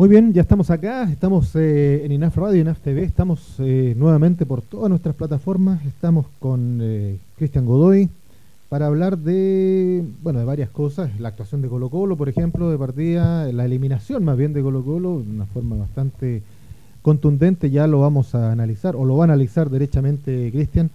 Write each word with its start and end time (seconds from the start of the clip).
Muy 0.00 0.08
bien, 0.08 0.32
ya 0.32 0.40
estamos 0.40 0.70
acá, 0.70 1.02
estamos 1.12 1.54
eh, 1.56 2.06
en 2.06 2.12
INAF 2.12 2.34
Radio, 2.38 2.62
INAF 2.62 2.80
TV, 2.80 3.02
estamos 3.02 3.56
eh, 3.58 3.94
nuevamente 3.98 4.46
por 4.46 4.62
todas 4.62 4.88
nuestras 4.88 5.14
plataformas, 5.14 5.84
estamos 5.84 6.24
con 6.38 6.78
eh, 6.80 7.18
Cristian 7.36 7.66
Godoy 7.66 8.08
para 8.70 8.86
hablar 8.86 9.18
de, 9.18 10.02
bueno, 10.22 10.38
de 10.38 10.46
varias 10.46 10.70
cosas, 10.70 11.20
la 11.20 11.28
actuación 11.28 11.60
de 11.60 11.68
Colo 11.68 11.90
Colo, 11.90 12.16
por 12.16 12.30
ejemplo, 12.30 12.70
de 12.70 12.78
partida, 12.78 13.52
la 13.52 13.66
eliminación 13.66 14.24
más 14.24 14.38
bien 14.38 14.54
de 14.54 14.62
Colo 14.62 14.82
Colo, 14.82 15.18
de 15.18 15.30
una 15.32 15.44
forma 15.44 15.76
bastante 15.76 16.40
contundente, 17.02 17.68
ya 17.68 17.86
lo 17.86 18.00
vamos 18.00 18.34
a 18.34 18.52
analizar, 18.52 18.96
o 18.96 19.04
lo 19.04 19.18
va 19.18 19.24
a 19.24 19.28
analizar 19.28 19.68
derechamente 19.68 20.50
Cristian, 20.50 20.88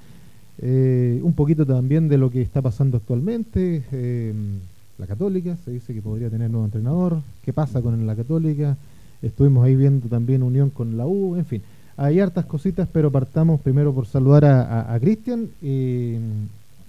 un 0.64 1.34
poquito 1.36 1.64
también 1.64 2.10
de 2.10 2.18
lo 2.18 2.32
que 2.32 2.42
está 2.42 2.60
pasando 2.60 2.98
actualmente, 2.98 3.84
la 4.98 5.06
Católica, 5.06 5.58
se 5.64 5.70
dice 5.70 5.94
que 5.94 6.02
podría 6.02 6.32
tener 6.32 6.50
nuevo 6.50 6.66
entrenador, 6.66 7.22
qué 7.44 7.54
pasa 7.54 7.84
con 7.84 8.08
la 8.08 8.16
Católica, 8.16 8.76
Estuvimos 9.22 9.66
ahí 9.66 9.76
viendo 9.76 10.08
también 10.08 10.44
unión 10.44 10.70
con 10.70 10.98
la 10.98 11.06
U, 11.06 11.36
en 11.36 11.46
fin. 11.46 11.62
Hay 11.98 12.20
hartas 12.20 12.46
cositas, 12.46 12.88
pero 12.92 13.12
partamos 13.12 13.62
primero 13.62 13.94
por 13.94 14.06
saludar 14.06 14.46
a, 14.46 14.98
Cristian 15.00 15.50
y, 15.62 16.18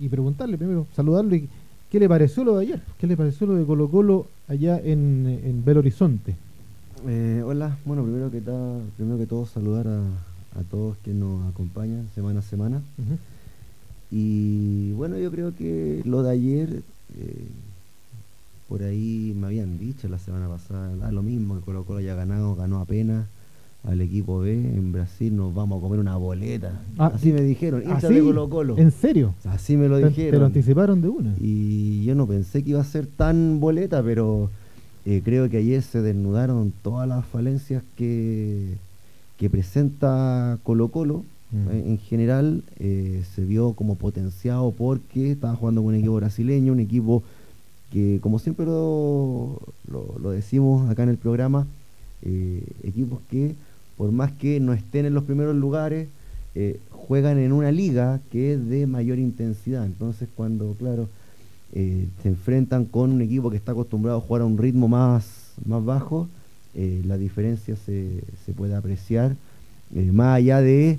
preguntarle 0.08 0.58
primero, 0.58 0.86
saludarle, 0.94 1.48
¿qué 1.90 2.00
le 2.00 2.08
pareció 2.08 2.44
lo 2.44 2.56
de 2.56 2.64
ayer? 2.66 2.82
¿Qué 2.98 3.06
le 3.06 3.16
pareció 3.16 3.46
lo 3.46 3.54
de 3.54 3.64
Colo 3.64 3.88
Colo 3.88 4.26
allá 4.48 4.78
en, 4.78 5.40
en 5.44 5.64
Belo 5.64 5.80
Horizonte? 5.80 6.34
Eh, 7.06 7.42
hola, 7.44 7.78
bueno, 7.84 8.02
primero 8.02 8.30
que, 8.30 8.40
primero 8.96 9.18
que 9.18 9.26
todo 9.26 9.46
saludar 9.46 9.86
a, 9.86 10.62
todos 10.70 10.96
que 11.04 11.12
nos 11.12 11.46
acompañan 11.52 12.08
semana 12.14 12.40
a 12.40 12.42
semana. 12.42 12.82
Y 14.10 14.92
bueno, 14.92 15.18
yo 15.18 15.30
creo 15.30 15.54
que 15.54 16.02
lo 16.04 16.22
de 16.22 16.30
ayer... 16.32 16.82
Eh, 17.18 17.48
por 18.68 18.82
ahí 18.82 19.34
me 19.36 19.46
habían 19.46 19.78
dicho 19.78 20.08
la 20.08 20.18
semana 20.18 20.48
pasada, 20.48 20.94
da 20.96 21.12
lo 21.12 21.22
mismo, 21.22 21.56
que 21.56 21.60
Colo 21.62 21.84
Colo 21.84 22.00
haya 22.00 22.14
ganado, 22.14 22.56
ganó 22.56 22.80
apenas 22.80 23.26
al 23.84 24.00
equipo 24.00 24.40
B, 24.40 24.52
en 24.52 24.92
Brasil 24.92 25.34
nos 25.34 25.54
vamos 25.54 25.78
a 25.78 25.80
comer 25.80 26.00
una 26.00 26.16
boleta. 26.16 26.72
Ah, 26.98 27.12
así 27.14 27.32
me 27.32 27.42
dijeron, 27.42 27.82
hincha 27.82 28.08
de 28.08 28.20
Colo 28.20 28.48
Colo. 28.50 28.76
¿En 28.78 28.90
serio? 28.90 29.34
Así 29.44 29.76
me 29.76 29.88
lo 29.88 29.98
dijeron. 29.98 30.32
Pero 30.32 30.46
anticiparon 30.46 31.00
de 31.00 31.08
una. 31.08 31.34
Y 31.40 32.04
yo 32.04 32.14
no 32.16 32.26
pensé 32.26 32.64
que 32.64 32.70
iba 32.70 32.80
a 32.80 32.84
ser 32.84 33.06
tan 33.06 33.60
boleta, 33.60 34.02
pero 34.02 34.50
eh, 35.04 35.22
creo 35.24 35.48
que 35.48 35.58
ayer 35.58 35.82
se 35.82 36.02
desnudaron 36.02 36.72
todas 36.82 37.08
las 37.08 37.24
falencias 37.26 37.84
que, 37.96 38.74
que 39.36 39.48
presenta 39.48 40.58
Colo 40.64 40.88
Colo. 40.88 41.24
Mm. 41.52 41.68
Eh, 41.70 41.84
en 41.86 41.98
general 41.98 42.64
eh, 42.80 43.22
se 43.36 43.44
vio 43.44 43.74
como 43.74 43.94
potenciado 43.94 44.72
porque 44.72 45.30
estaba 45.30 45.54
jugando 45.54 45.82
con 45.82 45.90
un 45.90 45.94
equipo 45.94 46.16
brasileño, 46.16 46.72
un 46.72 46.80
equipo 46.80 47.22
que 47.96 48.20
como 48.20 48.38
siempre 48.38 48.66
lo, 48.66 49.58
lo, 49.88 50.30
decimos 50.30 50.90
acá 50.90 51.04
en 51.04 51.08
el 51.08 51.16
programa, 51.16 51.66
eh, 52.20 52.62
equipos 52.84 53.20
que 53.30 53.54
por 53.96 54.12
más 54.12 54.32
que 54.32 54.60
no 54.60 54.74
estén 54.74 55.06
en 55.06 55.14
los 55.14 55.24
primeros 55.24 55.56
lugares, 55.56 56.06
eh, 56.54 56.78
juegan 56.90 57.38
en 57.38 57.52
una 57.52 57.72
liga 57.72 58.20
que 58.30 58.52
es 58.52 58.68
de 58.68 58.86
mayor 58.86 59.18
intensidad. 59.18 59.86
Entonces 59.86 60.28
cuando, 60.36 60.74
claro, 60.78 61.08
eh, 61.72 62.06
se 62.22 62.28
enfrentan 62.28 62.84
con 62.84 63.12
un 63.12 63.22
equipo 63.22 63.48
que 63.50 63.56
está 63.56 63.72
acostumbrado 63.72 64.18
a 64.18 64.20
jugar 64.20 64.42
a 64.42 64.44
un 64.44 64.58
ritmo 64.58 64.88
más, 64.88 65.54
más 65.64 65.82
bajo, 65.82 66.28
la 66.74 67.16
diferencia 67.16 67.76
se, 67.76 68.22
se 68.44 68.52
puede 68.52 68.74
apreciar, 68.74 69.34
más 70.12 70.36
allá 70.36 70.60
de 70.60 70.98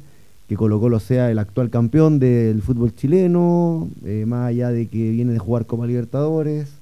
que 0.50 0.56
Colo 0.56 0.80
Colo 0.80 1.00
sea 1.00 1.30
el 1.30 1.38
actual 1.38 1.70
campeón 1.70 2.18
del 2.18 2.64
fútbol 2.64 2.96
chileno, 2.96 3.88
más 4.26 4.50
allá 4.50 4.72
de 4.72 4.88
que 4.88 5.12
viene 5.12 5.34
de 5.34 5.38
jugar 5.38 5.68
Copa 5.68 5.86
Libertadores, 5.86 6.77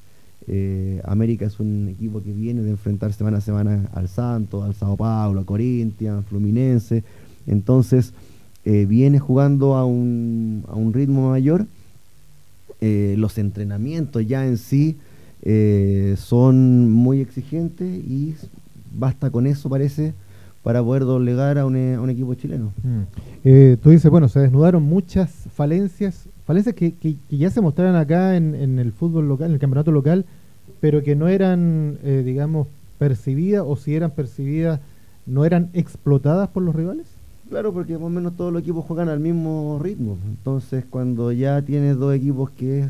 eh, 0.48 1.02
América 1.06 1.46
es 1.46 1.60
un 1.60 1.90
equipo 1.90 2.22
que 2.22 2.32
viene 2.32 2.62
de 2.62 2.72
enfrentar 2.72 3.14
semana 3.14 3.38
a 3.38 3.42
semana 3.42 3.90
al 3.94 4.08
Santos, 4.08 4.64
al 4.64 4.76
Sao 4.76 4.96
Paulo, 4.96 5.42
a 5.42 5.46
Corinthians, 5.46 6.26
Fluminense. 6.28 7.04
Entonces, 7.48 8.14
eh, 8.64 8.86
viene 8.86 9.20
jugando 9.20 9.76
a 9.76 9.86
un, 9.86 10.64
a 10.68 10.76
un 10.76 10.94
ritmo 10.94 11.30
mayor. 11.30 11.66
Eh, 12.82 13.16
los 13.18 13.38
entrenamientos 13.38 14.28
ya 14.28 14.46
en 14.46 14.58
sí 14.58 14.98
son 16.18 16.92
muy 16.92 17.22
exigentes 17.22 17.88
y 17.88 18.34
basta 18.96 19.30
con 19.30 19.46
eso, 19.46 19.70
parece, 19.70 20.16
para 20.64 20.84
poder 20.84 21.04
doblegar 21.04 21.60
a 21.60 21.68
un, 21.68 22.10
equipo 22.10 22.34
chileno. 22.34 22.74
Mm. 22.82 23.76
tú 23.84 23.92
dices, 23.92 24.10
bueno, 24.10 24.28
se 24.28 24.40
desnudaron 24.40 24.82
muchas 24.82 25.30
falencias 25.54 26.28
falencias 26.46 26.76
que, 26.76 26.94
que, 26.94 27.16
ya 27.30 27.50
se 27.50 27.62
mostraron 27.62 27.96
acá 27.96 28.36
en, 28.36 28.56
en, 28.56 28.80
el 28.80 28.92
fútbol 28.92 29.28
local, 29.28 29.48
en 29.48 29.54
el 29.54 29.60
campeonato 29.60 29.92
local, 29.92 30.26
pero 30.80 31.04
que 31.04 31.16
no 31.16 31.28
eran, 31.28 31.98
eh, 32.04 32.24
digamos, 32.26 32.68
percibidas 32.98 33.64
o 33.66 33.76
si 33.76 33.96
eran 33.96 34.12
percibidas, 34.12 34.80
no 35.26 35.46
eran 35.46 35.70
explotadas 35.74 36.50
por 36.50 36.64
los 36.64 36.76
rivales? 36.76 37.08
Claro, 37.50 37.74
porque 37.74 37.94
más 37.94 38.04
o 38.04 38.10
menos 38.10 38.36
todos 38.36 38.52
los 38.52 38.62
equipos 38.62 38.86
juegan 38.86 39.10
al 39.10 39.20
mismo 39.20 39.80
ritmo. 39.82 40.18
Entonces, 40.28 40.84
cuando 40.90 41.32
ya 41.32 41.62
tienes 41.62 41.98
dos 41.98 42.16
equipos 42.16 42.50
que 42.52 42.88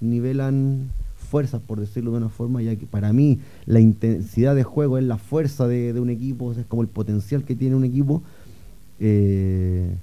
nivelan 0.00 0.90
fuerzas, 1.30 1.60
por 1.60 1.78
decirlo 1.78 2.12
de 2.12 2.18
una 2.18 2.28
forma, 2.28 2.62
ya 2.62 2.74
que 2.76 2.86
para 2.86 3.12
mí 3.12 3.38
la 3.66 3.80
intensidad 3.80 4.54
de 4.54 4.64
juego 4.64 4.96
es 4.96 5.04
la 5.04 5.18
fuerza 5.18 5.68
de, 5.68 5.92
de 5.92 6.00
un 6.00 6.08
equipo, 6.08 6.52
es 6.52 6.64
como 6.66 6.82
el 6.82 6.88
potencial 6.88 7.44
que 7.44 7.54
tiene 7.54 7.76
un 7.76 7.84
equipo. 7.84 8.22
Eh, 9.00 9.94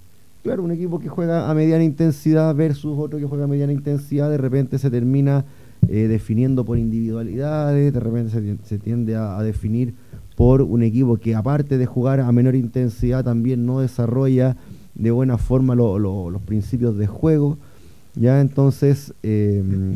Claro, 0.45 0.61
un 0.61 0.69
equipo 0.69 0.99
que 0.99 1.09
juega 1.09 1.49
a 1.49 1.55
mediana 1.55 1.83
intensidad 1.83 2.53
versus 2.53 2.99
otro 2.99 3.17
que 3.17 3.25
juega 3.25 3.45
a 3.45 3.47
mediana 3.47 3.73
intensidad, 3.73 4.29
de 4.29 4.37
repente 4.37 4.77
se 4.77 4.91
termina 4.91 5.43
eh, 5.87 6.07
definiendo 6.07 6.63
por 6.63 6.77
individualidades, 6.77 7.91
de 7.91 7.99
repente 7.99 8.55
se, 8.63 8.77
tiende 8.77 9.15
a, 9.15 9.41
definir 9.41 9.95
por 10.35 10.61
un 10.61 10.83
equipo 10.83 11.17
que 11.17 11.33
aparte 11.33 11.79
de 11.79 11.87
jugar 11.87 12.19
a 12.19 12.31
menor 12.31 12.53
intensidad 12.53 13.23
también 13.23 13.65
no 13.65 13.79
desarrolla 13.79 14.55
de 14.93 15.09
buena 15.09 15.39
forma 15.39 15.73
los 15.73 16.41
principios 16.43 16.95
de 16.95 17.07
juego. 17.07 17.57
Ya 18.13 18.39
entonces 18.39 19.15
em, 19.23 19.95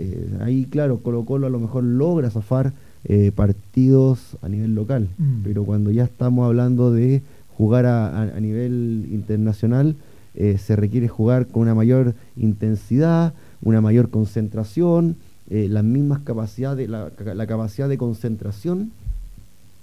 eh, 0.00 0.38
ahí 0.40 0.64
claro, 0.64 0.98
Colo 1.04 1.24
Colo 1.24 1.46
a 1.46 1.50
lo 1.50 1.60
mejor 1.60 1.84
logra 1.84 2.30
zafar 2.30 2.72
eh, 3.04 3.30
partidos 3.32 4.36
a 4.42 4.48
nivel 4.48 4.74
local, 4.74 5.08
mm. 5.18 5.42
pero 5.44 5.62
cuando 5.62 5.92
ya 5.92 6.02
estamos 6.02 6.46
hablando 6.46 6.92
de 6.92 7.22
jugar 7.56 7.86
a, 7.86 8.40
nivel 8.40 9.08
internacional 9.10 9.96
eh, 10.34 10.58
se 10.58 10.74
requiere 10.74 11.08
jugar 11.08 11.46
con 11.46 11.62
una 11.62 11.74
mayor 11.74 12.14
intensidad, 12.36 13.34
una 13.62 13.80
mayor 13.80 14.10
concentración, 14.10 15.16
eh, 15.48 15.68
las 15.68 15.84
mismas 15.84 16.20
capacidades, 16.20 16.88
la, 16.88 17.46
capacidad 17.46 17.88
de 17.88 17.98
concentración 17.98 18.90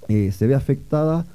eh, 0.10 0.32
se 0.32 0.48
ve 0.48 0.56
afectada 0.56 1.26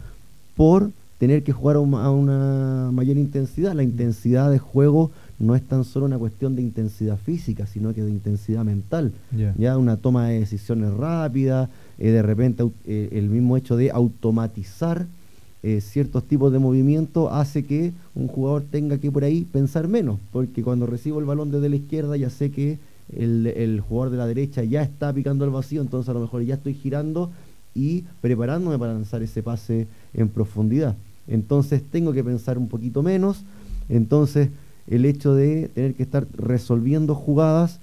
por 0.54 0.90
tener 1.18 1.44
que 1.44 1.52
jugar 1.52 1.76
a 1.76 1.80
una, 1.80 2.90
mayor 2.92 3.16
intensidad. 3.16 3.72
La 3.72 3.82
intensidad 3.82 4.50
de 4.50 4.58
juego 4.58 5.10
no 5.38 5.54
es 5.54 5.62
tan 5.62 5.84
solo 5.84 6.04
una 6.04 6.18
cuestión 6.18 6.54
de 6.54 6.60
intensidad 6.60 7.16
física, 7.16 7.66
sino 7.66 7.94
que 7.94 8.02
de 8.02 8.10
intensidad 8.10 8.64
mental. 8.64 9.12
Ya 9.56 9.78
una 9.78 9.96
toma 9.96 10.28
de 10.28 10.40
decisiones 10.40 10.92
rápida, 10.92 11.70
de 11.96 12.20
repente 12.20 12.68
el 12.86 13.30
mismo 13.30 13.56
hecho 13.56 13.76
de 13.76 13.90
automatizar 13.90 15.06
eh, 15.66 15.80
ciertos 15.80 16.22
tipos 16.22 16.52
de 16.52 16.60
movimiento 16.60 17.28
hace 17.28 17.64
que 17.64 17.92
un 18.14 18.28
jugador 18.28 18.62
tenga 18.70 18.98
que 18.98 19.10
por 19.10 19.24
ahí 19.24 19.44
pensar 19.50 19.88
menos, 19.88 20.20
porque 20.30 20.62
cuando 20.62 20.86
recibo 20.86 21.18
el 21.18 21.24
balón 21.24 21.50
desde 21.50 21.68
la 21.68 21.74
izquierda 21.74 22.16
ya 22.16 22.30
sé 22.30 22.52
que 22.52 22.78
el, 23.12 23.80
jugador 23.80 24.12
de 24.12 24.16
la 24.16 24.28
derecha 24.28 24.62
ya 24.62 24.82
está 24.82 25.12
picando 25.12 25.44
el 25.44 25.50
vacío, 25.50 25.82
entonces 25.82 26.08
a 26.08 26.12
lo 26.12 26.20
mejor 26.20 26.44
ya 26.44 26.54
estoy 26.54 26.72
girando 26.72 27.32
y 27.74 28.04
preparándome 28.20 28.78
para 28.78 28.92
lanzar 28.92 29.24
ese 29.24 29.42
pase 29.42 29.88
en 30.14 30.28
profundidad. 30.28 30.94
Entonces 31.26 31.82
tengo 31.82 32.12
que 32.12 32.22
pensar 32.22 32.58
un 32.58 32.68
poquito 32.68 33.02
menos, 33.02 33.42
entonces 33.88 34.50
el 34.86 35.04
hecho 35.04 35.34
de 35.34 35.66
tener 35.74 35.94
que 35.94 36.04
estar 36.04 36.28
resolviendo 36.36 37.16
jugadas 37.16 37.80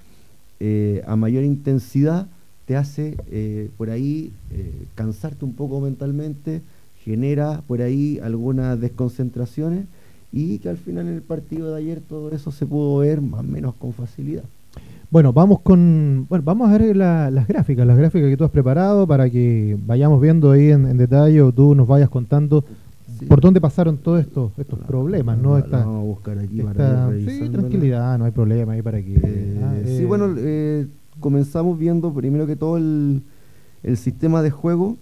eh, 0.58 1.02
a 1.06 1.16
mayor 1.16 1.44
intensidad 1.44 2.28
te 2.64 2.76
hace 2.76 3.18
eh, 3.30 3.68
por 3.76 3.90
ahí 3.90 4.32
cansarte 4.94 5.44
un 5.44 5.52
poco 5.52 5.82
mentalmente, 5.82 6.62
genera 7.04 7.60
por 7.66 7.82
ahí 7.82 8.18
algunas 8.22 8.80
desconcentraciones 8.80 9.84
y 10.32 10.58
que 10.58 10.70
al 10.70 10.78
final 10.78 11.06
en 11.06 11.14
el 11.14 11.22
partido 11.22 11.72
de 11.72 11.78
ayer 11.78 12.00
todo 12.00 12.30
eso 12.32 12.50
se 12.50 12.66
pudo 12.66 12.98
ver 12.98 13.20
más 13.20 13.40
o 13.40 13.44
menos 13.44 13.74
con 13.74 13.92
facilidad. 13.92 14.44
Bueno, 15.10 15.32
vamos 15.32 15.60
con 15.60 16.26
bueno, 16.28 16.42
vamos 16.44 16.70
a 16.70 16.78
ver 16.78 16.96
las 16.96 17.46
gráficas, 17.46 17.86
las 17.86 17.96
gráficas 17.96 18.30
que 18.30 18.36
tú 18.36 18.44
has 18.44 18.50
preparado 18.50 19.06
para 19.06 19.28
que 19.30 19.76
vayamos 19.86 20.20
viendo 20.20 20.50
ahí 20.50 20.70
en, 20.70 20.96
detalle 20.96 21.40
o 21.42 21.52
tú 21.52 21.74
nos 21.74 21.86
vayas 21.86 22.08
contando 22.08 22.64
por 23.28 23.40
dónde 23.40 23.60
pasaron 23.60 23.98
todos 23.98 24.20
estos 24.20 24.50
estos 24.58 24.78
problemas, 24.80 25.38
¿no? 25.38 25.50
vamos 25.50 25.72
a 25.72 26.04
buscar 26.04 26.38
aquí 26.38 26.62
para 26.62 27.12
Sí, 27.12 27.48
tranquilidad, 27.50 28.18
no 28.18 28.24
hay 28.24 28.32
problema 28.32 28.72
ahí 28.72 28.82
para 28.82 29.00
que... 29.00 29.14
Eh, 29.22 29.60
ah, 29.62 29.74
sí, 29.84 30.02
eh. 30.02 30.06
bueno, 30.06 30.34
eh, 30.36 30.86
comenzamos 31.20 31.78
viendo 31.78 32.12
primero 32.12 32.46
que 32.46 32.56
todo 32.56 32.76
el, 32.76 33.22
el 33.84 33.96
sistema 33.96 34.42
de 34.42 34.50
juego 34.50 34.96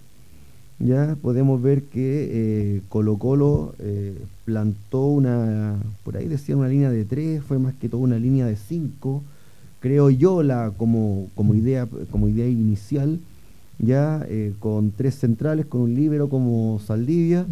ya 0.79 1.17
podemos 1.21 1.63
ver 1.63 1.85
que 1.85 2.29
eh, 2.77 2.83
Colo 2.89 3.17
Colo 3.17 3.75
eh, 3.79 4.19
plantó 4.45 5.07
una, 5.07 5.77
por 6.05 6.17
ahí 6.17 6.27
decía 6.29 6.57
una 6.57 6.69
línea 6.69 6.91
de 6.91 7.05
tres, 7.05 7.43
fue 7.43 7.59
más 7.59 7.75
que 7.75 7.89
todo 7.89 8.01
una 8.01 8.19
línea 8.19 8.47
de 8.47 8.57
cinco, 8.57 9.23
creo 9.81 10.11
yo 10.11 10.43
la 10.43 10.73
como, 10.77 11.29
como, 11.35 11.55
idea, 11.55 11.87
como 12.11 12.29
idea 12.29 12.49
inicial, 12.49 13.19
ya 13.79 14.25
eh, 14.29 14.55
con 14.61 14.93
tres 14.93 15.17
centrales, 15.17 15.67
con 15.67 15.83
un 15.83 15.95
líbero 15.95 16.29
como 16.29 16.81
Saldivia, 16.85 17.47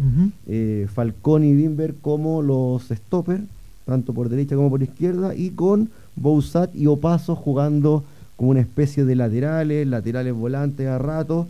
eh, 0.47 0.87
Falcón 0.93 1.43
y 1.43 1.53
Bimber 1.53 1.95
como 2.01 2.41
los 2.41 2.87
stoppers, 2.87 3.43
tanto 3.85 4.13
por 4.13 4.29
derecha 4.29 4.55
como 4.55 4.69
por 4.69 4.81
izquierda, 4.81 5.35
y 5.35 5.49
con 5.51 5.89
Bousat 6.15 6.73
y 6.75 6.87
Opaso 6.87 7.35
jugando 7.35 8.03
como 8.37 8.51
una 8.51 8.61
especie 8.61 9.03
de 9.03 9.15
laterales, 9.15 9.85
laterales 9.85 10.33
volantes 10.33 10.87
a 10.87 10.97
rato, 10.97 11.47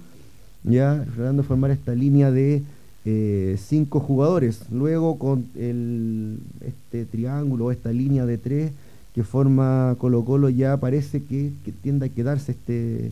ya 0.63 1.05
tratando 1.15 1.41
de 1.41 1.47
formar 1.47 1.71
esta 1.71 1.93
línea 1.95 2.31
de 2.31 2.63
eh, 3.05 3.57
cinco 3.59 3.99
jugadores. 3.99 4.63
Luego 4.71 5.17
con 5.17 5.45
el, 5.55 6.39
este 6.61 7.05
triángulo, 7.05 7.71
esta 7.71 7.91
línea 7.91 8.25
de 8.25 8.37
tres 8.37 8.71
que 9.15 9.23
forma 9.23 9.95
Colo 9.97 10.23
Colo 10.23 10.49
ya 10.49 10.77
parece 10.77 11.21
que, 11.23 11.51
que 11.65 11.71
tiende 11.71 12.05
a 12.05 12.09
quedarse 12.09 12.53
este, 12.53 13.11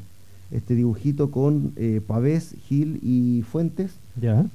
este 0.52 0.76
dibujito 0.76 1.30
con 1.32 1.74
eh, 1.76 2.02
Pavés, 2.06 2.56
Gil 2.68 3.00
y 3.04 3.44
Fuentes. 3.44 3.92
Ya. 4.20 4.46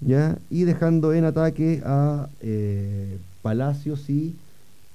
Ya, 0.00 0.38
y 0.48 0.64
dejando 0.64 1.12
en 1.12 1.24
ataque 1.24 1.82
a 1.84 2.28
eh, 2.40 3.18
Palacios 3.42 4.08
y 4.08 4.34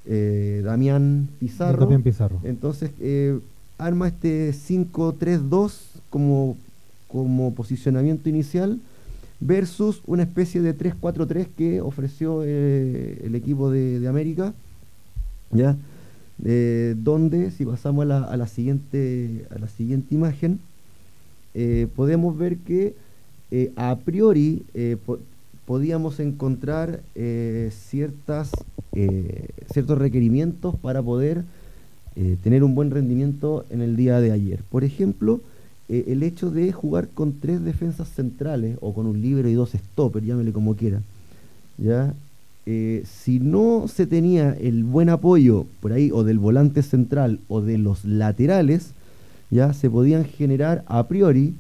eh, 0.07 0.61
Damián 0.65 1.27
Pizarro. 1.39 1.81
Damián 1.81 2.01
Pizarro. 2.01 2.39
Entonces, 2.43 2.91
eh, 2.99 3.39
arma 3.77 4.07
este 4.07 4.51
5-3-2 4.51 5.73
como, 6.09 6.57
como 7.07 7.53
posicionamiento 7.53 8.29
inicial 8.29 8.79
versus 9.39 10.01
una 10.07 10.23
especie 10.23 10.61
de 10.61 10.77
3-4-3 10.77 11.47
que 11.57 11.81
ofreció 11.81 12.41
eh, 12.43 13.21
el 13.23 13.35
equipo 13.35 13.69
de, 13.69 14.07
América. 14.07 14.53
¿Ya? 15.51 15.77
eh, 16.43 16.95
donde 16.97 17.51
si 17.51 17.65
pasamos 17.65 18.09
a 18.09 18.35
la, 18.35 18.47
siguiente 18.47 19.45
a 19.55 19.59
la 19.59 19.69
siguiente 19.69 20.13
imagen 20.15 20.59
eh, 21.53 21.87
podemos 21.95 22.37
ver 22.37 22.57
que 22.57 22.93
a 23.77 23.95
priori 24.03 24.63
po- 25.05 25.19
podíamos 25.65 26.19
encontrar 26.19 26.99
ciertas 27.69 28.51
ciertos 29.71 29.97
requerimientos 29.97 30.75
para 30.75 31.01
poder 31.01 31.43
tener 32.43 32.65
un 32.65 32.75
buen 32.75 32.91
rendimiento 32.91 33.63
en 33.69 33.81
el 33.81 33.95
día 33.95 34.19
de 34.19 34.33
ayer 34.33 34.59
por 34.69 34.83
ejemplo 34.83 35.39
eh, 35.89 36.05
el 36.07 36.23
hecho 36.23 36.51
de 36.51 36.71
jugar 36.71 37.09
con 37.09 37.39
tres 37.39 37.63
defensas 37.63 38.09
centrales 38.09 38.77
o 38.81 38.93
con 38.93 39.05
un 39.05 39.21
libero 39.21 39.49
y 39.49 39.53
dos 39.53 39.71
stoppers 39.71 40.25
llámele 40.25 40.51
como 40.51 40.75
quiera 40.75 41.01
ya 41.77 42.13
eh, 42.67 43.03
si 43.05 43.39
no 43.39 43.87
se 43.87 44.07
tenía 44.07 44.53
el 44.53 44.83
buen 44.83 45.09
apoyo 45.09 45.67
por 45.81 45.93
ahí 45.93 46.09
o 46.11 46.23
del 46.23 46.39
volante 46.39 46.81
central 46.81 47.39
o 47.47 47.61
de 47.61 47.77
los 47.77 48.05
laterales, 48.05 48.91
ya 49.51 49.71
se 49.73 49.87
podían 49.87 50.25
generar 50.25 50.83
a 50.87 51.07
priori 51.07 51.53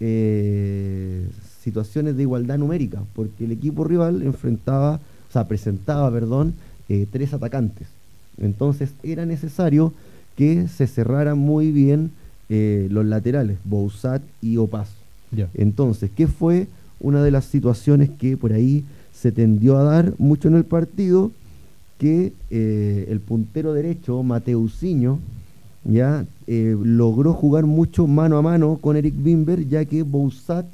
eh, 0.00 1.28
situaciones 1.60 2.16
de 2.16 2.22
igualdad 2.22 2.56
numérica, 2.56 3.02
porque 3.14 3.44
el 3.44 3.52
equipo 3.52 3.84
rival 3.84 4.22
enfrentaba, 4.22 4.94
o 5.28 5.32
sea, 5.32 5.46
presentaba, 5.46 6.10
perdón, 6.10 6.54
tres 7.10 7.34
atacantes. 7.34 7.88
Entonces 8.38 8.92
era 9.02 9.26
necesario 9.26 9.92
que 10.36 10.68
se 10.68 10.86
cerraran 10.86 11.36
muy 11.36 11.70
bien 11.70 12.12
eh, 12.48 12.86
los 12.90 13.04
laterales, 13.04 13.58
Bousat 13.64 14.22
y 14.40 14.56
Opaz. 14.56 14.88
Ya. 15.32 15.48
Entonces, 15.54 16.10
¿qué 16.14 16.26
fue 16.26 16.68
una 17.00 17.22
de 17.22 17.30
las 17.30 17.44
situaciones 17.44 18.10
que 18.10 18.36
por 18.36 18.52
ahí 18.52 18.84
se 19.12 19.32
tendió 19.32 19.76
a 19.76 19.82
dar 19.82 20.12
mucho 20.18 20.48
en 20.48 20.54
el 20.54 20.64
partido? 20.64 21.32
Que 21.98 22.32
eh, 22.50 23.06
el 23.08 23.20
puntero 23.20 23.72
derecho, 23.72 24.22
Mateusinho, 24.22 25.18
ya 25.84 26.26
eh, 26.46 26.76
logró 26.80 27.32
jugar 27.32 27.64
mucho 27.64 28.06
mano 28.06 28.36
a 28.36 28.42
mano 28.42 28.78
con 28.80 28.96
Eric 28.96 29.14
Bimber, 29.16 29.66
ya 29.68 29.84
que 29.84 30.02
Bousat 30.02 30.66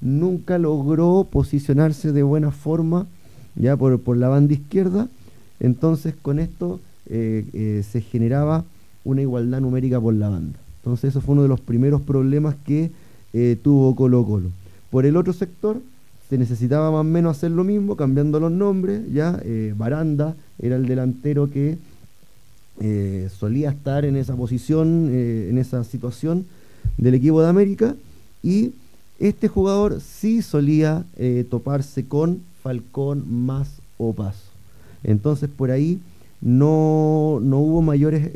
nunca 0.00 0.58
logró 0.58 1.28
posicionarse 1.30 2.12
de 2.12 2.22
buena 2.22 2.50
forma 2.50 3.06
ya 3.54 3.76
por, 3.76 4.00
por 4.00 4.16
la 4.16 4.28
banda 4.28 4.54
izquierda. 4.54 5.08
Entonces, 5.60 6.14
con 6.20 6.38
esto 6.38 6.80
eh, 7.06 7.84
se 7.88 8.00
generaba 8.00 8.64
una 9.04 9.22
igualdad 9.22 9.60
numérica 9.60 10.00
por 10.00 10.14
la 10.14 10.28
banda. 10.30 10.58
Entonces, 10.90 11.10
eso 11.10 11.20
fue 11.20 11.34
uno 11.34 11.42
de 11.42 11.48
los 11.48 11.60
primeros 11.60 12.02
problemas 12.02 12.56
que 12.66 12.90
eh, 13.32 13.56
tuvo 13.62 13.94
Colo 13.94 14.26
Colo. 14.26 14.48
Por 14.90 15.06
el 15.06 15.16
otro 15.16 15.32
sector, 15.32 15.80
se 16.28 16.36
necesitaba 16.36 16.90
más 16.90 17.02
o 17.02 17.04
menos 17.04 17.36
hacer 17.36 17.52
lo 17.52 17.62
mismo, 17.62 17.94
cambiando 17.94 18.40
los 18.40 18.50
nombres, 18.50 19.02
ya 19.12 19.40
eh, 19.44 19.72
Baranda 19.78 20.34
era 20.58 20.74
el 20.74 20.86
delantero 20.86 21.48
que 21.48 21.78
eh, 22.80 23.28
solía 23.38 23.70
estar 23.70 24.04
en 24.04 24.16
esa 24.16 24.34
posición, 24.34 25.14
en 25.14 25.58
esa 25.58 25.84
situación 25.84 26.44
del 26.96 27.14
equipo 27.14 27.40
de 27.40 27.48
América, 27.48 27.94
y 28.42 28.72
este 29.20 29.46
jugador 29.46 30.00
sí 30.00 30.42
solía 30.42 31.04
toparse 31.50 32.04
con 32.04 32.40
Falcón 32.64 33.24
más 33.28 33.68
Opaso. 33.96 34.50
Entonces 35.04 35.48
por 35.48 35.70
ahí 35.70 36.00
no, 36.40 37.38
no 37.40 37.58
hubo 37.60 37.80
mayores 37.80 38.28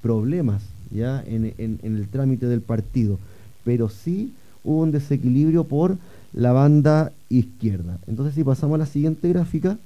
problemas 0.00 0.62
ya 0.90 1.22
en, 1.26 1.52
en- 1.58 1.78
en 1.82 1.96
el 1.96 2.08
trámite 2.08 2.46
del 2.46 2.60
partido, 2.60 3.18
pero 3.64 3.88
sí 3.88 4.32
hubo 4.64 4.82
un 4.82 4.92
desequilibrio 4.92 5.64
por 5.64 5.96
la 6.32 6.52
banda 6.52 7.12
izquierda. 7.28 7.98
Entonces 8.06 8.34
si 8.34 8.44
pasamos 8.44 8.74
a 8.76 8.78
la 8.78 8.86
siguiente 8.86 9.28
gráfica, 9.28 9.78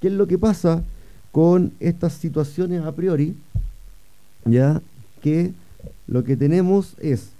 ¿qué 0.00 0.08
es 0.08 0.14
lo 0.14 0.26
que 0.26 0.38
pasa 0.38 0.82
con 1.32 1.72
estas 1.80 2.14
situaciones 2.14 2.82
a 2.82 2.92
priori? 2.92 3.34
Ya 4.44 4.80
que 5.22 5.52
lo 6.06 6.24
que 6.24 6.36
tenemos 6.36 6.94
es 7.00 7.30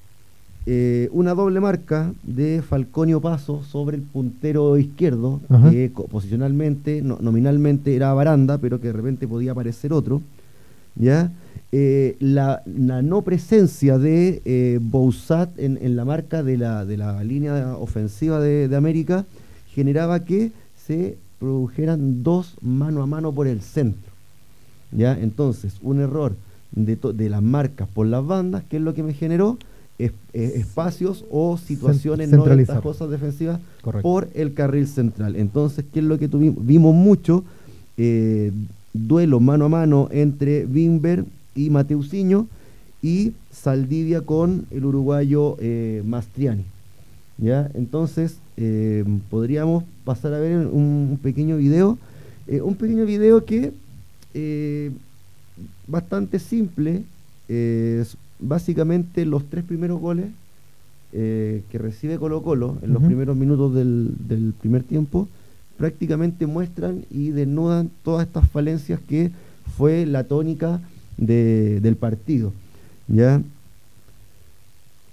eh, 0.66 1.08
una 1.12 1.34
doble 1.34 1.58
marca 1.60 2.12
de 2.22 2.62
Falconio 2.62 3.20
Paso 3.20 3.64
sobre 3.64 3.96
el 3.96 4.02
puntero 4.02 4.76
izquierdo, 4.76 5.40
Ajá. 5.48 5.70
que 5.70 5.90
posicionalmente, 6.10 7.00
no- 7.02 7.18
nominalmente 7.20 7.96
era 7.96 8.12
Baranda, 8.12 8.58
pero 8.58 8.80
que 8.80 8.88
de 8.88 8.92
repente 8.92 9.26
podía 9.26 9.52
aparecer 9.52 9.92
otro. 9.92 10.20
¿ya? 10.96 11.32
Eh, 11.72 12.16
la, 12.18 12.62
la 12.66 13.00
no 13.00 13.22
presencia 13.22 13.96
de 13.96 14.42
eh, 14.44 14.78
Bousat 14.82 15.56
en, 15.56 15.78
en 15.80 15.94
la 15.94 16.04
marca 16.04 16.42
de 16.42 16.56
la, 16.56 16.84
de 16.84 16.96
la 16.96 17.22
línea 17.22 17.76
ofensiva 17.76 18.40
de, 18.40 18.66
de 18.66 18.74
América 18.76 19.24
generaba 19.72 20.24
que 20.24 20.50
se 20.86 21.16
produjeran 21.38 22.24
dos 22.24 22.56
mano 22.60 23.02
a 23.02 23.06
mano 23.06 23.30
por 23.32 23.46
el 23.46 23.60
centro. 23.60 24.10
¿ya? 24.90 25.16
Entonces, 25.20 25.74
un 25.82 26.00
error 26.00 26.34
de, 26.72 26.96
de 27.14 27.28
las 27.30 27.40
marcas 27.42 27.88
por 27.88 28.06
las 28.08 28.26
bandas, 28.26 28.64
que 28.68 28.78
es 28.78 28.82
lo 28.82 28.92
que 28.92 29.04
me 29.04 29.14
generó 29.14 29.56
Es- 29.98 30.10
eh, 30.32 30.54
espacios 30.56 31.24
o 31.30 31.56
situaciones 31.56 32.30
no 32.30 32.44
ventajosas 32.44 33.10
defensivas 33.10 33.60
Correcto. 33.82 34.02
por 34.02 34.28
el 34.34 34.54
carril 34.54 34.88
central. 34.88 35.36
Entonces, 35.36 35.84
¿qué 35.92 36.00
es 36.00 36.04
lo 36.06 36.18
que 36.18 36.26
tuvimos? 36.26 36.66
Vimos 36.66 36.94
mucho 36.94 37.44
eh, 37.96 38.50
duelo 38.92 39.38
mano 39.38 39.66
a 39.66 39.68
mano 39.68 40.08
entre 40.10 40.64
Bimber 40.66 41.24
y 41.54 41.70
Mateusinho 41.70 42.46
y 43.02 43.32
Saldivia 43.50 44.20
con 44.20 44.66
el 44.70 44.84
uruguayo 44.84 45.56
eh, 45.60 46.02
Mastriani. 46.04 46.64
¿Ya? 47.38 47.70
Entonces, 47.74 48.36
eh, 48.58 49.04
podríamos 49.30 49.84
pasar 50.04 50.34
a 50.34 50.38
ver 50.38 50.58
un, 50.58 51.08
un 51.10 51.18
pequeño 51.22 51.56
video. 51.56 51.98
eh, 52.46 52.60
un 52.60 52.74
pequeño 52.74 53.06
video 53.06 53.44
que 53.44 53.72
bastante 55.86 56.38
simple. 56.38 57.02
es 57.48 58.16
básicamente 58.38 59.24
los 59.26 59.44
tres 59.46 59.64
primeros 59.64 60.00
goles 60.00 60.26
que 61.12 61.78
recibe 61.78 62.18
Colo 62.18 62.42
Colo 62.42 62.76
en 62.82 62.92
los 62.92 63.02
primeros 63.02 63.36
minutos 63.36 63.74
del, 63.74 64.14
del 64.28 64.52
primer 64.52 64.84
tiempo 64.84 65.26
prácticamente 65.76 66.46
muestran 66.46 67.04
y 67.10 67.30
desnudan 67.30 67.90
todas 68.04 68.26
estas 68.26 68.48
falencias 68.48 69.00
que 69.08 69.32
fue 69.76 70.06
la 70.06 70.24
tónica 70.24 70.80
de- 71.20 71.80
del 71.80 71.94
partido. 71.96 72.52
¿ya? 73.08 73.40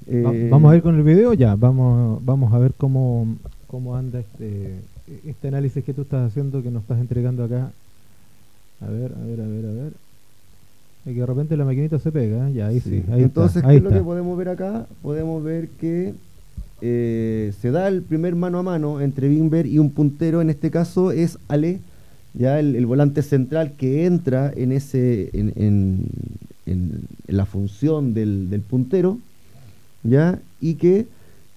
Eh, 0.07 0.47
vamos 0.49 0.71
a 0.71 0.75
ir 0.77 0.81
con 0.81 0.95
el 0.95 1.03
video 1.03 1.33
ya, 1.33 1.55
vamos, 1.55 2.23
vamos 2.23 2.53
a 2.53 2.59
ver 2.59 2.73
cómo, 2.77 3.35
cómo 3.67 3.95
anda 3.95 4.19
este, 4.19 4.75
este 5.25 5.47
análisis 5.49 5.83
que 5.83 5.93
tú 5.93 6.03
estás 6.03 6.31
haciendo, 6.31 6.63
que 6.63 6.71
nos 6.71 6.83
estás 6.83 6.99
entregando 6.99 7.43
acá. 7.43 7.71
A 8.81 8.85
ver, 8.89 9.11
a 9.13 9.25
ver, 9.25 9.41
a 9.41 9.47
ver, 9.47 9.65
a 9.65 9.71
ver. 9.71 9.93
Y 11.05 11.13
que 11.13 11.19
de 11.21 11.25
repente 11.25 11.57
la 11.57 11.65
maquinita 11.65 11.99
se 11.99 12.11
pega, 12.11 12.49
¿eh? 12.49 12.53
ya 12.53 12.67
ahí 12.67 12.79
sí, 12.79 12.89
Sí. 13.05 13.11
ahí 13.11 13.23
Entonces, 13.23 13.57
está. 13.57 13.67
¿qué 13.67 13.71
Ahí 13.71 13.77
es 13.77 13.83
lo 13.83 13.89
que 13.91 13.99
podemos 14.01 14.37
ver 14.37 14.49
acá? 14.49 14.85
Podemos 15.01 15.43
ver 15.43 15.67
que 15.69 16.13
eh, 16.81 17.53
se 17.59 17.71
da 17.71 17.87
el 17.87 18.01
primer 18.03 18.35
mano 18.35 18.59
a 18.59 18.63
mano 18.63 19.01
entre 19.01 19.27
Bimber 19.27 19.65
y 19.65 19.79
un 19.79 19.89
puntero, 19.89 20.41
en 20.41 20.49
este 20.49 20.69
caso 20.71 21.11
es 21.11 21.37
Ale, 21.47 21.79
ya 22.37 22.59
el, 22.59 22.75
el 22.75 22.85
volante 22.85 23.21
central 23.23 23.73
que 23.77 24.05
entra 24.05 24.51
en 24.55 24.71
ese 24.71 25.29
en, 25.33 25.53
en- 25.55 26.05
la 27.27 27.45
función 27.45 28.13
del, 28.13 28.49
del 28.49 28.59
puntero, 28.61 29.19
ya 30.03 30.39
y 30.59 30.75
que 30.75 31.05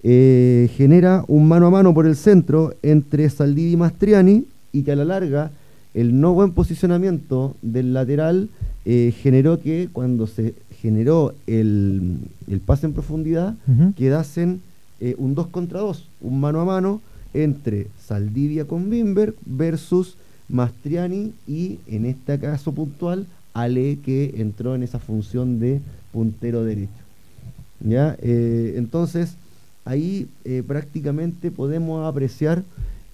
eh, 0.03 0.69
genera 0.77 1.23
un 1.27 1.47
mano 1.49 1.67
a 1.67 1.69
mano 1.69 1.93
por 1.93 2.05
el 2.05 2.15
centro 2.15 2.73
entre 2.81 3.29
Saldivia 3.29 3.73
y 3.73 3.77
Mastriani 3.77 4.45
y 4.71 4.83
que 4.83 4.93
a 4.93 4.95
la 4.95 5.03
larga 5.05 5.51
el 5.93 6.19
no 6.21 6.33
buen 6.33 6.51
posicionamiento 6.51 7.55
del 7.61 7.93
lateral 7.93 8.47
eh, 8.85 9.13
generó 9.21 9.59
que 9.61 9.89
cuando 9.91 10.27
se 10.27 10.53
generó 10.81 11.33
el, 11.45 12.17
el 12.47 12.59
pase 12.61 12.85
en 12.87 12.93
profundidad, 12.93 13.55
Ujú. 13.67 13.93
quedasen 13.95 14.61
eh, 15.01 15.15
un 15.17 15.35
2 15.35 15.47
contra 15.47 15.81
2, 15.81 16.07
un 16.21 16.39
mano 16.39 16.61
a 16.61 16.65
mano 16.65 17.01
entre 17.33 17.87
Saldivia 18.07 18.65
con 18.65 18.89
Bimber 18.89 19.35
versus 19.45 20.15
Mastriani 20.51 21.33
y 21.47 21.79
en 21.87 22.05
este 22.05 22.39
caso 22.39 22.71
puntual 22.71 23.25
Ale 23.53 23.99
que 24.03 24.35
entró 24.37 24.75
en 24.75 24.83
esa 24.83 24.99
función 24.99 25.59
de 25.59 25.81
puntero 26.11 26.63
derecho. 26.63 26.91
¿Ya? 27.79 28.15
Eh, 28.21 28.75
entonces 28.77 29.35
ahí 29.85 30.27
eh, 30.45 30.63
prácticamente 30.65 31.51
podemos 31.51 32.05
apreciar 32.05 32.63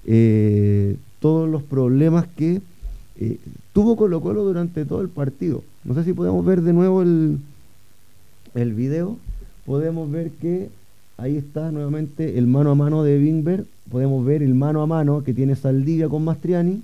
eh, 0.05 0.97
todos 1.19 1.49
los 1.49 1.63
problemas 1.63 2.27
que 2.35 2.61
tuvo 3.73 3.95
Colo 3.95 4.21
Colo 4.21 4.43
durante 4.43 4.85
todo 4.85 5.01
el 5.01 5.09
partido. 5.09 5.63
No 5.83 5.95
sé 5.95 6.03
si 6.03 6.13
podemos 6.13 6.45
ver 6.45 6.61
de 6.61 6.73
nuevo 6.73 7.01
el, 7.01 7.39
el 8.53 8.73
video. 8.73 9.17
Podemos 9.65 10.09
ver 10.11 10.29
que 10.31 10.69
ahí 11.17 11.35
está 11.35 11.71
nuevamente 11.71 12.37
el 12.37 12.45
mano 12.45 12.71
a 12.71 12.75
mano 12.75 13.03
de 13.03 13.17
Bingber. 13.17 13.65
Podemos 13.89 14.23
ver 14.23 14.43
el 14.43 14.53
mano 14.53 14.81
a 14.83 14.85
mano 14.85 15.23
que 15.23 15.33
tiene 15.33 15.55
Saldivia 15.55 16.09
con 16.09 16.23
Mastriani. 16.23 16.83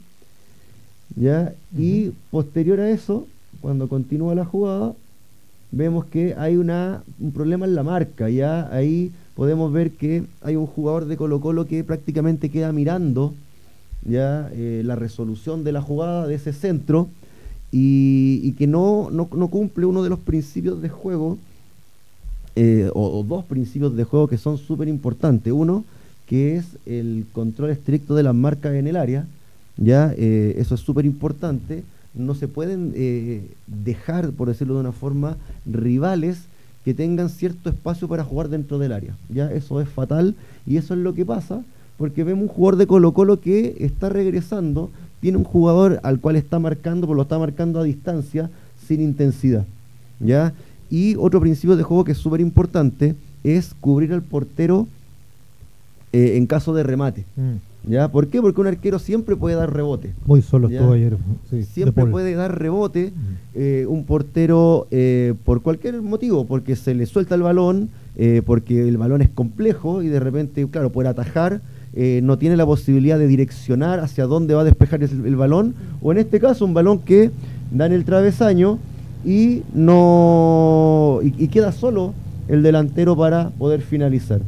¿Ya? 1.15 1.53
Y 1.77 2.11
posterior 2.31 2.79
a 2.79 2.89
eso, 2.89 3.27
cuando 3.61 3.87
continúa 3.87 4.35
la 4.35 4.45
jugada, 4.45 4.93
vemos 5.71 6.05
que 6.05 6.35
hay 6.37 6.55
una, 6.57 7.03
un 7.19 7.31
problema 7.31 7.65
en 7.65 7.75
la 7.75 7.83
marca. 7.83 8.29
Ya 8.29 8.73
ahí 8.73 9.11
podemos 9.35 9.71
ver 9.71 9.91
que 9.91 10.23
hay 10.41 10.55
un 10.55 10.67
jugador 10.67 11.05
de 11.05 11.17
Colo 11.17 11.41
Colo 11.41 11.65
que 11.65 11.83
prácticamente 11.83 12.49
queda 12.49 12.71
mirando 12.71 13.33
ya 14.05 14.49
eh, 14.53 14.81
la 14.85 14.95
resolución 14.95 15.63
de 15.63 15.71
la 15.71 15.81
jugada 15.81 16.27
de 16.27 16.35
ese 16.35 16.53
centro 16.53 17.07
y, 17.71 18.41
y 18.43 18.51
que 18.51 18.67
no, 18.67 19.09
no, 19.11 19.27
no 19.35 19.47
cumple 19.47 19.85
uno 19.85 20.03
de 20.03 20.09
los 20.09 20.19
principios 20.19 20.81
de 20.81 20.89
juego 20.89 21.37
eh, 22.55 22.91
o, 22.93 23.19
o 23.19 23.23
dos 23.23 23.45
principios 23.45 23.95
de 23.95 24.03
juego 24.03 24.27
que 24.27 24.37
son 24.37 24.57
súper 24.57 24.87
importantes. 24.87 25.51
Uno, 25.53 25.85
que 26.27 26.57
es 26.57 26.65
el 26.85 27.25
control 27.33 27.71
estricto 27.71 28.13
de 28.15 28.23
las 28.23 28.35
marcas 28.35 28.75
en 28.75 28.87
el 28.87 28.95
área. 28.95 29.25
Ya, 29.77 30.13
Eh, 30.17 30.55
eso 30.57 30.75
es 30.75 30.81
súper 30.81 31.05
importante. 31.05 31.83
No 32.13 32.35
se 32.35 32.47
pueden 32.47 32.93
eh, 32.95 33.49
dejar, 33.67 34.31
por 34.31 34.47
decirlo 34.47 34.75
de 34.75 34.81
una 34.81 34.91
forma, 34.91 35.37
rivales 35.65 36.43
que 36.85 36.93
tengan 36.93 37.29
cierto 37.29 37.69
espacio 37.69 38.07
para 38.07 38.23
jugar 38.23 38.49
dentro 38.49 38.77
del 38.77 38.91
área. 38.91 39.15
Ya, 39.29 39.51
eso 39.51 39.81
es 39.81 39.89
fatal 39.89 40.35
y 40.67 40.77
eso 40.77 40.93
es 40.93 40.99
lo 40.99 41.13
que 41.13 41.25
pasa 41.25 41.63
porque 41.97 42.23
vemos 42.23 42.43
un 42.43 42.47
jugador 42.49 42.77
de 42.77 42.87
Colo 42.87 43.13
Colo 43.13 43.39
que 43.39 43.77
está 43.79 44.09
regresando, 44.09 44.89
tiene 45.21 45.37
un 45.37 45.43
jugador 45.43 45.99
al 46.03 46.19
cual 46.19 46.35
está 46.35 46.59
marcando, 46.59 47.07
pero 47.07 47.15
lo 47.15 47.23
está 47.23 47.39
marcando 47.39 47.79
a 47.79 47.83
distancia, 47.83 48.49
sin 48.87 49.01
intensidad. 49.01 49.65
¿ya? 50.19 50.53
Y 50.89 51.15
otro 51.15 51.39
principio 51.39 51.75
de 51.75 51.83
juego 51.83 52.03
que 52.03 52.11
es 52.13 52.17
súper 52.17 52.41
importante 52.41 53.15
es 53.43 53.73
cubrir 53.79 54.13
al 54.13 54.21
portero 54.21 54.87
eh, 56.11 56.33
en 56.35 56.45
caso 56.47 56.73
de 56.73 56.83
remate. 56.83 57.25
Mm. 57.35 57.55
¿Ya? 57.87 58.09
¿Por 58.11 58.27
qué? 58.27 58.41
Porque 58.41 58.61
un 58.61 58.67
arquero 58.67 58.99
siempre 58.99 59.35
puede 59.35 59.55
dar 59.55 59.73
rebote. 59.73 60.13
Muy 60.25 60.41
solo 60.41 60.67
estuvo 60.67 60.93
ayer. 60.93 61.17
sí, 61.49 61.63
Siempre 61.63 62.05
puede 62.05 62.33
dar 62.35 62.57
rebote 62.57 63.11
Mm. 63.11 63.33
eh, 63.55 63.85
un 63.87 64.03
portero 64.05 64.87
eh, 64.91 65.33
por 65.43 65.61
cualquier 65.61 66.01
motivo, 66.01 66.45
porque 66.45 66.75
se 66.75 66.93
le 66.95 67.05
suelta 67.05 67.35
el 67.35 67.41
balón, 67.43 67.89
eh, 68.15 68.41
porque 68.45 68.87
el 68.87 68.97
balón 68.97 69.21
es 69.21 69.29
complejo 69.29 70.01
y 70.01 70.07
de 70.07 70.19
repente, 70.19 70.65
claro, 70.69 70.91
puede 70.91 71.09
atajar, 71.09 71.61
no 72.23 72.39
tiene 72.39 72.57
la 72.57 72.65
posibilidad 72.65 73.19
de 73.19 73.27
direccionar 73.27 73.99
hacia 73.99 74.25
dónde 74.25 74.55
va 74.55 74.61
a 74.61 74.63
despejar 74.63 75.03
el, 75.03 75.27
el 75.27 75.35
balón, 75.35 75.75
o 76.01 76.11
en 76.11 76.17
este 76.17 76.39
caso 76.39 76.65
un 76.65 76.73
balón 76.73 76.97
que 76.97 77.29
da 77.71 77.85
en 77.85 77.93
el 77.93 78.03
travesaño 78.03 78.79
y 79.23 79.61
no 79.73 81.19
y, 81.23 81.33
y 81.43 81.47
queda 81.49 81.71
solo 81.71 82.13
el 82.47 82.63
delantero 82.63 83.15
para 83.15 83.49
poder 83.51 83.81
finalizar. 83.81 84.41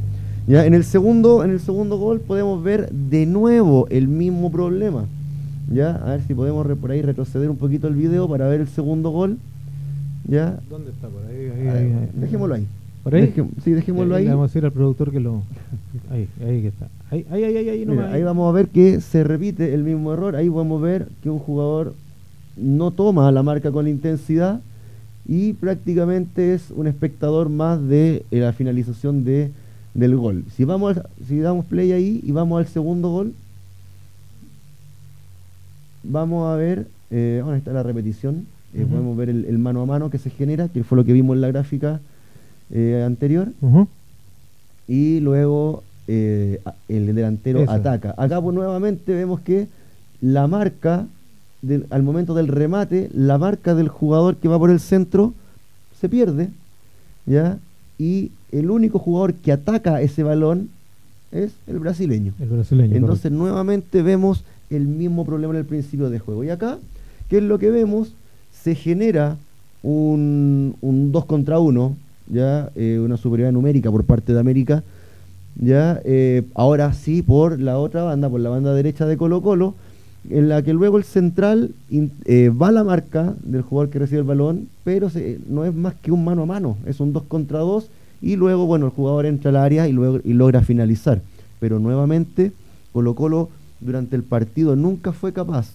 Ya, 0.47 0.65
en 0.65 0.73
el 0.75 0.83
segundo, 0.83 1.43
en 1.43 1.49
el 1.51 1.59
segundo 1.59 1.97
gol 1.97 2.19
podemos 2.19 2.63
ver 2.63 2.89
de 2.91 3.25
nuevo 3.25 3.87
el 3.89 4.07
mismo 4.07 4.51
problema. 4.51 5.05
Ya, 5.71 5.95
a 5.95 6.11
ver 6.11 6.21
si 6.21 6.35
podemos 6.35 6.65
re- 6.65 6.75
por 6.75 6.91
ahí 6.91 7.01
retroceder 7.01 7.49
un 7.49 7.57
poquito 7.57 7.87
el 7.87 7.95
video 7.95 8.29
para 8.29 8.47
ver 8.47 8.61
el 8.61 8.67
segundo 8.67 9.09
gol. 9.09 9.37
Ya, 10.27 10.59
¿Dónde 10.69 10.91
está? 10.91 11.07
Por 11.07 11.23
ahí, 11.25 11.35
ahí, 11.49 11.67
ahí, 11.67 11.93
ahí. 11.93 12.09
dejémoslo 12.13 12.55
ahí. 12.55 12.67
¿Por 13.03 13.15
ahí? 13.15 13.33
Sí, 13.63 13.71
dejémoslo 13.71 14.15
ahí. 14.15 14.25
Le 14.25 14.31
vamos 14.31 14.45
a 14.45 14.47
decir 14.47 14.65
al 14.65 14.71
productor 14.71 15.11
que 15.11 15.19
lo. 15.19 15.41
Ahí, 16.11 16.27
ahí 16.43 16.61
que 16.61 16.67
está. 16.67 16.87
Ahí, 17.11 17.25
ahí, 17.31 17.43
ahí, 17.43 17.57
ahí, 17.57 17.69
ahí 17.69 17.85
Mira, 17.85 18.11
ahí 18.11 18.23
vamos 18.23 18.47
a 18.49 18.51
ver 18.51 18.67
que 18.67 19.01
se 19.01 19.23
repite 19.23 19.73
el 19.73 19.83
mismo 19.83 20.13
error. 20.13 20.35
Ahí 20.35 20.49
podemos 20.49 20.81
ver 20.81 21.07
que 21.23 21.29
un 21.29 21.39
jugador 21.39 21.93
no 22.57 22.91
toma 22.91 23.31
la 23.31 23.43
marca 23.43 23.71
con 23.71 23.87
intensidad 23.87 24.61
y 25.27 25.53
prácticamente 25.53 26.53
es 26.53 26.71
un 26.71 26.87
espectador 26.87 27.49
más 27.49 27.81
de 27.87 28.25
eh, 28.31 28.39
la 28.39 28.53
finalización 28.53 29.23
de, 29.23 29.51
del 29.95 30.15
gol. 30.15 30.43
Si 30.55 30.63
vamos 30.65 30.99
si 31.27 31.39
damos 31.39 31.65
play 31.65 31.91
ahí 31.91 32.21
y 32.23 32.31
vamos 32.31 32.59
al 32.59 32.67
segundo 32.67 33.09
gol, 33.09 33.33
vamos 36.03 36.47
a 36.51 36.55
ver, 36.55 36.87
eh, 37.11 37.43
está 37.57 37.73
la 37.73 37.83
repetición. 37.83 38.45
Eh. 38.73 38.85
Podemos 38.89 39.15
ver 39.17 39.29
el, 39.29 39.45
el 39.45 39.57
mano 39.57 39.81
a 39.81 39.85
mano 39.85 40.09
que 40.09 40.17
se 40.17 40.29
genera, 40.29 40.67
que 40.67 40.83
fue 40.83 40.97
lo 40.97 41.05
que 41.05 41.13
vimos 41.13 41.35
en 41.35 41.41
la 41.41 41.47
gráfica 41.47 41.99
eh, 42.71 43.03
anterior. 43.05 43.49
Y 44.87 45.19
luego 45.21 45.83
eh, 46.07 46.61
el 46.89 47.15
delantero 47.15 47.61
Eso. 47.61 47.71
ataca. 47.71 48.13
Acá 48.17 48.41
pues 48.41 48.53
nuevamente 48.53 49.13
vemos 49.15 49.39
que 49.41 49.67
la 50.21 50.47
marca, 50.47 51.05
del- 51.61 51.85
al 51.89 52.03
momento 52.03 52.33
del 52.33 52.47
remate, 52.49 53.09
la 53.13 53.37
marca 53.37 53.73
del 53.75 53.87
jugador 53.87 54.35
que 54.35 54.47
va 54.47 54.59
por 54.59 54.69
el 54.69 54.79
centro 54.79 55.33
se 55.99 56.09
pierde, 56.09 56.49
¿ya? 57.25 57.57
Y 57.97 58.31
el 58.51 58.69
único 58.69 58.99
jugador 58.99 59.33
que 59.33 59.51
ataca 59.51 60.01
ese 60.01 60.23
balón 60.23 60.69
es 61.31 61.51
el 61.67 61.79
brasileño. 61.79 62.33
El 62.39 62.49
brasileño. 62.49 62.95
Entonces 62.95 63.31
nuevamente 63.31 64.01
vemos 64.01 64.43
el 64.69 64.87
mismo 64.87 65.25
problema 65.25 65.53
en 65.53 65.59
el 65.59 65.65
principio 65.65 66.09
de 66.09 66.19
juego. 66.19 66.43
Y 66.43 66.49
acá, 66.49 66.77
¿qué 67.29 67.37
es 67.37 67.43
lo 67.43 67.59
que 67.59 67.71
vemos? 67.71 68.13
Se 68.51 68.75
genera 68.75 69.37
un, 69.83 70.75
un 70.81 71.11
2 71.11 71.25
contra 71.25 71.59
1, 71.59 71.95
ya 72.27 72.71
eh, 72.75 72.99
una 72.99 73.17
superioridad 73.17 73.53
numérica 73.53 73.91
por 73.91 74.03
parte 74.03 74.33
de 74.33 74.39
América. 74.39 74.83
Ya, 75.57 76.01
eh, 76.03 76.43
ahora 76.53 76.93
sí 76.93 77.21
por 77.21 77.61
la 77.61 77.77
otra 77.77 78.03
banda, 78.03 78.29
por 78.29 78.41
la 78.41 78.49
banda 78.49 78.73
derecha 78.73 79.05
de 79.05 79.15
Colo 79.15 79.41
Colo, 79.41 79.73
en 80.29 80.49
la 80.49 80.61
que 80.61 80.73
luego 80.73 80.97
el 80.97 81.03
central 81.03 81.71
eh, 82.25 82.49
va 82.49 82.69
a 82.69 82.71
la 82.71 82.83
marca 82.83 83.33
del 83.43 83.61
jugador 83.61 83.89
que 83.91 83.99
recibe 83.99 84.19
el 84.21 84.27
balón, 84.27 84.67
pero 84.83 85.09
se- 85.09 85.39
no 85.49 85.65
es 85.65 85.73
más 85.73 85.95
que 85.95 86.11
un 86.11 86.23
mano 86.23 86.43
a 86.43 86.45
mano, 86.45 86.77
es 86.85 86.99
un 86.99 87.13
2 87.13 87.23
contra 87.23 87.59
2 87.59 87.87
y 88.21 88.35
luego, 88.35 88.65
bueno, 88.65 88.85
el 88.87 88.91
jugador 88.91 89.25
entra 89.25 89.49
al 89.49 89.57
área 89.57 89.87
y, 89.87 89.91
luego, 89.91 90.19
y 90.23 90.33
logra 90.33 90.61
finalizar. 90.61 91.21
Pero 91.59 91.79
nuevamente, 91.79 92.51
Colo 92.93 93.13
Colo 93.15 93.49
durante 93.81 94.15
el 94.15 94.23
partido 94.23 94.75
nunca 94.75 95.11
fue 95.11 95.33
capaz 95.33 95.67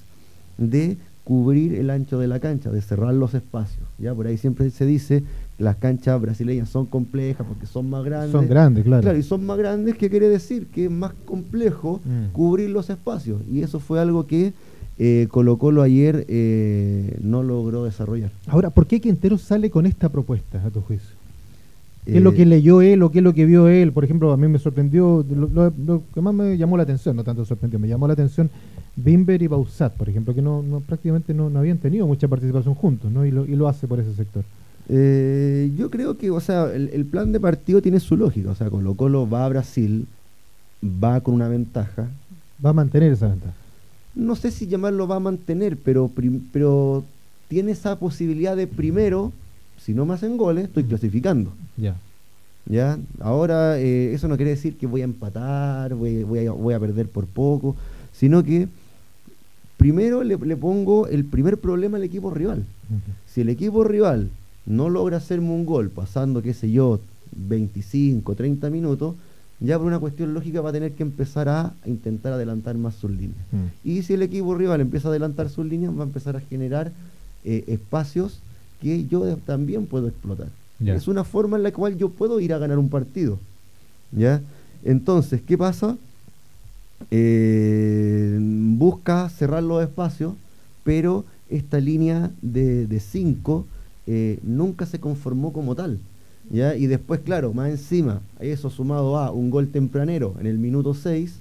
de 0.58 0.96
cubrir 1.24 1.74
el 1.74 1.90
ancho 1.90 2.18
de 2.18 2.26
la 2.26 2.40
cancha, 2.40 2.70
de 2.70 2.80
cerrar 2.82 3.14
los 3.14 3.34
espacios. 3.34 3.84
Ya 3.98 4.14
por 4.14 4.26
ahí 4.26 4.36
siempre 4.36 4.70
se 4.70 4.84
dice 4.86 5.22
las 5.60 5.76
canchas 5.76 6.20
brasileñas 6.20 6.68
son 6.68 6.86
complejas 6.86 7.46
porque 7.46 7.66
son 7.66 7.88
más 7.90 8.02
grandes. 8.04 8.32
Son 8.32 8.48
grandes, 8.48 8.82
claro. 8.84 9.02
Claro, 9.02 9.18
y 9.18 9.22
son 9.22 9.44
más 9.46 9.58
grandes, 9.58 9.94
¿qué 9.96 10.08
quiere 10.10 10.28
decir? 10.28 10.66
Que 10.66 10.86
es 10.86 10.90
más 10.90 11.12
complejo 11.24 12.00
Mm. 12.04 12.32
cubrir 12.32 12.70
los 12.70 12.90
espacios. 12.90 13.40
Y 13.52 13.60
eso 13.62 13.78
fue 13.78 14.00
algo 14.00 14.26
que 14.26 14.52
eh, 14.98 15.28
Colo 15.30 15.56
Colo 15.58 15.80
ayer 15.82 16.26
eh, 16.28 17.16
no 17.22 17.42
logró 17.42 17.84
desarrollar. 17.84 18.30
Ahora, 18.48 18.70
¿por 18.70 18.86
qué 18.86 19.00
Quintero 19.00 19.38
sale 19.38 19.70
con 19.70 19.86
esta 19.86 20.08
propuesta, 20.08 20.62
a 20.64 20.70
tu 20.70 20.80
juicio? 20.82 21.08
¿Qué 22.04 22.16
es 22.18 22.22
lo 22.22 22.30
Eh, 22.30 22.34
que 22.34 22.46
leyó 22.46 22.80
él 22.82 23.02
o 23.02 23.10
qué 23.10 23.18
es 23.18 23.24
lo 23.24 23.32
que 23.34 23.44
vio 23.46 23.68
él? 23.68 23.92
Por 23.92 24.04
ejemplo, 24.04 24.32
a 24.32 24.36
mí 24.36 24.48
me 24.48 24.58
sorprendió, 24.58 25.24
lo, 25.30 25.46
lo- 25.48 25.72
lo 25.86 26.02
que 26.14 26.20
más 26.20 26.34
me 26.34 26.56
llamó 26.58 26.76
la 26.76 26.82
atención, 26.82 27.14
no 27.16 27.22
tanto 27.24 27.44
sorprendió, 27.44 27.78
me 27.78 27.88
llamó 27.88 28.06
la 28.08 28.14
atención 28.14 28.50
Bimber 28.96 29.40
y 29.42 29.46
Bausat, 29.46 29.92
por 29.94 30.08
ejemplo, 30.08 30.34
que 30.34 30.42
no, 30.42 30.62
no- 30.62 30.80
prácticamente 30.80 31.32
no, 31.34 31.48
no 31.50 31.58
habían 31.60 31.78
tenido 31.78 32.06
mucha 32.06 32.26
participación 32.28 32.74
juntos, 32.74 33.10
¿no? 33.12 33.24
Y 33.26 33.30
lo, 33.30 33.44
y 33.46 33.54
lo 33.56 33.68
hace 33.68 33.86
por 33.86 34.00
ese 34.00 34.14
sector. 34.14 34.44
Eh, 34.92 35.70
yo 35.76 35.88
creo 35.88 36.18
que, 36.18 36.30
o 36.32 36.40
sea, 36.40 36.64
el, 36.74 36.88
el 36.92 37.04
plan 37.04 37.30
de 37.30 37.38
partido 37.38 37.80
tiene 37.80 38.00
su 38.00 38.16
lógica. 38.16 38.50
O 38.50 38.54
sea, 38.56 38.68
Colo 38.70 38.94
Colo 38.94 39.28
va 39.28 39.46
a 39.46 39.48
Brasil, 39.48 40.06
va 40.82 41.20
con 41.20 41.34
una 41.34 41.48
ventaja. 41.48 42.08
Va 42.64 42.70
a 42.70 42.74
mantener 42.74 43.12
esa 43.12 43.28
ventaja. 43.28 43.54
No 44.16 44.34
sé 44.34 44.50
si 44.50 44.66
llamarlo 44.66 45.06
va 45.06 45.16
a 45.16 45.20
mantener, 45.20 45.76
pero, 45.76 46.10
pero 46.52 47.04
tiene 47.46 47.70
esa 47.70 47.98
posibilidad 48.00 48.56
de 48.56 48.66
primero, 48.66 49.32
si 49.78 49.94
no 49.94 50.04
me 50.04 50.14
hacen 50.14 50.36
goles, 50.36 50.64
estoy 50.64 50.82
clasificando. 50.84 51.52
Ya. 51.76 51.94
¿ya? 52.66 52.98
Ahora, 53.20 53.78
eh, 53.78 54.12
eso 54.12 54.26
no 54.26 54.36
quiere 54.36 54.50
decir 54.50 54.76
que 54.76 54.88
voy 54.88 55.02
a 55.02 55.04
empatar, 55.04 55.94
voy, 55.94 56.24
voy 56.24 56.46
a, 56.46 56.50
voy 56.50 56.74
a 56.74 56.80
perder 56.80 57.08
por 57.08 57.26
poco, 57.26 57.76
sino 58.12 58.42
que 58.42 58.66
primero 59.76 60.24
le, 60.24 60.36
le 60.36 60.56
pongo 60.56 61.06
el 61.06 61.24
primer 61.24 61.58
problema 61.58 61.96
al 61.96 62.02
equipo 62.02 62.30
rival. 62.30 62.64
Si 63.26 63.40
el 63.40 63.48
equipo 63.48 63.84
rival 63.84 64.30
no 64.70 64.88
logra 64.88 65.16
hacerme 65.16 65.50
un 65.50 65.66
gol 65.66 65.90
pasando, 65.90 66.42
qué 66.42 66.54
sé 66.54 66.70
yo, 66.70 67.00
25, 67.32 68.36
30 68.36 68.70
minutos, 68.70 69.16
ya 69.58 69.76
por 69.76 69.88
una 69.88 69.98
cuestión 69.98 70.32
lógica 70.32 70.60
va 70.60 70.70
a 70.70 70.72
tener 70.72 70.92
que 70.92 71.02
empezar 71.02 71.48
a 71.48 71.74
intentar 71.84 72.32
adelantar 72.32 72.76
más 72.76 72.94
sus 72.94 73.10
líneas. 73.10 73.40
Mm. 73.50 73.88
Y 73.88 74.02
si 74.02 74.14
el 74.14 74.22
equipo 74.22 74.54
rival 74.54 74.80
empieza 74.80 75.08
a 75.08 75.10
adelantar 75.10 75.50
sus 75.50 75.66
líneas, 75.66 75.92
va 75.92 76.02
a 76.02 76.06
empezar 76.06 76.36
a 76.36 76.40
generar 76.40 76.92
eh, 77.44 77.64
espacios 77.66 78.38
que 78.80 79.06
yo 79.06 79.36
también 79.38 79.86
puedo 79.86 80.06
explotar. 80.06 80.48
Es 80.82 81.08
una 81.08 81.24
forma 81.24 81.58
en 81.58 81.62
la 81.62 81.72
cual 81.72 81.98
yo 81.98 82.08
puedo 82.08 82.40
ir 82.40 82.54
a 82.54 82.58
ganar 82.58 82.78
un 82.78 82.88
partido. 82.88 83.38
¿Ya? 84.12 84.40
Entonces, 84.82 85.42
¿qué 85.42 85.58
pasa? 85.58 85.98
Eh, 87.10 88.38
busca 88.40 89.28
cerrar 89.28 89.62
los 89.62 89.82
espacios, 89.82 90.34
pero 90.84 91.26
esta 91.50 91.80
línea 91.80 92.30
de 92.40 92.98
5 92.98 93.66
eh, 94.12 94.40
nunca 94.42 94.86
se 94.86 94.98
conformó 94.98 95.52
como 95.52 95.76
tal. 95.76 96.00
¿ya? 96.50 96.74
Y 96.74 96.88
después, 96.88 97.20
claro, 97.20 97.54
más 97.54 97.70
encima, 97.70 98.22
eso 98.40 98.68
sumado 98.68 99.16
a 99.16 99.30
un 99.30 99.50
gol 99.50 99.68
tempranero 99.68 100.34
en 100.40 100.46
el 100.46 100.58
minuto 100.58 100.94
6, 100.94 101.38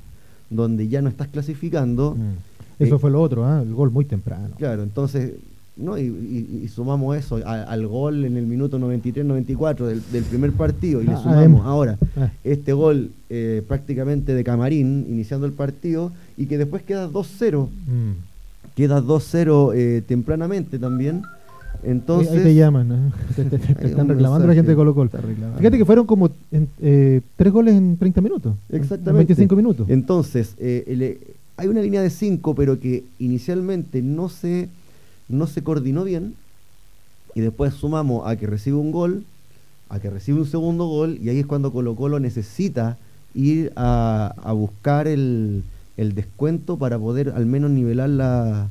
donde 0.52 0.88
ya 0.88 1.02
no 1.02 1.10
estás 1.10 1.30
clasificando. 1.30 2.16
Mm. 2.16 2.84
Eso 2.84 2.96
eh, 2.96 3.00
fue 3.00 3.10
lo 3.10 3.22
otro, 3.24 3.44
¿ah? 3.44 3.64
el 3.64 3.74
gol 3.74 3.90
muy 3.90 4.06
temprano. 4.06 4.50
Claro, 4.60 4.84
entonces, 4.84 5.34
¿no? 5.78 5.98
Y, 5.98 6.70
sumamos 6.72 7.18
eso 7.18 7.40
al 7.44 7.88
gol 7.88 8.24
en 8.24 8.38
el 8.38 8.46
minuto 8.46 8.78
93-94 8.78 10.02
del, 10.12 10.24
primer 10.24 10.52
partido 10.52 11.02
y 11.02 11.06
le 11.06 11.14
ah, 11.14 11.24
sumamos 11.24 11.66
ahora 11.66 11.98
ah. 12.18 12.30
este 12.44 12.74
gol 12.74 13.10
eh, 13.32 13.64
prácticamente 13.68 14.36
de 14.36 14.44
Camarín 14.44 15.08
iniciando 15.10 15.48
el 15.48 15.54
partido 15.54 16.12
y 16.38 16.46
que 16.46 16.60
después 16.60 16.84
queda 16.84 17.10
2-0. 17.10 17.68
Mm. 17.68 18.76
Queda 18.76 19.02
2-0 19.02 19.72
eh, 19.74 20.04
tempranamente 20.08 20.78
también. 20.78 21.24
Entonces, 21.84 22.34
ahí 22.34 22.44
te 22.44 22.56
llaman, 22.56 23.14
te, 23.36 23.42
están 23.88 24.10
reclamando 24.10 24.48
la 24.48 24.54
gente 24.54 24.72
de 24.72 24.76
Colo 24.76 24.94
Colo. 24.94 25.10
Fíjate 25.58 25.78
que 25.78 25.86
fueron 25.86 26.06
como 26.06 26.30
eh, 26.82 27.22
tres 27.36 27.54
goles 27.54 27.76
en 27.76 27.98
30 27.98 28.22
minutos. 28.22 28.56
Exactamente. 28.70 29.10
En 29.10 29.18
25 29.18 29.56
minutos. 29.56 29.90
Entonces, 29.90 30.56
eh, 30.60 31.36
hay 31.56 31.68
una 31.68 31.82
línea 31.82 32.02
de 32.02 32.10
5, 32.10 32.54
pero 32.56 32.80
que 32.80 33.06
inicialmente 33.18 34.02
no 34.02 34.30
se, 34.30 34.70
no 35.30 35.48
se 35.48 35.64
coordinó 35.64 36.04
bien. 36.04 36.36
Y 37.36 37.42
después 37.42 37.74
sumamos 37.74 38.28
a 38.28 38.36
que 38.36 38.48
recibe 38.48 38.78
un 38.78 38.92
gol, 38.92 39.24
a 39.88 40.00
que 40.00 40.10
recibe 40.10 40.40
un 40.40 40.48
segundo 40.48 40.88
gol, 40.88 41.18
y 41.22 41.30
ahí 41.30 41.40
es 41.40 41.46
cuando 41.46 41.72
Colo 41.72 41.96
Colo 41.96 42.20
necesita 42.20 42.98
ir 43.34 43.72
a, 43.76 44.34
a 44.44 44.52
buscar 44.52 45.08
el, 45.08 45.64
el 46.00 46.16
descuento 46.16 46.78
para 46.78 46.98
poder 46.98 47.34
al 47.36 47.46
menos 47.46 47.72
nivelar 47.72 48.10
la 48.10 48.70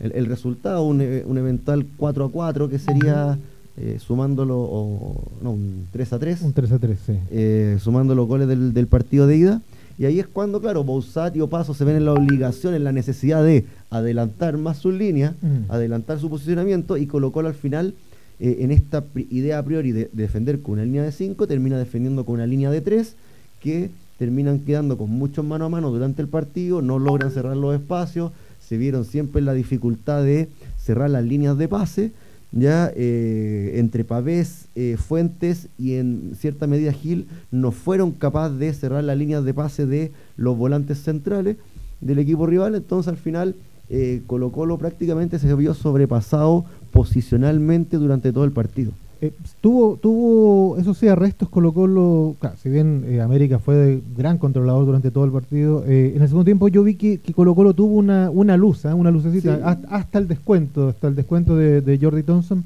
el, 0.00 0.26
resultado, 0.26 0.82
un, 0.84 1.00
eh, 1.00 1.24
un, 1.26 1.38
eventual 1.38 1.86
4 1.96 2.24
a 2.24 2.30
4, 2.30 2.68
que 2.68 2.78
sería 2.78 3.38
eh, 3.76 3.98
sumándolo, 3.98 4.58
o, 4.58 5.22
no, 5.42 5.52
un 5.52 5.86
3 5.92 6.12
a 6.12 6.18
3. 6.18 6.42
Un 6.42 6.52
3 6.52 6.72
a 6.72 6.78
3, 6.78 6.98
sí. 7.04 7.12
Eh, 7.30 7.78
sumando 7.80 8.14
los 8.14 8.28
goles 8.28 8.48
del, 8.48 8.72
del, 8.72 8.86
partido 8.86 9.26
de 9.26 9.36
ida. 9.36 9.62
Y 9.98 10.04
ahí 10.04 10.20
es 10.20 10.28
cuando, 10.28 10.60
claro, 10.60 10.84
Bouzat 10.84 11.34
y 11.34 11.40
Opaso 11.40 11.74
se 11.74 11.84
ven 11.84 11.96
en 11.96 12.04
la 12.04 12.12
obligación, 12.12 12.74
en 12.74 12.84
la 12.84 12.92
necesidad 12.92 13.42
de 13.42 13.66
adelantar 13.90 14.56
más 14.56 14.78
sus 14.78 14.94
líneas, 14.94 15.34
mm. 15.42 15.70
adelantar 15.70 16.20
su 16.20 16.30
posicionamiento 16.30 16.96
y 16.96 17.06
colocó 17.06 17.40
al 17.40 17.54
final 17.54 17.94
en 18.40 18.70
esta 18.70 19.02
idea 19.16 19.58
a 19.58 19.64
priori 19.64 19.90
de, 19.90 20.08
defender 20.12 20.60
con 20.60 20.74
una 20.74 20.84
línea 20.84 21.02
de 21.02 21.10
5, 21.10 21.48
termina 21.48 21.76
defendiendo 21.76 22.24
con 22.24 22.36
una 22.36 22.46
línea 22.46 22.70
de 22.70 22.80
3 22.80 23.16
que 23.60 23.90
terminan 24.18 24.60
quedando 24.60 24.98
con 24.98 25.10
muchos 25.10 25.44
mano 25.44 25.64
a 25.64 25.68
mano 25.68 25.90
durante 25.90 26.22
el 26.22 26.28
partido, 26.28 26.82
no 26.82 26.98
logran 26.98 27.30
cerrar 27.30 27.56
los 27.56 27.74
espacios, 27.74 28.32
se 28.68 28.76
vieron 28.76 29.04
siempre 29.04 29.38
en 29.38 29.46
la 29.46 29.54
dificultad 29.54 30.22
de 30.22 30.48
cerrar 30.76 31.08
las 31.08 31.24
líneas 31.24 31.56
de 31.56 31.68
pase, 31.68 32.12
ya 32.52 32.92
eh, 32.94 33.72
entre 33.76 34.04
Pavés, 34.04 34.66
eh, 34.74 34.96
Fuentes 34.98 35.68
y 35.78 35.94
en 35.94 36.32
cierta 36.38 36.66
medida 36.66 36.92
Gil 36.92 37.26
no 37.50 37.72
fueron 37.72 38.12
capaces 38.12 38.58
de 38.58 38.72
cerrar 38.74 39.04
las 39.04 39.16
líneas 39.16 39.44
de 39.44 39.54
pase 39.54 39.86
de 39.86 40.12
los 40.36 40.56
volantes 40.56 40.98
centrales 40.98 41.56
del 42.00 42.18
equipo 42.18 42.46
rival, 42.46 42.74
entonces 42.74 43.08
al 43.08 43.16
final 43.16 43.54
eh, 43.88 44.22
Colo 44.26 44.52
Colo 44.52 44.76
prácticamente 44.76 45.38
se 45.38 45.54
vio 45.54 45.72
sobrepasado 45.72 46.66
posicionalmente 46.92 47.96
durante 47.96 48.32
todo 48.32 48.44
el 48.44 48.52
partido. 48.52 48.92
Eh, 49.20 49.32
tuvo, 49.60 49.96
tuvo, 49.96 50.78
eso 50.78 50.94
sí, 50.94 51.08
arrestos 51.08 51.48
Colo 51.48 51.72
Colo, 51.72 52.36
claro, 52.38 52.56
si 52.62 52.70
bien 52.70 53.04
eh, 53.08 53.20
América 53.20 53.58
fue 53.58 53.74
de 53.74 54.02
gran 54.16 54.38
controlador 54.38 54.86
durante 54.86 55.10
todo 55.10 55.24
el 55.24 55.32
partido, 55.32 55.82
eh, 55.88 56.12
en 56.14 56.22
el 56.22 56.28
segundo 56.28 56.44
tiempo 56.44 56.68
yo 56.68 56.84
vi 56.84 56.94
que, 56.94 57.18
que 57.18 57.34
Colo 57.34 57.56
Colo 57.56 57.74
tuvo 57.74 57.96
una, 57.96 58.30
una 58.30 58.56
luz, 58.56 58.84
una 58.84 59.10
lucecita, 59.10 59.76
hasta, 59.90 60.18
el 60.20 60.28
descuento, 60.28 60.88
hasta 60.88 61.08
el 61.08 61.16
descuento 61.16 61.56
de, 61.56 61.98
Jordi 62.00 62.22
Thompson, 62.22 62.62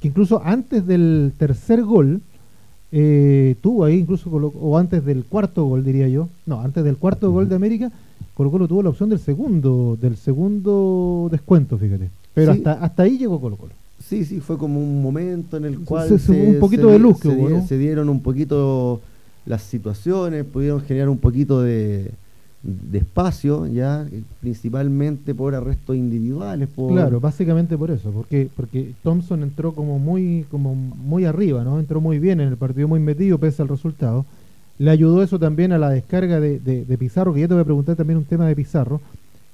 que 0.00 0.08
incluso 0.08 0.42
antes 0.44 0.84
del 0.88 1.34
tercer 1.38 1.84
gol, 1.84 2.20
tuvo 2.90 3.84
ahí 3.84 4.00
incluso, 4.00 4.28
o 4.28 4.78
antes 4.78 5.04
del 5.04 5.24
cuarto 5.24 5.66
gol 5.66 5.84
diría 5.84 6.08
yo, 6.08 6.28
no, 6.46 6.60
antes 6.60 6.82
del 6.82 6.96
cuarto 6.96 7.30
gol 7.30 7.48
de 7.48 7.54
América, 7.54 7.92
Colo 8.34 8.50
Colo 8.50 8.66
tuvo 8.66 8.82
la 8.82 8.90
opción 8.90 9.08
del 9.08 9.20
segundo, 9.20 9.96
del 10.00 10.16
segundo 10.16 11.28
descuento, 11.30 11.78
fíjate. 11.78 12.10
Pero 12.34 12.52
hasta, 12.52 12.72
hasta 12.72 13.04
ahí 13.04 13.18
llegó 13.18 13.40
Colo 13.40 13.56
Colo. 13.56 13.81
Sí, 14.12 14.26
sí, 14.26 14.40
fue 14.40 14.58
como 14.58 14.78
un 14.78 15.00
momento 15.00 15.56
en 15.56 15.64
el 15.64 15.78
cual 15.86 16.20
se, 16.20 16.32
un 16.32 16.58
poquito 16.58 16.88
de 16.88 16.98
luz 16.98 17.16
se, 17.66 17.78
dieron 17.78 18.10
un 18.10 18.20
poquito 18.20 19.00
las 19.46 19.62
situaciones, 19.62 20.44
pudieron 20.44 20.82
generar 20.82 21.08
un 21.08 21.16
poquito 21.16 21.62
de, 21.62 22.12
espacio, 22.92 23.66
ya 23.68 24.06
principalmente 24.42 25.34
por 25.34 25.54
arrestos 25.54 25.96
individuales. 25.96 26.68
Claro, 26.76 27.20
básicamente 27.20 27.78
por 27.78 27.90
eso, 27.90 28.10
porque 28.10 28.50
porque 28.54 28.92
Thompson 29.02 29.44
entró 29.44 29.72
como 29.72 29.98
muy 29.98 30.44
como 30.50 30.74
muy 30.74 31.24
arriba, 31.24 31.64
no, 31.64 31.80
entró 31.80 32.02
muy 32.02 32.18
bien 32.18 32.42
en 32.42 32.48
el 32.48 32.58
partido, 32.58 32.88
muy 32.88 33.00
metido 33.00 33.38
pese 33.38 33.62
al 33.62 33.68
resultado. 33.68 34.26
Le 34.78 34.90
ayudó 34.90 35.22
eso 35.22 35.38
también 35.38 35.72
a 35.72 35.78
la 35.78 35.88
descarga 35.88 36.38
de, 36.38 36.58
de 36.58 36.98
Pizarro, 36.98 37.32
que 37.32 37.40
ya 37.40 37.48
te 37.48 37.54
voy 37.54 37.62
a 37.62 37.64
preguntar 37.64 37.96
también 37.96 38.18
un 38.18 38.24
tema 38.24 38.46
de 38.46 38.54
Pizarro 38.54 39.00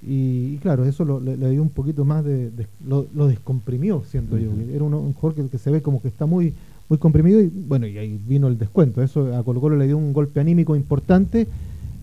y, 0.01 0.59
claro, 0.59 0.85
eso 0.85 1.21
le, 1.21 1.37
dio 1.51 1.61
un 1.61 1.71
poquito 1.71 2.05
más 2.05 2.25
de. 2.25 2.51
lo, 2.87 3.27
descomprimió, 3.27 4.05
siento 4.05 4.39
yo. 4.39 4.51
Era 4.73 4.85
un, 4.85 4.95
un 4.95 5.13
jugador 5.13 5.49
que, 5.51 5.59
se 5.59 5.71
ve 5.71 5.83
como 5.83 6.01
que 6.01 6.09
está 6.09 6.27
muy 6.27 6.55
muy 6.89 6.99
comprimido 6.99 7.41
y 7.41 7.49
bueno, 7.49 7.87
y 7.87 7.99
ahí 7.99 8.19
vino 8.27 8.49
el 8.49 8.59
descuento. 8.59 9.03
Eso 9.03 9.37
a 9.37 9.43
Colo 9.43 9.61
Colo 9.61 9.77
le 9.77 9.87
dio 9.87 9.99
un 9.99 10.13
golpe 10.13 10.41
anímico 10.41 10.75
importante, 10.75 11.47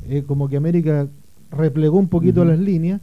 eh, 0.07 0.23
como 0.27 0.47
que 0.47 0.57
América 0.57 1.07
replegó 1.51 1.97
un 1.97 2.07
poquito 2.07 2.45
las 2.45 2.59
líneas 2.59 3.01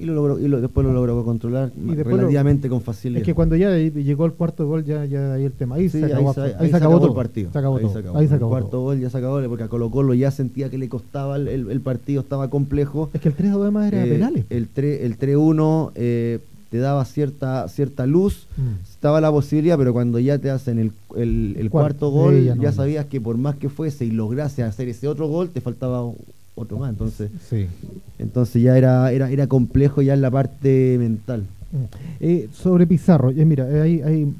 y, 0.00 0.04
lo 0.04 0.14
logró, 0.14 0.38
y 0.38 0.48
después 0.48 0.86
lo 0.86 0.92
logró 0.92 1.24
controlar 1.24 1.70
relativamente 1.76 2.68
con 2.68 2.80
facilidad. 2.80 3.20
Es 3.20 3.26
que 3.26 3.34
cuando 3.34 3.56
ya 3.56 3.76
llegó 3.76 4.24
el 4.24 4.32
cuarto 4.32 4.66
gol, 4.66 4.84
ya, 4.84 5.04
ya 5.04 5.34
ahí 5.34 5.44
el 5.44 5.52
tema. 5.52 5.76
Ahí, 5.76 5.88
se, 5.88 6.04
acabó, 6.04 6.30
ahí, 6.30 6.70
se, 6.70 6.76
acabó, 6.76 6.98
todo. 6.98 7.08
el 7.08 7.14
partido. 7.14 7.52
Se 7.52 7.58
acabó 7.58 7.76
ahí 7.76 7.82
todo. 7.82 7.92
Se 7.92 7.98
acabó. 7.98 8.18
el 8.18 8.38
cuarto 8.38 8.80
gol 8.80 9.00
ya 9.00 9.10
se 9.10 9.18
acabó, 9.18 9.42
porque 9.48 9.64
a 9.64 9.68
Colo 9.68 9.90
Colo 9.90 10.14
ya 10.14 10.30
sentía 10.30 10.70
que 10.70 10.78
le 10.78 10.88
costaba 10.88 11.36
el, 11.36 11.48
el, 11.48 11.80
partido, 11.80 12.22
estaba 12.22 12.48
complejo. 12.48 13.10
Es 13.12 13.20
que 13.20 13.28
el 13.28 13.36
3-2 13.36 13.62
además 13.62 13.92
era 13.92 14.04
eh, 14.04 14.08
penales. 14.08 14.44
El 14.48 14.68
3-1 14.72 15.92
eh, 15.94 16.38
te 16.70 16.78
daba 16.78 17.04
cierta 17.04 17.68
cierta 17.68 18.06
luz, 18.06 18.46
mm. 18.56 18.90
estaba 18.90 19.20
la 19.20 19.30
posibilidad, 19.30 19.76
pero 19.76 19.92
cuando 19.92 20.18
ya 20.18 20.38
te 20.38 20.50
hacen 20.50 20.78
el, 20.78 20.92
el, 21.16 21.68
cuarto, 21.68 22.10
gol, 22.10 22.44
ya, 22.58 22.72
sabías 22.72 23.06
que 23.06 23.20
por 23.20 23.36
más 23.36 23.56
que 23.56 23.68
fuese 23.68 24.04
y 24.04 24.12
lograse 24.12 24.62
hacer 24.62 24.88
ese 24.88 25.08
otro 25.08 25.28
gol, 25.28 25.50
te 25.50 25.60
faltaba 25.60 26.10
otro 26.54 26.78
más. 26.78 26.90
Entonces, 26.90 27.30
sí. 27.48 27.66
entonces 28.18 28.62
ya 28.62 28.76
era, 28.76 29.10
era, 29.12 29.30
era 29.30 29.46
complejo 29.46 30.02
ya 30.02 30.14
en 30.14 30.20
la 30.20 30.30
parte 30.30 30.96
mental. 30.98 31.44
Mm. 31.72 31.84
Eh, 32.20 32.48
sobre 32.52 32.86
Pizarro, 32.86 33.30
eh, 33.30 33.44
mira, 33.44 33.68
eh, 33.68 33.80
ahí, 33.80 34.02
ahí, 34.02 34.34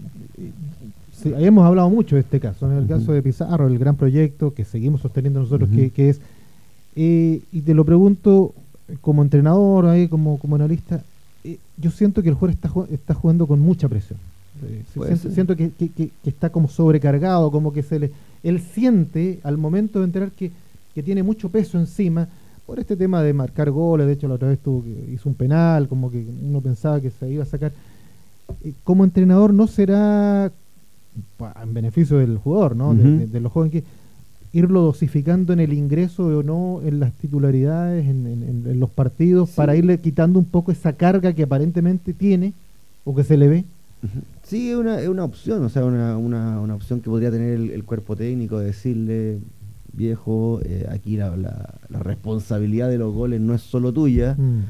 hemos 1.45 1.65
hablado 1.65 1.89
mucho 1.89 2.17
de 2.17 2.23
este 2.23 2.41
caso, 2.41 2.71
en 2.71 2.79
el 2.79 2.87
caso 2.87 3.13
de 3.13 3.23
Pizarro, 3.23 3.69
el 3.69 3.79
gran 3.79 3.97
proyecto 3.97 4.53
que 4.53 4.65
seguimos 4.65 5.01
sosteniendo 5.01 5.41
nosotros, 5.41 5.69
que, 5.71 5.91
que, 5.91 6.11
es, 6.11 6.21
y 6.97 7.61
te 7.61 7.75
lo 7.75 7.85
pregunto 7.85 8.53
como 9.01 9.23
entrenador, 9.23 9.87
ahí, 9.87 10.09
como, 10.09 10.39
como 10.39 10.57
analista, 10.57 11.03
yo 11.77 11.91
siento 11.91 12.23
que 12.23 12.31
el 12.31 12.35
jugador 12.35 12.59
está, 12.63 12.71
está 12.93 13.15
jugando 13.15 13.47
con 13.47 13.61
mucha 13.61 13.89
presión. 13.89 14.19
siento, 15.33 15.57
que, 15.57 15.71
que, 15.71 15.89
que, 15.91 16.11
está 16.25 16.51
como 16.51 16.69
sobrecargado, 16.69 17.51
como 17.51 17.73
que 17.73 17.83
se 17.83 17.99
le... 17.99 18.11
Él 18.43 18.61
siente 18.61 19.41
al 19.43 19.57
momento 19.57 20.01
de 20.01 20.07
enterar 20.07 20.31
que 20.33 20.51
que 20.95 21.03
tiene 21.03 21.23
mucho 21.23 21.49
peso 21.49 21.79
encima 21.79 22.29
por 22.67 22.79
este 22.79 22.97
tema 22.97 23.23
de 23.23 23.33
marcar 23.33 23.71
goles. 23.71 24.07
De 24.07 24.13
hecho, 24.13 24.29
la 24.29 24.35
otra 24.35 24.49
vez 24.49 24.59
tuvo 24.61 24.85
que, 24.85 25.13
hizo 25.13 25.29
un 25.29 25.35
penal, 25.35 25.89
como 25.89 26.11
que 26.11 26.25
uno 26.43 26.61
pensaba 26.61 27.01
que 27.01 27.11
se 27.11 27.29
iba 27.29 27.43
a 27.43 27.47
sacar. 27.47 27.73
Eh, 28.65 28.73
como 28.85 29.05
entrenador, 29.05 29.53
no 29.53 29.67
será 29.67 30.53
en 31.63 31.75
beneficio 31.75 32.19
del 32.19 32.39
jugador, 32.39 32.77
¿no? 32.77 32.95
de, 32.95 33.41
los 33.41 33.51
jóvenes 33.51 33.73
que 33.73 33.85
irlo 34.53 34.83
dosificando 34.83 35.53
en 35.53 35.61
el 35.61 35.73
ingreso 35.73 36.27
o 36.27 36.43
no 36.43 36.81
en 36.85 37.01
las 37.01 37.13
titularidades, 37.15 38.07
en, 38.07 38.79
los 38.79 38.91
partidos, 38.91 39.51
para 39.51 39.77
irle 39.77 39.99
quitando 39.99 40.39
un 40.39 40.45
poco 40.45 40.73
esa 40.73 40.93
carga 40.93 41.33
que 41.33 41.45
aparentemente 41.45 42.13
tiene 42.13 42.53
o 43.05 43.15
que 43.15 43.25
se 43.25 43.37
le 43.37 43.49
ve. 43.49 43.65
Sí, 44.45 44.71
es 44.71 44.77
una, 44.77 45.01
es 45.01 45.09
una 45.09 45.25
opción, 45.25 45.63
o 45.65 45.69
sea, 45.69 45.85
una, 45.85 46.17
una, 46.17 46.61
una 46.61 46.75
opción 46.75 47.01
que 47.01 47.11
podría 47.11 47.31
tener 47.31 47.55
el, 47.55 47.71
el 47.71 47.85
cuerpo 47.85 48.17
técnico, 48.17 48.59
de 48.59 48.67
decirle, 48.67 49.39
viejo, 49.93 50.61
eh, 50.65 50.87
aquí 50.91 51.17
la, 51.17 51.37
la, 51.37 51.99
responsabilidad 52.01 52.89
de 52.89 52.99
los 52.99 53.15
goles 53.15 53.41
no 53.41 53.55
es 53.55 53.63
solo 53.63 53.93
tuya. 53.93 54.35
Mm. 54.39 54.61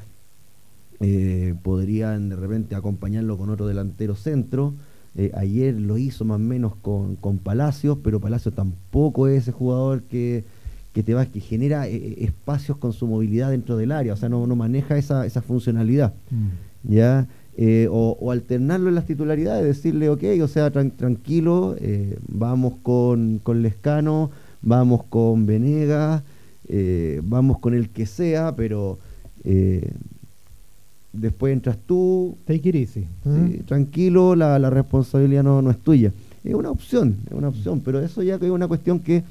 Eh, 1.02 1.54
podrían 1.62 2.28
de 2.28 2.36
repente 2.36 2.74
acompañarlo 2.74 3.38
con 3.38 3.50
otro 3.50 3.66
delantero 3.66 4.16
centro. 4.16 4.74
Eh, 5.16 5.32
ayer 5.34 5.74
lo 5.74 5.98
hizo 5.98 6.24
más 6.24 6.36
o 6.36 6.38
menos 6.38 6.76
con, 6.76 7.16
con 7.16 7.38
Palacios, 7.38 7.98
pero 8.02 8.20
Palacios 8.20 8.54
tampoco 8.54 9.26
es 9.26 9.42
ese 9.42 9.52
jugador 9.52 10.02
que, 10.02 10.44
que 10.92 11.02
te 11.02 11.14
va, 11.14 11.26
que 11.26 11.40
genera 11.40 11.88
espacios 11.88 12.76
con 12.76 12.92
su 12.92 13.06
movilidad 13.06 13.50
dentro 13.50 13.76
del 13.76 13.92
área, 13.92 14.12
o 14.12 14.16
sea, 14.16 14.28
no, 14.28 14.46
no 14.46 14.56
maneja 14.56 14.96
esa, 14.98 15.26
esa 15.26 15.42
funcionalidad. 15.42 16.14
Mm. 16.30 16.92
¿ya? 16.92 17.26
eh, 17.62 17.88
o, 17.90 18.30
alternarlo 18.30 18.88
en 18.88 18.94
las 18.94 19.04
titularidades, 19.04 19.64
decirle, 19.64 20.08
ok, 20.08 20.22
o 20.42 20.48
sea, 20.48 20.70
tranquilo, 20.70 21.76
eh, 21.78 22.18
vamos 22.26 22.74
con, 22.82 23.38
con 23.42 23.62
Lescano, 23.62 24.30
vamos 24.62 25.04
con 25.04 25.46
Venegas, 25.46 26.22
eh, 26.68 27.20
vamos 27.24 27.58
con 27.58 27.74
el 27.74 27.88
que 27.88 28.06
sea, 28.06 28.54
pero 28.54 28.98
después 31.12 31.52
entras 31.52 31.78
tú. 31.86 32.36
Take 32.46 32.68
it 32.68 32.74
easy. 32.74 33.06
tranquilo, 33.66 34.34
la, 34.36 34.58
la 34.58 34.70
responsabilidad 34.70 35.42
no, 35.42 35.62
no, 35.62 35.70
es 35.70 35.78
tuya. 35.78 36.12
Es 36.44 36.54
una 36.54 36.70
opción, 36.70 37.16
es 37.26 37.32
una 37.32 37.48
opción, 37.48 37.80
pero 37.80 38.00
eso 38.00 38.22
ya 38.22 38.36
es 38.36 38.42
una 38.42 38.68
cuestión 38.68 39.00
que 39.00 39.22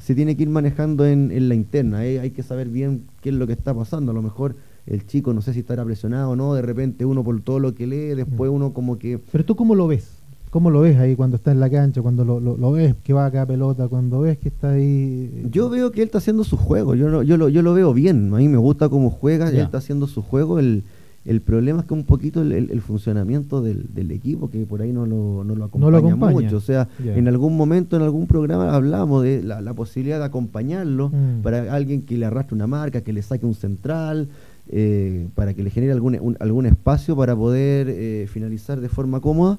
se 0.00 0.14
tiene 0.14 0.36
que 0.36 0.42
ir 0.44 0.48
manejando 0.48 1.06
en, 1.06 1.30
en 1.30 1.48
la 1.48 1.54
interna. 1.54 1.98
Hay 1.98 2.30
que 2.30 2.42
saber 2.42 2.68
bien 2.68 3.02
qué 3.22 3.30
es 3.30 3.34
lo 3.34 3.46
que 3.46 3.52
está 3.52 3.74
pasando. 3.74 4.12
A 4.12 4.14
lo 4.14 4.22
mejor 4.22 4.56
el 4.86 5.06
chico 5.06 5.32
no 5.32 5.42
sé 5.42 5.52
si 5.52 5.60
estará 5.60 5.84
presionado 5.84 6.30
o 6.30 6.36
no, 6.36 6.54
de 6.54 6.62
repente 6.62 7.04
uno 7.04 7.22
por 7.22 7.40
todo 7.42 7.58
lo 7.58 7.74
que 7.74 7.86
lee, 7.86 8.14
después 8.14 8.50
uno 8.50 8.72
como 8.72 8.98
que... 8.98 9.18
Pero 9.30 9.44
tú 9.44 9.56
cómo 9.56 9.74
lo 9.74 9.86
ves? 9.86 10.08
¿Cómo 10.50 10.70
lo 10.70 10.80
ves 10.80 10.98
ahí 10.98 11.14
cuando 11.14 11.36
está 11.36 11.52
en 11.52 11.60
la 11.60 11.70
cancha, 11.70 12.02
cuando 12.02 12.24
lo, 12.24 12.72
ves 12.72 12.94
que 13.04 13.12
va 13.12 13.26
a 13.26 13.30
cada 13.30 13.46
pelota, 13.46 13.86
cuando 13.88 14.20
ves 14.20 14.36
que 14.38 14.48
está 14.48 14.72
ahí? 14.72 15.30
Eh, 15.32 15.48
yo 15.50 15.70
veo 15.70 15.92
que 15.92 16.02
él 16.02 16.06
está 16.06 16.18
haciendo 16.18 16.42
su 16.42 16.56
juego, 16.56 16.94
yo, 16.94 17.22
yo, 17.22 17.36
lo, 17.36 17.48
yo 17.48 17.62
lo 17.62 17.72
veo 17.72 17.94
bien, 17.94 18.34
a 18.34 18.38
mí 18.38 18.48
me 18.48 18.56
gusta 18.56 18.88
cómo 18.88 19.10
juega, 19.10 19.48
él 19.48 19.58
está 19.58 19.78
haciendo 19.78 20.08
su 20.08 20.22
juego, 20.22 20.58
el, 20.58 20.82
el 21.26 21.42
problema 21.42 21.80
es 21.80 21.86
que 21.86 21.92
un 21.92 22.04
poquito 22.04 22.40
el, 22.40 22.80
funcionamiento 22.80 23.60
del, 23.60 24.10
equipo, 24.10 24.48
que 24.48 24.64
por 24.64 24.80
ahí 24.80 24.92
no 24.92 25.04
lo, 25.04 25.44
no 25.44 25.54
lo, 25.54 25.64
acompaña, 25.64 26.32
mucho. 26.32 26.56
O 26.56 26.60
sea, 26.60 26.88
en 27.04 27.28
algún 27.28 27.56
momento, 27.56 27.96
en 27.96 28.02
algún 28.02 28.26
programa 28.26 28.74
hablamos 28.74 29.22
de 29.22 29.42
la, 29.42 29.74
posibilidad 29.74 30.18
de 30.18 30.24
acompañarlo 30.24 31.10
mm. 31.10 31.42
para 31.42 31.74
alguien 31.74 32.02
que 32.02 32.16
le 32.16 32.24
arrastre 32.24 32.54
una 32.54 32.66
marca, 32.66 33.02
que 33.02 33.12
le 33.12 33.20
saque 33.20 33.44
un 33.44 33.54
central, 33.54 34.28
eh, 34.70 35.28
para 35.34 35.52
que 35.52 35.62
le 35.62 35.70
genere 35.70 35.92
algún, 35.92 36.36
algún 36.40 36.64
espacio 36.64 37.14
para 37.16 37.36
poder 37.36 37.88
eh, 37.90 38.26
finalizar 38.32 38.80
de 38.80 38.88
forma 38.88 39.20
cómoda, 39.20 39.58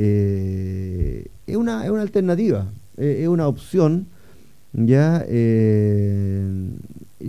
eh, 0.00 1.26
es, 1.46 1.56
una, 1.56 1.84
es 1.84 1.90
una 1.90 2.02
alternativa, 2.02 2.66
es 2.96 3.28
una 3.28 3.48
opción. 3.48 4.06
Ya, 4.72 5.20
yo 5.20 5.26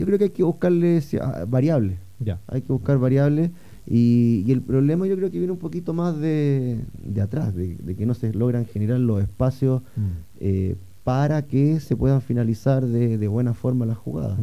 creo 0.06 0.18
que 0.18 0.26
hay 0.26 0.30
que 0.30 0.44
buscarle 0.44 1.02
variables. 1.48 1.98
Ya. 2.20 2.40
Hay 2.48 2.62
que 2.62 2.72
buscar 2.74 2.98
variables. 3.00 3.52
Y, 3.88 4.46
el 4.52 4.62
problema 4.62 5.08
yo 5.08 5.16
creo 5.16 5.32
que 5.32 5.40
viene 5.40 5.54
un 5.54 5.60
poquito 5.60 5.94
más 5.94 6.20
de, 6.20 6.80
de 7.04 7.22
atrás, 7.22 7.56
de, 7.56 7.78
que 7.98 8.06
no 8.06 8.14
se 8.14 8.34
logran 8.34 8.66
generar 8.66 9.00
los 9.00 9.22
espacios 9.22 9.82
mm. 9.96 10.74
para 11.04 11.42
que 11.44 11.80
se 11.80 11.96
puedan 11.96 12.22
finalizar 12.22 12.86
de, 12.86 13.28
buena 13.28 13.54
forma 13.54 13.86
las 13.86 13.98
jugadas. 13.98 14.38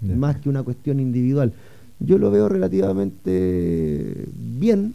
Más 0.00 0.36
que 0.36 0.48
una 0.48 0.62
cuestión 0.62 0.98
individual 1.00 1.52
yo 2.00 2.18
lo 2.18 2.30
veo 2.30 2.48
relativamente 2.48 4.26
bien, 4.34 4.94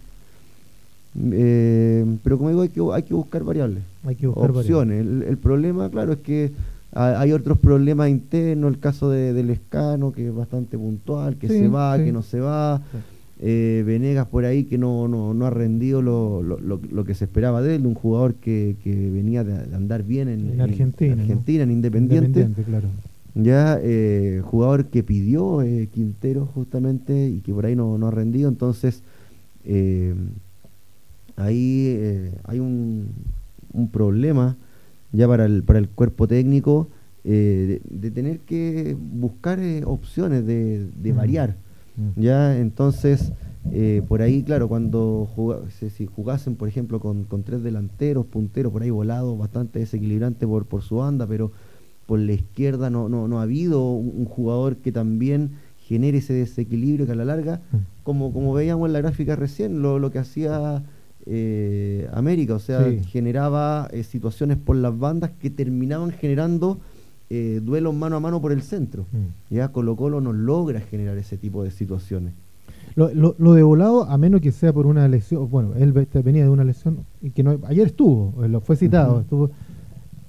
eh, 1.31 2.05
pero 2.23 2.37
como 2.37 2.49
digo, 2.49 2.61
hay 2.61 2.69
que, 2.69 2.81
hay 2.93 3.03
que 3.03 3.13
buscar 3.13 3.43
variables, 3.43 3.83
hay 4.03 4.15
que 4.15 4.27
buscar 4.27 4.51
opciones. 4.51 5.05
El, 5.05 5.37
problema, 5.37 5.89
claro, 5.89 6.13
es 6.13 6.19
que 6.19 6.51
hay 6.93 7.31
otros 7.31 7.57
problemas 7.57 8.09
internos, 8.09 8.73
el 8.73 8.79
caso 8.79 9.09
de, 9.09 9.33
del 9.33 9.49
escano, 9.49 10.11
que 10.11 10.27
es 10.27 10.35
bastante 10.35 10.77
puntual, 10.77 11.37
que 11.37 11.47
se 11.47 11.67
va, 11.67 11.97
que 11.97 12.11
no 12.11 12.21
se 12.21 12.39
va. 12.39 12.81
Eh, 13.41 13.83
Venegas 13.85 14.27
por 14.27 14.45
ahí 14.45 14.63
que 14.63 14.77
no, 14.77 15.09
no, 15.09 15.33
no 15.33 15.45
ha 15.45 15.49
rendido 15.49 16.01
lo, 16.01 16.41
lo, 16.41 16.57
lo, 16.57 17.03
que 17.03 17.13
se 17.13 17.25
esperaba 17.25 17.61
de 17.61 17.75
él, 17.75 17.85
un 17.85 17.93
jugador 17.93 18.35
que, 18.35 18.77
que 18.81 19.09
venía 19.09 19.43
de, 19.43 19.75
andar 19.75 20.03
bien 20.03 20.29
en, 20.29 20.61
Argentina, 20.61 21.21
Argentina 21.21 21.63
en 21.63 21.71
Independiente. 21.71 22.39
Independiente 22.39 22.63
claro 22.63 22.87
ya 23.35 23.77
eh, 23.83 24.41
jugador 24.43 24.85
que 24.85 25.03
pidió 25.03 25.61
eh, 25.61 25.89
Quintero 25.93 26.45
justamente 26.45 27.27
y 27.27 27.41
que 27.41 27.53
por 27.53 27.65
ahí 27.65 27.75
no, 27.75 27.97
no 27.97 28.07
ha 28.07 28.11
rendido, 28.11 28.47
entonces 28.47 29.03
eh, 29.65 30.15
ahí 31.35 31.87
eh, 31.87 32.37
hay 32.43 32.59
un, 32.59 33.09
un, 33.73 33.89
problema 33.89 34.55
ya 35.11 35.27
para 35.27 35.45
el, 35.45 35.63
para 35.63 35.79
el 35.79 35.89
cuerpo 35.89 36.27
técnico 36.27 36.89
de, 37.23 37.81
tener 38.13 38.39
que 38.41 38.95
buscar 38.99 39.59
opciones 39.85 40.45
de, 40.45 40.87
de 40.95 41.13
mm. 41.13 41.15
variar, 41.15 41.55
mm. 41.97 42.21
ya 42.21 42.57
entonces 42.57 43.31
por 44.07 44.21
ahí 44.21 44.43
claro 44.43 44.67
cuando 44.67 45.27
si 45.89 46.05
jugasen 46.05 46.55
por 46.55 46.67
ejemplo 46.67 46.99
con, 46.99 47.23
con 47.23 47.41
tres 47.41 47.63
delanteros, 47.63 48.27
punteros 48.27 48.71
por 48.71 48.83
ahí 48.83 48.91
volados, 48.91 49.35
bastante 49.39 49.79
desequilibrante 49.79 50.45
por, 50.45 50.65
por 50.65 50.83
su 50.83 50.97
banda, 50.97 51.25
pero 51.25 51.51
por 52.05 52.19
la 52.19 52.33
izquierda 52.33 52.89
no, 52.89 53.09
no, 53.09 53.27
no 53.27 53.39
ha 53.39 53.43
habido 53.43 53.91
un, 53.91 54.25
jugador 54.25 54.77
que 54.77 54.91
también 54.91 55.51
genere 55.79 56.19
ese 56.19 56.33
desequilibrio 56.33 57.05
que 57.05 57.11
a 57.11 57.15
la 57.15 57.25
larga, 57.25 57.61
mm. 57.71 57.77
como, 58.03 58.31
como 58.33 58.53
veíamos 58.53 58.87
en 58.87 58.93
la 58.93 59.01
gráfica 59.01 59.35
recién, 59.35 59.81
lo, 59.81 59.99
lo 59.99 60.11
que 60.11 60.19
hacía 60.19 60.83
eh, 61.25 62.09
América, 62.13 62.55
o 62.55 62.59
sea, 62.59 62.85
generaba 63.07 63.87
eh, 63.91 64.03
situaciones 64.03 64.57
por 64.57 64.75
las 64.75 64.97
bandas 64.97 65.31
que 65.39 65.49
terminaban 65.49 66.11
generando 66.11 66.79
eh, 67.29 67.61
duelos 67.63 67.95
mano 67.95 68.17
a 68.17 68.19
mano 68.19 68.41
por 68.41 68.51
el 68.51 68.61
centro. 68.61 69.05
Mm. 69.11 69.53
Ya 69.53 69.69
Colo 69.69 69.95
Colo 69.95 70.21
no 70.21 70.33
logra 70.33 70.81
generar 70.81 71.17
ese 71.17 71.37
tipo 71.37 71.63
de 71.63 71.71
situaciones. 71.71 72.33
Lo, 72.95 73.13
lo, 73.13 73.35
lo, 73.39 73.53
de 73.53 73.63
volado, 73.63 74.05
a 74.05 74.17
menos 74.17 74.39
que 74.39 74.51
sea 74.51 74.71
por 74.71 74.85
una 74.85 75.07
lesión, 75.07 75.49
bueno, 75.49 75.73
él 75.75 75.91
venía 75.91 76.43
de 76.43 76.49
una 76.49 76.63
lesión 76.63 76.99
y 77.21 77.31
que 77.31 77.43
no, 77.43 77.59
ayer 77.65 77.87
estuvo, 77.87 78.33
lo 78.47 78.61
fue 78.61 78.77
citado, 78.77 79.19
estuvo 79.19 79.51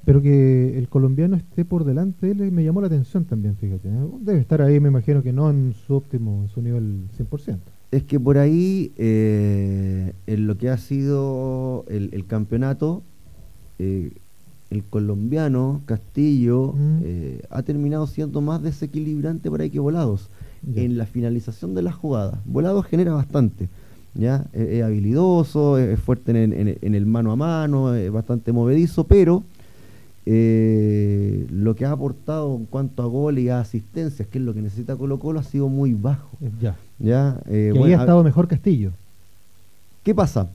pero 0.06 0.22
que 0.22 0.78
el 0.78 0.88
colombiano 0.88 1.34
esté 1.34 1.64
por 1.64 1.84
delante 1.84 2.32
de 2.32 2.44
él 2.44 2.52
me 2.52 2.62
llamó 2.62 2.80
la 2.80 2.86
atención 2.86 3.24
también, 3.24 3.56
fíjate. 3.56 3.88
¿eh? 3.88 4.06
Debe 4.20 4.38
estar 4.38 4.62
ahí, 4.62 4.78
me 4.78 4.88
imagino 4.88 5.20
que 5.20 5.32
no 5.32 5.50
en 5.50 5.74
su 5.74 5.94
óptimo, 5.94 6.42
en 6.42 6.48
su 6.48 6.62
nivel 6.62 7.08
100%. 7.18 7.58
Es 7.96 8.02
que 8.02 8.20
por 8.20 8.36
ahí, 8.36 8.92
eh, 8.98 10.12
en 10.26 10.46
lo 10.46 10.58
que 10.58 10.68
ha 10.68 10.76
sido 10.76 11.86
el, 11.88 12.26
campeonato, 12.26 13.02
eh, 13.78 14.12
el 14.68 14.84
colombiano, 14.84 15.80
Castillo, 15.86 16.74
mm. 16.76 17.02
ha 17.48 17.62
terminado 17.62 18.06
siendo 18.06 18.42
más 18.42 18.62
desequilibrante 18.62 19.48
por 19.48 19.62
ahí 19.62 19.70
que 19.70 19.80
Volados. 19.80 20.28
En 20.74 20.98
la 20.98 21.06
finalización 21.06 21.74
de 21.74 21.80
las 21.80 21.94
jugadas. 21.94 22.38
Volados 22.44 22.84
genera 22.84 23.14
bastante. 23.14 23.70
¿ya? 24.14 24.44
Es, 24.52 24.82
habilidoso, 24.82 25.78
es 25.78 25.98
fuerte 25.98 26.32
en, 26.32 26.52
en, 26.52 26.94
el 26.94 27.06
mano 27.06 27.32
a 27.32 27.36
mano, 27.36 27.94
es 27.94 28.12
bastante 28.12 28.52
movedizo, 28.52 29.04
pero 29.04 29.42
eh, 30.28 31.46
lo 31.52 31.76
que 31.76 31.84
ha 31.84 31.92
aportado 31.92 32.56
en 32.56 32.64
cuanto 32.64 33.04
a 33.04 33.06
goles 33.06 33.44
y 33.44 33.48
a 33.48 33.60
asistencias, 33.60 34.26
que 34.26 34.38
es 34.38 34.44
lo 34.44 34.54
que 34.54 34.60
necesita 34.60 34.96
Colo 34.96 35.20
Colo, 35.20 35.38
ha 35.38 35.44
sido 35.44 35.68
muy 35.68 35.94
bajo. 35.94 36.28
Ya. 36.60 36.76
¿ya? 36.98 37.40
Eh, 37.48 37.72
que 37.72 37.94
ha 37.94 38.00
estado 38.00 38.24
mejor 38.24 38.48
Castillo. 38.48 38.90
¿Qué 40.02 40.16
pasa? 40.16 40.48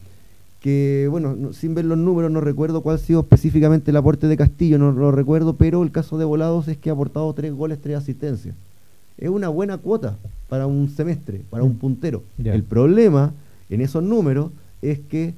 Que, 0.60 1.08
bueno, 1.10 1.54
sin 1.54 1.74
ver 1.74 1.86
los 1.86 1.98
números, 1.98 2.30
no 2.30 2.42
recuerdo 2.42 2.82
cuál 2.82 2.98
ha 2.98 3.00
sido 3.00 3.22
específicamente 3.22 3.92
el 3.92 3.98
aporte 3.98 4.28
de 4.28 4.36
Castillo, 4.36 4.78
no 4.78 4.92
lo 4.92 5.12
recuerdo, 5.12 5.56
pero 5.56 5.82
el 5.84 5.92
caso 5.92 6.18
de 6.18 6.26
Volados 6.26 6.68
es 6.68 6.78
que 6.78 6.90
ha 6.90 6.94
aportado 6.94 7.34
tres 7.34 7.54
goles, 7.54 7.80
tres 7.82 7.98
asistencias. 7.98 8.54
Es 9.18 9.30
una 9.30 9.48
buena 9.48 9.78
cuota 9.78 10.18
para 10.50 10.68
un 10.68 10.90
semestre, 10.90 11.42
para 11.50 11.64
un 11.64 11.74
mm. 11.74 11.78
puntero. 11.78 12.24
El 12.44 12.64
problema 12.64 13.32
en 13.70 13.80
esos 13.80 14.04
números 14.04 14.52
es 14.82 15.00
que 15.00 15.34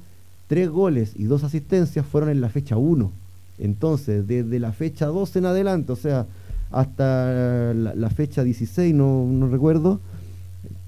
tres 0.48 0.68
goles 0.68 1.12
y 1.16 1.24
dos 1.24 1.44
asistencias 1.44 2.04
fueron 2.04 2.30
en 2.30 2.40
la 2.40 2.48
fecha 2.48 2.76
1 2.76 3.23
entonces, 3.58 4.26
desde 4.26 4.58
la 4.58 4.72
fecha 4.72 5.06
12 5.06 5.38
en 5.38 5.46
adelante, 5.46 5.92
o 5.92 5.96
sea, 5.96 6.26
hasta 6.70 7.72
la, 7.74 8.10
fecha 8.10 8.42
16, 8.42 8.94
no, 8.94 9.26
no, 9.30 9.48
recuerdo, 9.48 10.00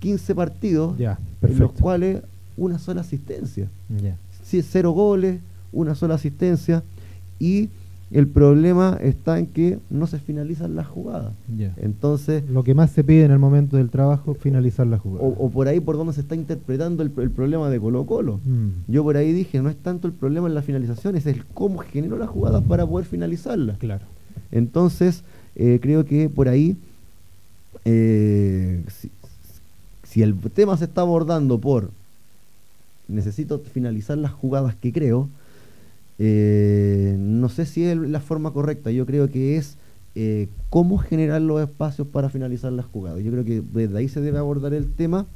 15 0.00 0.34
partidos, 0.34 0.98
en 0.98 1.58
los 1.58 1.72
cuales 1.72 2.22
una 2.56 2.78
sola 2.78 3.02
asistencia. 3.02 3.68
cero 4.62 4.90
goles, 4.92 5.40
una 5.72 5.94
sola 5.94 6.14
asistencia. 6.14 6.82
Y 7.38 7.68
el 8.10 8.28
problema 8.28 8.98
está 9.02 9.38
en 9.38 9.46
que 9.46 9.78
no 9.90 10.06
se 10.06 10.18
finalizan 10.18 10.76
las 10.76 10.86
jugadas. 10.86 11.32
Entonces. 11.76 12.48
Lo 12.48 12.62
que 12.62 12.74
más 12.74 12.90
se 12.90 13.02
pide 13.02 13.24
en 13.24 13.32
el 13.32 13.38
momento 13.38 13.76
del 13.76 13.90
trabajo 13.90 14.32
es 14.32 14.38
finalizar 14.38 14.86
las 14.86 15.00
jugadas. 15.00 15.34
O, 15.38 15.50
por 15.50 15.66
ahí 15.66 15.80
por 15.80 15.96
donde 15.96 16.12
se 16.12 16.20
está 16.20 16.34
interpretando 16.34 17.02
el, 17.02 17.10
problema 17.10 17.68
de 17.68 17.80
Colo 17.80 18.06
Colo. 18.06 18.40
Mm. 18.44 18.92
Yo 18.92 19.02
por 19.02 19.16
ahí 19.16 19.32
dije, 19.32 19.60
no 19.60 19.68
es 19.68 19.76
tanto 19.76 20.06
el 20.06 20.14
problema 20.14 20.46
en 20.46 20.54
la 20.54 20.62
finalización, 20.62 21.16
es 21.16 21.26
el 21.26 21.44
cómo 21.46 21.78
generó 21.78 22.16
las 22.16 22.28
jugadas 22.28 22.62
para 22.64 22.86
poder 22.86 23.06
finalizarlas. 23.06 23.78
Claro. 23.78 24.04
Entonces, 24.52 25.24
eh, 25.56 25.80
creo 25.82 26.04
que 26.04 26.28
por 26.28 26.48
ahí, 26.48 26.76
eh, 27.84 28.84
si 30.04 30.22
el 30.22 30.38
tema 30.54 30.76
se 30.76 30.84
está 30.84 31.00
abordando 31.00 31.58
por 31.58 31.90
necesito 33.08 33.58
finalizar 33.58 34.18
las 34.18 34.32
jugadas 34.32 34.74
que 34.74 34.92
creo, 34.92 35.28
eh, 36.18 37.16
no 37.18 37.48
sé 37.48 37.66
si 37.66 37.84
es 37.84 37.96
la 37.96 38.20
forma 38.20 38.52
correcta, 38.52 38.90
yo 38.90 39.06
creo 39.06 39.30
que 39.30 39.56
es 39.56 39.76
eh, 40.14 40.48
cómo 40.70 40.98
generar 40.98 41.42
los 41.42 41.60
espacios 41.60 42.06
para 42.08 42.30
finalizar 42.30 42.72
las 42.72 42.86
jugadas. 42.86 43.22
Yo 43.22 43.30
creo 43.30 43.44
que 43.44 43.62
desde 43.72 43.98
ahí 43.98 44.08
se 44.08 44.20
debe 44.20 44.38
abordar 44.38 44.72
el 44.72 44.90
tema 44.90 45.26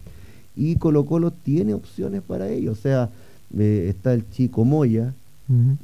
y 0.56 0.76
Colo 0.76 1.04
Colo 1.04 1.30
tiene 1.30 1.74
opciones 1.74 2.22
para 2.22 2.48
ello. 2.48 2.72
O 2.72 2.76
sea, 2.76 3.10
eh, 3.56 3.86
está 3.88 4.14
el 4.14 4.28
chico 4.30 4.64
Moya, 4.64 5.14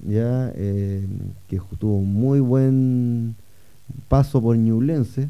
ya 0.08 0.52
que 0.52 1.60
tuvo 1.80 1.96
un 1.96 2.14
muy 2.14 2.38
buen 2.38 3.34
paso 4.08 4.40
por 4.40 4.56
Ñublense, 4.56 5.28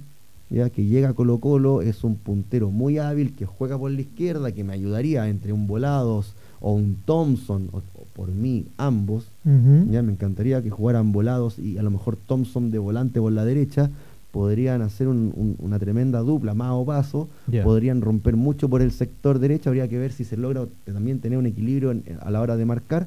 ya 0.51 0.71
que 0.71 0.85
llega 0.85 1.11
a 1.11 1.15
Colo 1.15 1.39
Colo, 1.39 1.83
es 1.83 2.05
un 2.05 2.17
puntero 2.17 2.71
muy 2.71 2.99
hábil, 2.99 3.33
que 3.35 3.47
juega 3.47 3.79
por 3.79 3.91
la 3.91 4.01
izquierda, 4.01 4.53
que 4.53 4.63
me 4.63 4.75
ayudaría 4.75 5.29
entre 5.29 5.53
un 5.53 5.67
Volados 5.67 6.35
o 6.61 6.73
un 6.73 6.97
Thompson, 7.05 7.69
o, 7.73 7.83
por 8.17 8.31
mí 8.31 8.65
ambos, 8.79 9.27
ya 9.45 10.03
me 10.03 10.11
encantaría 10.11 10.63
que 10.63 10.71
jugaran 10.71 11.13
Volados 11.13 11.59
y 11.59 11.77
a 11.77 11.83
lo 11.83 11.91
mejor 11.91 12.17
Thompson 12.17 12.71
de 12.71 12.79
volante 12.79 13.21
por 13.21 13.31
la 13.31 13.45
derecha, 13.45 13.91
podrían 14.33 14.81
hacer 14.81 15.07
una 15.07 15.79
tremenda 15.79 16.21
dupla, 16.21 16.55
más 16.55 16.73
o 16.73 16.87
paso, 16.87 17.29
podrían 17.63 18.01
romper 18.01 18.37
mucho 18.37 18.71
por 18.71 18.81
el 18.81 18.91
sector 18.91 19.39
derecho, 19.39 19.69
habría 19.69 19.87
que 19.89 19.99
ver 19.99 20.13
si 20.13 20.25
se 20.25 20.39
logra 20.39 20.65
también 20.87 21.21
tener 21.21 21.39
un 21.39 21.45
equilibrio 21.45 21.95
a 22.21 22.31
la 22.31 22.41
hora 22.41 22.57
de 22.57 22.65
marcar, 22.65 23.07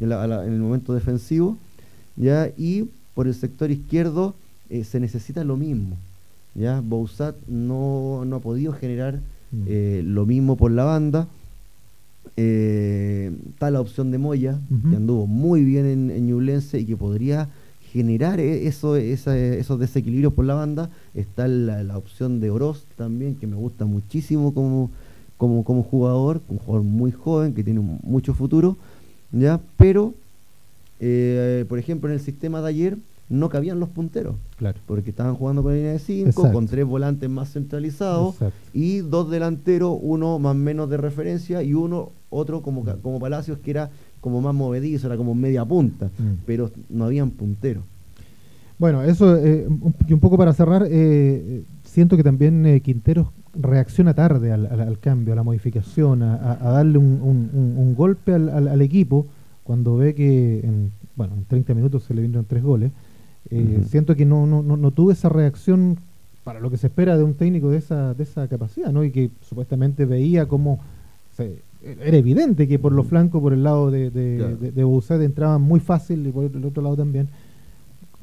en, 0.00 0.12
el 0.12 0.60
momento 0.60 0.94
defensivo, 0.94 1.58
ya 2.14 2.48
y 2.56 2.88
por 3.14 3.26
el 3.26 3.34
sector 3.34 3.72
izquierdo 3.72 4.36
eh, 4.70 4.84
se 4.84 5.00
necesita 5.00 5.42
lo 5.42 5.56
mismo, 5.56 5.96
ya 6.54 6.80
Bousat 6.80 7.34
no, 7.48 8.24
no 8.24 8.36
ha 8.36 8.40
podido 8.40 8.72
generar 8.72 9.20
mm. 9.50 9.64
eh, 9.66 10.02
lo 10.04 10.24
mismo 10.24 10.56
por 10.56 10.70
la 10.70 10.84
banda, 10.84 11.26
eh, 12.36 13.32
está 13.50 13.70
la 13.70 13.80
opción 13.80 14.10
de 14.10 14.18
Moya, 14.18 14.60
que 14.90 14.96
anduvo 14.96 15.26
muy 15.26 15.64
bien 15.64 15.86
en, 15.86 16.10
en 16.10 16.26
Ñublense 16.26 16.80
y 16.80 16.84
que 16.84 16.96
podría 16.96 17.48
generar 17.96 18.40
e-, 18.40 18.66
eso, 18.66 18.96
esos 18.96 19.80
desequilibrios 19.80 20.34
por 20.34 20.44
la 20.44 20.54
banda. 20.54 20.90
Está 21.14 21.48
la, 21.48 21.96
opción 21.96 22.40
de 22.40 22.50
Oroz 22.50 22.84
también, 22.96 23.36
que 23.36 23.46
me 23.46 23.56
gusta 23.56 23.86
muchísimo 23.86 24.52
como, 24.52 24.90
como, 25.38 25.64
como 25.64 25.82
jugador, 25.82 26.42
un 26.48 26.58
jugador 26.58 26.84
muy 26.84 27.10
joven 27.10 27.54
que 27.54 27.64
tiene 27.64 27.80
mucho 27.80 28.34
futuro, 28.34 28.76
¿ya? 29.32 29.60
Pero, 29.78 30.14
eh, 31.00 31.64
por 31.68 31.78
ejemplo, 31.78 32.10
en 32.10 32.14
el 32.14 32.20
sistema 32.20 32.60
de 32.60 32.68
ayer 32.68 32.98
no 33.28 33.48
cabían 33.48 33.80
los 33.80 33.88
punteros. 33.88 34.36
Claro. 34.56 34.78
Porque 34.86 35.10
estaban 35.10 35.34
jugando 35.34 35.62
con 35.62 35.74
línea 35.74 35.92
de 35.92 35.98
5, 35.98 36.52
con 36.52 36.66
tres 36.66 36.84
volantes 36.84 37.28
más 37.28 37.52
centralizados 37.52 38.36
y 38.72 38.98
dos 38.98 39.30
delanteros, 39.30 39.98
uno 40.00 40.38
más 40.38 40.54
menos 40.54 40.88
de 40.88 40.96
referencia 40.96 41.62
y 41.62 41.74
uno 41.74 42.12
otro 42.30 42.62
como, 42.62 42.84
como 43.02 43.18
Palacios 43.18 43.58
que 43.58 43.70
era 43.70 43.90
como 44.20 44.40
más 44.40 44.54
movedizo, 44.54 45.06
era 45.06 45.16
como 45.16 45.34
media 45.34 45.64
punta, 45.64 46.06
mm. 46.06 46.42
pero 46.44 46.70
no 46.88 47.04
habían 47.04 47.30
punteros. 47.30 47.84
Bueno, 48.78 49.02
eso, 49.02 49.36
eh, 49.36 49.66
un, 49.66 50.20
poco 50.20 50.36
para 50.36 50.52
cerrar, 50.52 50.86
eh, 50.88 51.62
siento 51.84 52.16
que 52.16 52.22
también 52.22 52.66
eh, 52.66 52.80
Quinteros 52.80 53.28
reacciona 53.54 54.12
tarde 54.12 54.52
al, 54.52 54.98
cambio, 55.00 55.32
a 55.32 55.36
la 55.36 55.42
modificación, 55.42 56.22
a, 56.22 56.56
darle 56.56 56.98
un, 56.98 57.94
golpe 57.96 58.34
al, 58.34 58.82
equipo 58.82 59.26
cuando 59.64 59.96
ve 59.96 60.14
que 60.14 60.60
en, 60.60 60.92
bueno, 61.14 61.34
en 61.36 61.44
30 61.46 61.72
minutos 61.72 62.04
se 62.04 62.12
le 62.12 62.20
vinieron 62.20 62.44
tres 62.44 62.62
goles. 62.62 62.92
Siento 63.88 64.16
que 64.16 64.24
no, 64.24 64.46
no, 64.46 64.62
no, 64.62 64.90
tuve 64.90 65.12
esa 65.12 65.28
reacción 65.28 65.98
para 66.44 66.60
lo 66.60 66.70
que 66.70 66.76
se 66.76 66.88
espera 66.88 67.16
de 67.16 67.24
un 67.24 67.34
técnico 67.34 67.70
de 67.70 67.78
esa, 67.78 68.14
de 68.14 68.22
esa 68.24 68.48
capacidad, 68.48 68.92
¿no? 68.92 69.04
Y 69.04 69.10
que 69.10 69.30
supuestamente 69.42 70.04
veía 70.04 70.46
cómo 70.46 70.80
se, 71.36 71.60
era 72.04 72.16
evidente 72.16 72.66
que 72.66 72.78
por 72.78 72.92
los 72.92 73.06
flancos, 73.06 73.40
por 73.40 73.52
el 73.52 73.62
lado 73.62 73.90
de, 73.90 74.10
de, 74.10 74.56
de, 74.56 75.24
entraban 75.24 75.62
muy 75.62 75.80
fácil 75.80 76.26
y 76.26 76.32
por 76.32 76.44
el 76.44 76.64
otro 76.64 76.82
lado 76.82 76.96
también. 76.96 77.28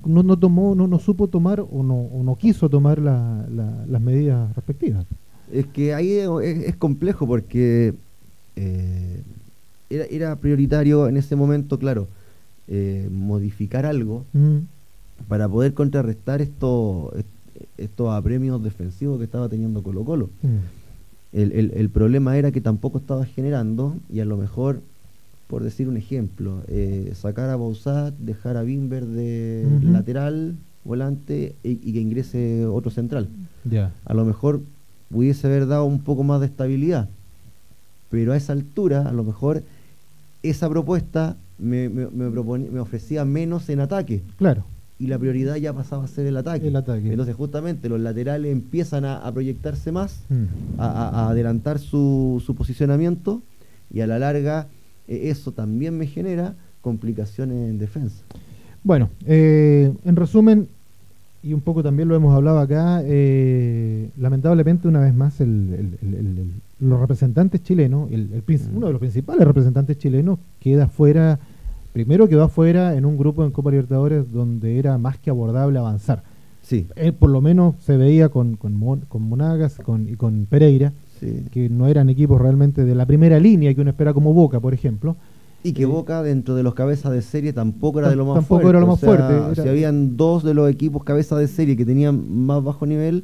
No, 0.05 0.21
no 0.21 0.37
tomó, 0.37 0.75
no, 0.75 0.87
no 0.87 0.99
supo 0.99 1.27
tomar 1.27 1.61
o 1.61 1.83
no, 1.83 1.95
o 1.95 2.23
no 2.23 2.35
quiso 2.35 2.69
tomar 2.69 2.99
las 2.99 4.01
medidas 4.01 4.53
respectivas. 4.55 5.05
Es 5.51 5.65
que 5.67 5.93
ahí 5.93 6.11
es, 6.11 6.75
complejo 6.75 7.25
porque 7.25 7.93
eh, 8.57 9.21
era, 9.89 10.05
era, 10.05 10.35
prioritario 10.35 11.07
en 11.07 11.15
ese 11.15 11.37
momento, 11.37 11.79
claro, 11.79 12.07
eh, 12.67 13.07
modificar 13.11 13.85
algo 13.85 14.25
mm. 14.33 14.57
Para 15.27 15.47
poder 15.47 15.73
contrarrestar 15.73 16.41
estos, 16.41 17.13
estos 17.77 18.13
apremios 18.13 18.63
defensivos 18.63 19.17
que 19.17 19.25
estaba 19.25 19.49
teniendo 19.49 19.83
Colo 19.83 20.03
Colo. 20.03 20.29
Mm. 20.41 20.57
El, 21.33 21.71
el, 21.73 21.89
problema 21.89 22.37
era 22.37 22.51
que 22.51 22.61
tampoco 22.61 22.99
estaba 22.99 23.25
generando 23.25 23.95
y 24.07 24.19
a 24.19 24.25
lo 24.25 24.37
mejor, 24.37 24.81
por 25.47 25.63
decir 25.63 25.87
un 25.87 25.97
ejemplo, 25.97 26.61
eh, 26.67 27.11
sacar 27.15 27.49
a 27.49 27.55
Bausat, 27.55 28.13
dejar 28.19 28.55
a 28.55 28.61
Bimber 28.61 29.03
de 29.03 29.65
lateral, 29.81 30.55
volante 30.83 31.55
y, 31.63 31.77
que 31.77 31.99
ingrese 31.99 32.67
otro 32.67 32.91
central. 32.91 33.29
A 34.05 34.13
lo 34.13 34.25
mejor 34.25 34.61
pudiese 35.09 35.47
haber 35.47 35.65
dado 35.65 35.85
un 35.85 36.01
poco 36.01 36.23
más 36.23 36.39
de 36.39 36.45
estabilidad, 36.45 37.09
pero 38.11 38.33
a 38.33 38.37
esa 38.37 38.53
altura, 38.53 39.09
a 39.09 39.11
lo 39.11 39.23
mejor 39.23 39.63
esa 40.43 40.69
propuesta 40.69 41.35
me, 41.57 41.89
me, 41.89 42.09
me 42.11 42.79
ofrecía 42.79 43.25
menos 43.25 43.69
en 43.69 43.79
ataque. 43.79 44.21
Claro 44.37 44.65
y 45.03 45.07
la 45.07 45.19
prioridad 45.19 45.57
ya 45.57 45.73
pasaba 45.73 46.05
a 46.05 46.07
ser 46.07 46.27
el 46.27 46.37
ataque. 46.37 46.65
Entonces 46.65 47.35
justamente 47.35 47.89
los 47.89 47.99
laterales 47.99 48.53
empiezan 48.53 49.03
a, 49.03 49.29
proyectarse 49.33 49.91
más, 49.91 50.21
mm. 50.29 50.79
a, 50.79 51.29
adelantar 51.29 51.77
su, 51.77 52.41
posicionamiento 52.57 53.41
y 53.93 53.99
a 53.99 54.07
la 54.07 54.17
larga 54.17 54.67
eh, 55.09 55.23
eso 55.25 55.51
también 55.51 55.97
me 55.97 56.07
genera 56.07 56.55
complicaciones 56.79 57.69
en 57.69 57.79
defensa. 57.79 58.23
Bueno, 58.81 59.09
eh, 59.25 59.93
en 60.05 60.15
resumen, 60.15 60.69
y 61.41 61.51
un 61.51 61.59
poco 61.59 61.83
también 61.83 62.07
lo 62.07 62.15
hemos 62.15 62.33
hablado 62.33 62.59
acá, 62.59 63.01
eh, 63.03 64.09
lamentablemente 64.17 64.87
una 64.87 65.01
vez 65.01 65.13
más 65.13 65.35
los 65.41 66.99
representantes 67.01 67.61
chilenos, 67.61 68.09
mm. 68.09 68.77
uno 68.77 68.87
de 68.87 68.93
los 68.93 69.01
principales 69.01 69.45
representantes 69.45 69.97
chilenos 69.97 70.39
queda 70.61 70.87
fuera 70.87 71.39
primero 71.93 72.27
quedó 72.27 72.43
afuera 72.43 72.95
en 72.95 73.05
un 73.05 73.17
grupo 73.17 73.45
en 73.45 73.51
Copa 73.51 73.69
Libertadores 73.69 74.31
donde 74.31 74.79
era 74.79 74.97
más 74.97 75.17
que 75.19 75.29
abordable 75.29 75.79
avanzar. 75.79 76.23
Sí. 76.63 76.87
Él 76.95 77.13
por 77.13 77.29
lo 77.29 77.39
menos 77.39 77.75
se 77.79 77.97
veía 77.97 78.29
con, 78.29 78.55
con, 78.55 78.73
Monagas 78.73 79.77
con, 79.77 80.09
y 80.09 80.15
con 80.15 80.47
Pereira, 80.49 80.91
que 81.51 81.69
no 81.69 81.87
eran 81.87 82.09
equipos 82.09 82.41
realmente 82.41 82.83
de 82.83 82.95
la 82.95 83.05
primera 83.05 83.39
línea 83.39 83.73
que 83.73 83.81
uno 83.81 83.91
espera 83.91 84.13
como 84.13 84.33
Boca, 84.33 84.59
por 84.59 84.73
ejemplo. 84.73 85.15
Y 85.63 85.71
que 85.71 85.85
Boca 85.85 86.23
dentro 86.23 86.55
de 86.55 86.63
los 86.63 86.73
cabezas 86.73 87.11
de 87.11 87.21
serie 87.21 87.53
tampoco 87.53 87.99
era 87.99 88.09
de 88.09 88.17
lo 88.17 88.25
más 88.25 88.35
tampoco 88.35 88.61
fuerte. 88.61 88.69
era 88.69 88.79
lo 88.79 88.87
más 88.87 88.99
fuerte. 88.99 89.61
Si 89.61 89.69
habían 89.69 90.17
dos 90.17 90.43
de 90.43 90.53
los 90.53 90.69
equipos 90.69 91.03
cabezas 91.03 91.39
de 91.39 91.47
serie 91.47 91.77
que 91.77 91.85
tenían 91.85 92.45
más 92.45 92.61
bajo 92.63 92.85
nivel, 92.85 93.23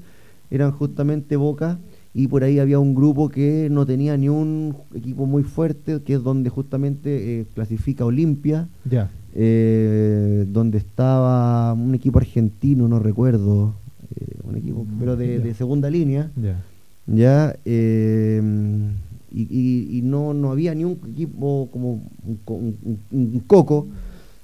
eran 0.51 0.71
justamente 0.71 1.35
Boca 1.35 1.79
y 2.19 2.27
por 2.27 2.43
ahí 2.43 2.59
había 2.59 2.79
un 2.79 2.95
grupo 2.95 3.29
que 3.29 3.69
no 3.71 3.85
tenía 3.85 4.17
ni 4.17 4.27
un 4.27 4.75
equipo 4.93 5.25
muy 5.25 5.43
fuerte, 5.43 6.01
que 6.01 6.15
es 6.15 6.21
donde 6.21 6.49
justamente 6.49 7.39
eh, 7.39 7.45
clasifica 7.55 8.03
Olimpia, 8.03 8.67
ya. 8.83 9.09
Eh, 9.33 10.45
donde 10.49 10.79
estaba 10.79 11.71
un 11.71 11.95
equipo 11.95 12.19
argentino, 12.19 12.89
no 12.89 12.99
recuerdo, 12.99 13.75
eh, 14.17 14.35
un 14.43 14.57
equipo, 14.57 14.83
mm, 14.83 14.99
pero 14.99 15.15
de, 15.15 15.53
segunda 15.53 15.89
línea, 15.89 16.29
ya, 16.35 16.61
ya 17.07 17.55
y, 19.31 20.01
no, 20.03 20.33
no 20.33 20.51
había 20.51 20.75
ni 20.75 20.83
un 20.83 20.99
equipo 21.13 21.69
como 21.71 22.01
un 23.11 23.43
coco 23.47 23.87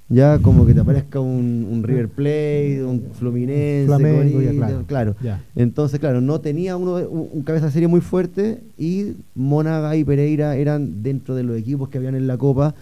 ya 0.07 0.37
como 0.39 0.65
que 0.65 0.73
te 0.73 0.81
aparezca 0.81 1.19
un, 1.19 1.81
River 1.83 2.09
Plate, 2.09 2.83
un 2.83 3.03
Fluminense, 3.17 4.85
claro. 4.87 5.15
Entonces, 5.55 5.99
claro, 5.99 6.21
no 6.21 6.39
tenía 6.41 6.77
uno 6.77 6.95
un, 6.95 7.41
cabeza 7.43 7.67
de 7.67 7.71
serie 7.71 7.87
muy 7.87 8.01
fuerte 8.01 8.61
y 8.77 9.13
Mónaga 9.33 9.95
y 9.95 10.03
Pereira 10.03 10.55
eran 10.55 11.01
dentro 11.01 11.35
de 11.35 11.43
los 11.43 11.57
equipos 11.57 11.89
que 11.89 11.97
habían 11.97 12.15
en 12.15 12.27
la 12.27 12.37
Copa, 12.37 12.75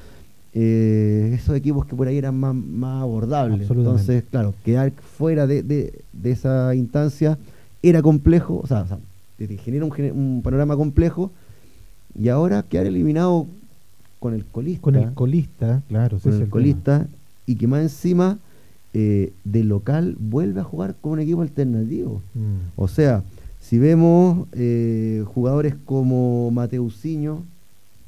eh, 0.54 1.32
esos 1.34 1.56
equipos 1.56 1.86
que 1.86 1.96
por 1.96 2.08
ahí 2.08 2.18
eran 2.18 2.38
más, 2.40 2.54
más 2.54 3.02
abordables. 3.02 3.70
Entonces, 3.70 4.24
claro, 4.30 4.54
quedar 4.66 4.92
fuera 4.92 5.48
de, 5.48 5.64
de, 5.64 6.32
esa 6.32 6.76
instancia 6.76 7.38
era 7.82 8.02
complejo, 8.02 8.60
o 8.62 8.68
sea, 8.68 8.86
te, 9.38 9.48
genera 9.58 9.86
un, 9.86 10.42
panorama 10.44 10.76
complejo 10.76 11.32
y 12.20 12.30
ahora 12.30 12.64
quedar 12.64 12.86
eliminado 12.86 13.48
con 14.24 14.34
el 14.34 14.46
colista. 14.46 14.82
Con 14.82 14.96
el 14.96 15.14
colista, 15.14 15.82
claro. 15.90 16.18
Con 16.18 16.34
el, 16.34 16.48
colista. 16.48 17.08
Y 17.46 17.56
que 17.56 17.68
más 17.68 17.82
encima 17.82 18.38
eh, 18.94 19.34
de 19.44 19.66
local 19.66 20.16
vuelve 20.18 20.62
a 20.62 20.64
jugar 20.64 20.96
con 21.02 21.12
un 21.14 21.20
equipo 21.20 21.42
alternativo. 21.42 22.22
Mm. 22.34 22.72
O 22.78 22.88
sea, 22.88 23.22
si 23.60 23.80
vemos 23.80 24.48
eh, 24.54 25.26
jugadores 25.28 25.76
como 25.84 26.50
Mateusinho, 26.52 27.44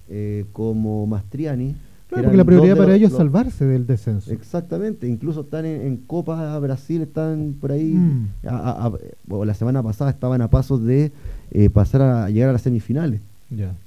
eh, 0.09 0.45
como 0.53 1.05
Mastriani. 1.05 1.75
Claro, 2.07 2.23
porque 2.23 2.37
la 2.37 2.45
prioridad 2.45 2.77
para 2.77 2.95
ellos 2.95 3.11
es 3.11 3.17
salvarse 3.17 3.65
del 3.65 3.85
descenso. 3.85 4.31
Exactamente, 4.31 5.09
incluso 5.09 5.41
están 5.41 5.65
en, 5.65 5.97
Copa 5.97 6.57
Brasil, 6.59 7.01
están 7.01 7.57
por 7.59 7.73
ahí. 7.73 7.91
Mm. 7.93 8.29
la 9.43 9.53
semana 9.53 9.83
pasada 9.83 10.11
estaban 10.11 10.41
a 10.41 10.49
pasos 10.49 10.81
de 10.81 11.11
pasar 11.73 12.03
a 12.03 12.29
llegar 12.29 12.51
a 12.51 12.53
las 12.53 12.61
semifinales. 12.61 13.19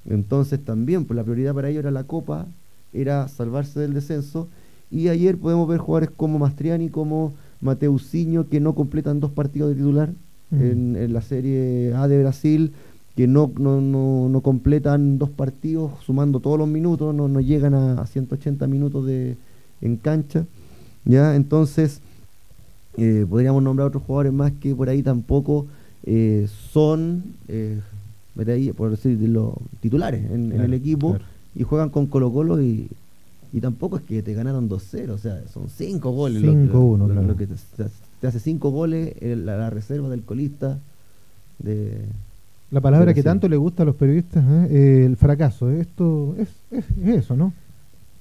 Entonces 0.09 0.65
también, 0.65 1.05
pues 1.05 1.17
la 1.17 1.25
prioridad 1.25 1.55
para 1.55 1.69
ellos 1.69 1.81
era 1.81 1.91
la 1.91 2.05
Copa, 2.05 2.47
era 2.93 3.29
salvarse 3.29 3.81
del 3.81 3.95
descenso. 3.95 4.49
Y 4.91 5.09
ayer 5.09 5.37
podemos 5.37 5.69
ver 5.69 5.79
jugadores 5.79 6.11
como 6.17 6.39
Mastriani, 6.39 6.89
como 6.89 7.35
Mateusinho, 7.61 8.49
que 8.49 8.61
no 8.61 8.75
completan 8.75 9.21
dos 9.21 9.31
partidos 9.31 9.71
de 9.71 9.77
titular 9.77 10.11
mm. 10.51 10.97
en, 10.97 11.13
la 11.13 11.21
Serie 11.21 11.93
A 11.95 12.09
de 12.09 12.21
Brasil, 12.21 12.73
que 13.17 13.27
no, 13.27 13.53
no, 13.59 13.81
no, 13.81 14.41
completan 14.41 15.19
dos 15.19 15.29
partidos 15.29 15.93
sumando 16.07 16.41
todos 16.41 16.59
los 16.59 16.69
minutos, 16.69 17.15
no, 17.15 17.29
no 17.29 17.41
llegan 17.41 17.75
a, 17.75 18.07
180 18.07 18.67
minutos 18.67 19.05
de, 19.07 19.37
en 19.83 19.97
cancha. 19.97 20.47
¿ya? 21.05 21.35
Entonces, 21.35 22.01
eh, 22.97 23.27
podríamos 23.29 23.63
nombrar 23.63 23.89
otros 23.89 24.05
jugadores 24.05 24.33
más 24.33 24.53
que 24.61 24.75
por 24.75 24.89
ahí 24.89 25.03
tampoco 25.03 25.67
eh, 26.05 26.49
son, 26.73 27.23
eh, 27.49 27.81
por 28.77 28.91
decirlo, 28.91 29.57
titulares 29.81 30.31
en, 30.31 30.53
el 30.53 30.75
equipo 30.75 31.19
y 31.55 31.65
juegan 31.65 31.91
con 31.91 32.07
Colo 32.07 32.33
Colo 32.33 32.63
y, 32.63 32.89
y 33.53 33.61
tampoco 33.61 33.97
es 33.97 34.03
que 34.03 34.23
te 34.23 34.35
ganaron 34.35 34.69
2-0, 34.69 35.11
o 35.11 35.19
sea, 35.19 35.43
son 35.53 35.69
5 35.69 36.11
goles. 36.11 36.43
5-1, 36.43 37.27
lo, 37.27 37.37
que 37.37 37.47
te, 37.47 38.27
hace 38.27 38.41
5 38.41 38.71
goles 38.71 39.15
la, 39.21 39.71
reserva 39.71 40.09
del 40.09 40.23
colista. 40.23 40.79
De, 41.59 42.05
la 42.71 42.81
palabra 42.81 43.15
que 43.15 43.23
tanto 43.23 43.49
le 43.49 43.57
gusta 43.57 43.83
a 43.83 43.87
los 43.87 43.97
periodistas, 43.97 44.45
¿eh? 44.71 45.07
el 45.07 45.17
fracaso. 45.17 45.71
Esto 45.71 46.37
es, 46.39 46.49
es, 46.71 46.85
eso, 47.07 47.37
¿no? 47.37 47.55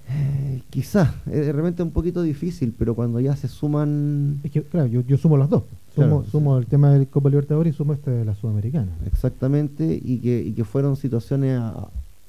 Eh, 0.09 0.61
quizás, 0.69 1.09
de 1.25 1.51
repente 1.51 1.83
un 1.83 1.91
poquito 1.91 2.21
difícil, 2.21 2.73
pero 2.77 2.95
cuando 2.95 3.19
ya 3.19 3.35
se 3.35 3.49
suman... 3.49 4.39
Es 4.43 4.51
que, 4.51 4.63
claro, 4.63 4.87
yo, 4.87 5.01
yo 5.01 5.17
sumo 5.17 5.35
las 5.35 5.49
dos. 5.49 5.63
Sumo, 6.03 6.23
sumo 6.23 6.57
el 6.57 6.65
tema 6.65 6.91
del 6.91 7.07
Copa 7.07 7.29
Libertadores 7.29 7.73
y 7.73 7.77
sumo 7.77 7.93
este 7.93 8.11
de 8.11 8.25
la 8.25 8.35
Sudamericana. 8.35 8.91
Exactamente, 9.05 9.99
y 10.03 10.19
que, 10.19 10.41
y 10.41 10.53
que 10.53 10.63
fueron 10.63 10.95
situaciones 10.95 11.61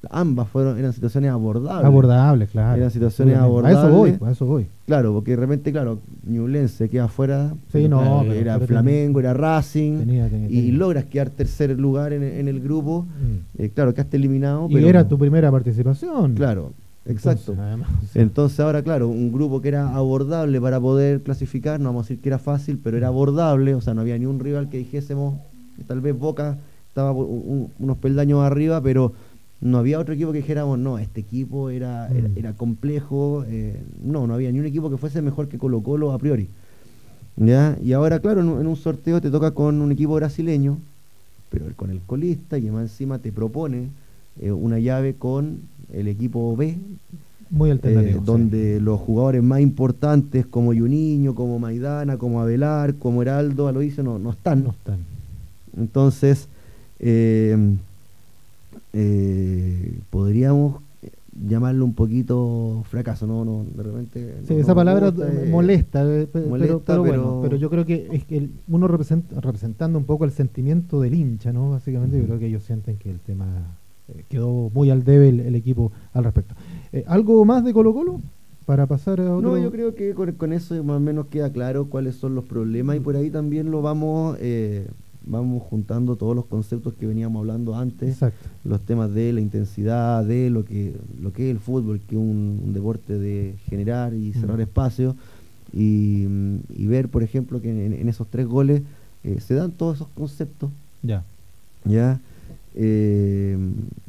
ambas 0.09 0.47
fueron 0.47 0.77
eran 0.77 0.93
situaciones 0.93 1.31
abordables. 1.31 1.85
Abordables, 1.85 2.49
claro. 2.49 2.77
Eran 2.77 2.91
situaciones 2.91 3.37
abordables. 3.37 3.77
A 3.77 3.87
eso 3.87 3.95
voy, 3.95 4.17
a 4.25 4.31
eso 4.31 4.45
voy. 4.45 4.67
Claro, 4.85 5.13
porque 5.13 5.31
de 5.31 5.37
repente, 5.37 5.71
claro, 5.71 5.99
Ñublense 6.25 6.89
queda 6.89 7.05
afuera. 7.05 7.53
Sí, 7.71 7.87
no, 7.87 8.23
era 8.23 8.59
Flamengo, 8.59 9.19
era 9.19 9.33
Racing. 9.33 10.07
y 10.49 10.71
logras 10.71 11.05
quedar 11.05 11.29
tercer 11.29 11.77
lugar 11.77 12.13
en, 12.13 12.47
el 12.47 12.59
grupo. 12.61 13.03
Mm. 13.03 13.61
Eh, 13.61 13.69
claro, 13.69 13.93
quedaste 13.93 14.17
eliminado. 14.17 14.67
Y 14.69 14.83
era 14.85 15.07
tu 15.07 15.17
primera 15.17 15.51
participación. 15.51 16.35
Claro, 16.35 16.73
exacto. 17.09 17.55
Entonces, 18.15 18.59
ahora, 18.59 18.81
claro, 18.81 19.07
un 19.07 19.31
grupo 19.31 19.61
que 19.61 19.69
era 19.69 19.95
abordable 19.95 20.59
para 20.61 20.79
poder 20.79 21.21
clasificar, 21.21 21.79
no 21.79 21.89
vamos 21.89 22.05
a 22.05 22.09
decir 22.09 22.21
que 22.21 22.29
era 22.29 22.39
fácil, 22.39 22.79
pero 22.83 22.97
era 22.97 23.07
abordable. 23.07 23.75
O 23.75 23.81
sea, 23.81 23.93
no 23.93 24.01
había 24.01 24.17
ni 24.17 24.25
un 24.25 24.39
rival 24.39 24.69
que 24.69 24.77
dijésemos, 24.77 25.39
tal 25.87 26.01
vez 26.01 26.17
Boca 26.17 26.57
estaba 26.87 27.11
unos 27.11 27.97
peldaños 27.97 28.41
arriba, 28.43 28.81
pero 28.81 29.13
no 29.61 29.77
había 29.77 29.99
otro 29.99 30.13
equipo 30.13 30.31
que 30.31 30.39
dijéramos, 30.39 30.79
no, 30.79 30.97
este 30.97 31.19
equipo 31.19 31.69
era, 31.69 32.09
era, 32.35 32.51
mm. 32.51 32.55
complejo, 32.55 33.43
eh, 33.47 33.81
no, 34.03 34.25
no 34.25 34.33
había 34.33 34.51
ni 34.51 34.59
un 34.59 34.65
equipo 34.65 34.89
que 34.89 34.97
fuese 34.97 35.21
mejor 35.21 35.49
que 35.49 35.57
Colo 35.57 35.81
Colo 35.81 36.13
a 36.13 36.17
priori. 36.17 36.47
¿Ya? 37.35 37.77
Y 37.83 37.93
ahora, 37.93 38.19
claro, 38.19 38.41
en, 38.41 38.67
un 38.67 38.75
sorteo 38.75 39.21
te 39.21 39.29
toca 39.29 39.51
con 39.51 39.81
un 39.81 39.91
equipo 39.91 40.15
brasileño, 40.15 40.77
pero 41.49 41.65
con 41.75 41.89
el 41.89 41.99
colista, 42.01 42.57
y 42.57 42.69
más 42.69 42.83
encima 42.83 43.19
te 43.19 43.31
propone 43.31 43.89
eh, 44.41 44.51
una 44.51 44.79
llave 44.79 45.15
con 45.15 45.61
el 45.93 46.07
equipo 46.07 46.55
B. 46.55 46.77
Muy 47.49 47.71
alternativo. 47.71 48.19
Eh, 48.19 48.23
donde 48.23 48.79
los 48.79 48.99
jugadores 48.99 49.41
más 49.41 49.59
importantes 49.59 50.45
como 50.45 50.73
Juninho, 50.73 51.33
como 51.33 51.57
Maidana, 51.59 52.17
como 52.17 52.41
Abelar, 52.41 52.95
como 52.95 53.21
Heraldo, 53.21 53.67
Aloisio, 53.67 54.03
no, 54.03 54.19
no 54.19 54.31
están. 54.31 54.63
No 54.63 54.71
están. 54.71 54.99
Entonces, 55.75 56.47
eh, 56.99 57.57
podríamos 60.09 60.81
llamarlo 61.47 61.85
un 61.85 61.93
poquito 61.93 62.83
fracaso, 62.89 63.25
no, 63.25 63.45
no, 63.45 63.65
de 63.75 63.83
repente. 63.83 64.35
Sí, 64.47 64.55
esa 64.55 64.75
palabra 64.75 65.13
molesta, 65.49 66.03
pero, 66.31 66.81
pero, 66.85 67.39
pero, 67.41 67.55
yo 67.55 67.69
creo 67.69 67.85
que 67.85 68.09
es 68.11 68.25
que 68.25 68.49
uno 68.67 68.87
representando 68.87 69.97
un 69.97 70.05
poco 70.05 70.25
el 70.25 70.31
sentimiento 70.31 70.99
del 71.01 71.13
hincha, 71.13 71.53
¿no? 71.53 71.71
Básicamente, 71.71 72.17
yo 72.17 72.25
creo 72.25 72.39
que 72.39 72.47
ellos 72.47 72.63
sienten 72.63 72.97
que 72.97 73.09
el 73.09 73.19
tema 73.19 73.47
quedó 74.29 74.71
muy 74.73 74.89
al 74.89 75.03
debe 75.03 75.29
el, 75.29 75.55
equipo 75.55 75.91
al 76.13 76.23
respecto. 76.23 76.55
Eh, 76.91 77.03
¿Algo 77.07 77.43
más 77.45 77.63
de 77.63 77.73
Colo 77.73 77.93
Colo? 77.93 78.21
Para 78.65 78.85
pasar 78.85 79.19
a 79.19 79.35
otro... 79.35 79.49
No, 79.49 79.57
yo 79.57 79.71
creo 79.71 79.95
que 79.95 80.13
con, 80.13 80.53
eso 80.53 80.81
más 80.83 80.97
o 80.97 80.99
menos 80.99 81.27
queda 81.27 81.51
claro 81.51 81.85
cuáles 81.85 82.15
son 82.15 82.35
los 82.35 82.45
problemas 82.45 82.97
y 82.97 82.99
por 82.99 83.15
ahí 83.15 83.29
también 83.29 83.71
lo 83.71 83.81
vamos 83.81 84.37
eh, 84.39 84.87
vamos 85.29 85.63
juntando 85.63 86.15
todos 86.15 86.35
los 86.35 86.45
conceptos 86.45 86.93
que 86.93 87.05
veníamos 87.05 87.39
hablando 87.39 87.75
antes, 87.75 88.17
los 88.63 88.81
temas 88.81 89.13
de 89.13 89.31
la 89.31 89.41
intensidad, 89.41 90.23
de 90.25 90.49
lo 90.49 90.65
que, 90.65 90.95
lo 91.21 91.31
que 91.31 91.49
es 91.49 91.51
el 91.51 91.59
fútbol, 91.59 92.01
que 92.07 92.15
es 92.15 92.21
un, 92.21 92.73
deporte 92.73 93.17
de 93.17 93.55
generar 93.69 94.13
y 94.13 94.33
cerrar 94.33 94.57
mm. 94.57 94.61
espacios, 94.61 95.15
y, 95.71 96.25
ver, 96.87 97.09
por 97.09 97.21
ejemplo, 97.21 97.61
que 97.61 97.69
en, 97.69 98.09
esos 98.09 98.27
tres 98.27 98.47
goles 98.47 98.81
eh, 99.23 99.39
se 99.39 99.53
dan 99.53 99.71
todos 99.71 99.97
esos 99.97 100.07
conceptos. 100.15 100.71
Ya. 101.03 101.23
Ya. 101.85 102.19
Eh, 102.75 103.57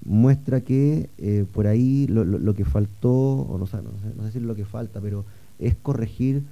muestra 0.04 0.60
que 0.60 1.08
eh, 1.18 1.44
por 1.52 1.66
ahí 1.66 2.06
lo, 2.06 2.54
que 2.54 2.64
faltó, 2.64 3.12
o 3.12 3.58
no, 3.58 3.66
sé, 3.66 3.78
no, 4.16 4.24
sé, 4.24 4.32
si 4.32 4.40
lo 4.40 4.54
que 4.54 4.64
falta, 4.64 5.00
pero 5.00 5.24
es 5.58 5.74
corregir 5.76 6.42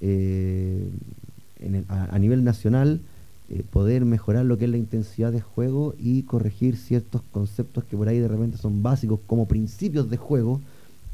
en 0.00 1.84
a 1.88 2.18
nivel 2.18 2.44
nacional 2.44 3.00
eh, 3.48 3.62
poder 3.70 4.04
mejorar 4.04 4.44
lo 4.44 4.58
que 4.58 4.64
es 4.64 4.70
la 4.72 4.76
intensidad 4.76 5.30
de 5.30 5.40
juego 5.40 5.94
y 6.00 6.24
corregir 6.24 6.76
ciertos 6.76 7.22
conceptos 7.30 7.84
que 7.84 7.96
por 7.96 8.08
ahí 8.08 8.18
de 8.18 8.26
repente 8.26 8.56
son 8.56 8.82
básicos 8.82 9.20
como 9.28 9.46
principios 9.46 10.10
de 10.10 10.16
juego, 10.16 10.60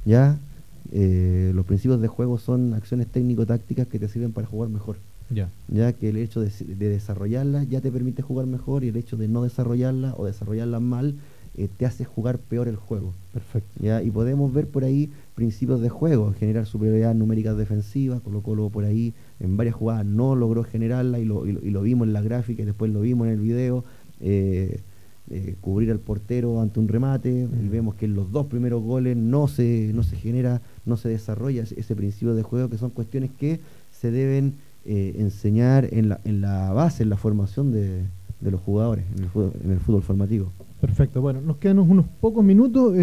¿ya? 0.06 0.38
Eh, 0.92 1.52
los 1.54 1.66
principios 1.66 2.00
de 2.00 2.08
juego 2.08 2.38
son 2.38 2.72
acciones 2.72 3.08
técnico-tácticas 3.08 3.86
que 3.86 3.98
te 3.98 4.08
sirven 4.08 4.32
para 4.32 4.46
jugar 4.46 4.70
mejor. 4.70 4.96
Ya. 5.30 5.50
ya 5.68 5.92
que 5.92 6.10
el 6.10 6.16
hecho 6.16 6.40
de, 6.40 6.50
desarrollarlas 6.74 7.68
ya 7.68 7.80
te 7.80 7.90
permite 7.90 8.22
jugar 8.22 8.46
mejor 8.46 8.84
y 8.84 8.88
el 8.88 8.96
hecho 8.96 9.16
de 9.16 9.28
no 9.28 9.42
desarrollarlas 9.42 10.14
o 10.16 10.26
desarrollarlas 10.26 10.80
mal 10.80 11.14
eh, 11.56 11.68
te 11.76 11.86
hace 11.86 12.04
jugar 12.04 12.38
peor 12.38 12.68
el 12.68 12.76
juego. 12.76 13.12
Perfecto. 13.32 13.70
¿ya? 13.80 14.02
Y 14.02 14.10
podemos 14.10 14.52
ver 14.52 14.68
por 14.68 14.84
ahí 14.84 15.10
principios 15.34 15.80
de 15.80 15.88
juego, 15.88 16.32
generar 16.38 16.66
superioridad 16.66 17.14
numérica 17.14 17.54
defensiva, 17.54 18.20
colocó 18.20 18.70
por 18.70 18.84
ahí 18.84 19.14
en 19.40 19.56
varias 19.56 19.74
jugadas 19.74 20.06
no 20.06 20.36
logró 20.36 20.64
generarla 20.64 21.18
y 21.18 21.24
lo, 21.24 21.46
y 21.46 21.70
lo, 21.70 21.82
vimos 21.82 22.06
en 22.06 22.12
la 22.12 22.22
gráfica 22.22 22.62
y 22.62 22.64
después 22.64 22.92
lo 22.92 23.00
vimos 23.00 23.26
en 23.26 23.32
el 23.34 23.40
video. 23.40 23.84
Eh, 24.20 24.80
eh, 25.30 25.54
cubrir 25.60 25.90
al 25.92 26.00
portero 26.00 26.60
ante 26.60 26.80
un 26.80 26.88
remate 26.88 27.30
y 27.30 27.44
mm. 27.46 27.70
vemos 27.70 27.94
que 27.94 28.06
en 28.06 28.14
los 28.14 28.32
dos 28.32 28.46
primeros 28.48 28.82
goles 28.82 29.16
no 29.16 29.46
se, 29.46 29.92
no 29.94 30.02
se 30.02 30.16
genera, 30.16 30.60
no 30.84 30.96
se 30.96 31.08
desarrolla 31.08 31.62
ese, 31.62 31.96
principio 31.96 32.34
de 32.34 32.42
juego 32.42 32.68
que 32.68 32.76
son 32.76 32.90
cuestiones 32.90 33.30
que 33.38 33.60
se 33.92 34.10
deben 34.10 34.54
eh, 34.84 35.14
enseñar 35.18 35.88
en 35.92 36.08
la, 36.08 36.20
en 36.24 36.40
la 36.40 36.72
base, 36.72 37.02
en 37.02 37.10
la 37.10 37.16
formación 37.16 37.72
de, 37.72 38.04
de 38.40 38.50
los 38.50 38.60
jugadores, 38.60 39.04
en 39.16 39.24
el, 39.24 39.30
fútbol, 39.30 39.52
en 39.64 39.70
el 39.70 39.78
fútbol 39.78 40.02
formativo. 40.02 40.52
Perfecto, 40.80 41.20
bueno, 41.20 41.40
nos 41.40 41.58
quedan 41.58 41.78
unos 41.78 42.06
pocos 42.20 42.44
minutos. 42.44 42.94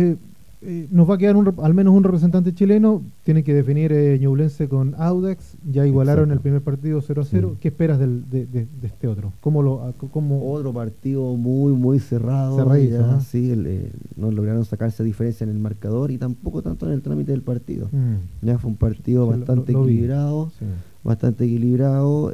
Eh, 0.61 0.87
nos 0.91 1.09
va 1.09 1.15
a 1.15 1.17
quedar 1.17 1.37
al 1.37 1.73
menos 1.73 1.93
un 1.93 2.03
representante 2.03 2.53
chileno. 2.53 3.01
Tiene 3.23 3.43
que 3.43 3.53
definir 3.53 3.93
eh, 3.93 4.19
Ñublense 4.19 4.67
con 4.67 4.93
Audax. 4.97 5.55
Ya 5.71 5.87
igualaron 5.87 6.31
el 6.31 6.41
primer 6.41 6.61
partido 6.61 6.99
0 7.01 7.21
a 7.21 7.25
0. 7.25 7.55
¿Qué 7.61 7.69
esperas 7.69 7.97
del, 7.97 8.29
de, 8.29 8.67
este 8.83 9.07
otro? 9.07 9.31
¿Cómo 9.39 9.63
lo, 9.63 9.93
cómo... 10.11 10.51
Otro 10.51 10.73
partido 10.73 11.35
muy, 11.37 11.71
muy 11.71 11.99
cerrado. 11.99 12.57
Cerradito, 12.57 13.21
sí, 13.21 13.53
eh, 13.55 13.91
no 14.17 14.31
lograron 14.31 14.65
sacarse 14.65 15.01
diferencia 15.03 15.45
en 15.45 15.51
el 15.51 15.59
marcador 15.59 16.11
y 16.11 16.17
tampoco 16.17 16.61
tanto 16.61 16.85
en 16.87 16.91
el 16.91 17.01
trámite 17.01 17.31
del 17.31 17.41
partido. 17.41 17.87
Mm. 17.93 18.45
Ya 18.45 18.59
fue 18.59 18.71
un 18.71 18.77
partido 18.77 19.27
bastante 19.27 19.71
equilibrado. 19.71 20.51
Bastante 21.03 21.45
equilibrado. 21.45 22.31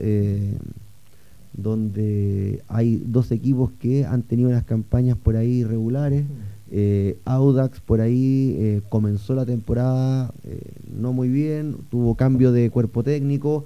donde 1.58 2.62
hay 2.68 3.02
dos 3.06 3.32
equipos 3.32 3.72
que 3.80 4.06
han 4.06 4.24
tenido 4.24 4.50
unas 4.50 4.66
campañas 4.66 5.18
por 5.18 5.38
ahí 5.38 5.60
irregulares. 5.60 6.24
Mm. 6.24 6.56
Eh, 6.72 7.18
Audax 7.26 7.80
por 7.80 8.02
ahí 8.02 8.56
eh, 8.58 8.82
comenzó 8.90 9.36
la 9.36 9.46
temporada 9.46 10.34
eh, 10.44 10.60
no 10.92 11.14
muy 11.14 11.30
bien, 11.30 11.78
tuvo 11.92 12.16
cambio 12.16 12.52
de 12.52 12.72
cuerpo 12.72 13.04
técnico, 13.04 13.66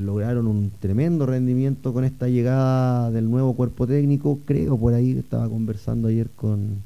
lograron 0.00 0.46
un 0.46 0.70
tremendo 0.80 1.26
rendimiento 1.26 1.92
con 1.92 2.04
esta 2.04 2.28
llegada 2.28 3.10
del 3.10 3.30
nuevo 3.30 3.54
cuerpo 3.54 3.86
técnico, 3.86 4.38
creo 4.46 4.78
por 4.78 4.94
ahí 4.94 5.18
estaba 5.18 5.48
conversando 5.48 6.08
ayer 6.08 6.30
con, 6.34 6.82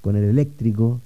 con 0.00 0.16
el 0.16 0.24
eléctrico. 0.24 1.00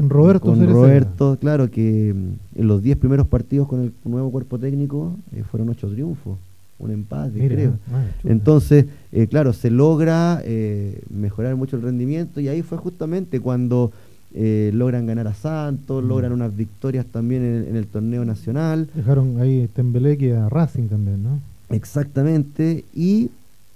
Con 0.00 0.10
Roberto. 0.10 0.46
Con 0.46 0.66
Roberto, 0.66 1.38
claro 1.40 1.70
que 1.70 2.14
mm, 2.14 2.60
en 2.60 2.68
los 2.68 2.82
10 2.82 2.98
primeros 2.98 3.26
partidos 3.26 3.68
con 3.68 3.82
el 3.82 3.92
nuevo 4.04 4.30
cuerpo 4.30 4.58
técnico 4.58 5.16
fueron 5.50 5.68
8 5.70 5.88
triunfos 5.90 6.38
un 6.78 6.90
empate, 6.90 7.46
creo. 7.48 7.78
Ah, 7.92 8.04
Entonces, 8.24 8.86
eh, 9.12 9.26
claro, 9.26 9.52
se 9.52 9.70
logra 9.70 10.40
eh, 10.44 11.00
mejorar 11.10 11.56
mucho 11.56 11.76
el 11.76 11.82
rendimiento 11.82 12.40
y 12.40 12.48
ahí 12.48 12.62
fue 12.62 12.78
justamente 12.78 13.40
cuando 13.40 13.92
eh, 14.34 14.70
logran 14.72 15.06
ganar 15.06 15.26
a 15.26 15.34
Santos, 15.34 16.04
mm. 16.04 16.08
logran 16.08 16.32
unas 16.32 16.56
victorias 16.56 17.04
también 17.06 17.66
en, 17.68 17.76
el 17.76 17.86
torneo 17.86 18.24
nacional. 18.24 18.88
Dejaron 18.94 19.40
ahí 19.40 19.68
Tembeleque 19.74 20.34
a 20.34 20.48
Racing 20.48 20.88
también, 20.88 21.22
¿no? 21.22 21.40
Exactamente, 21.70 22.84
y 22.94 23.30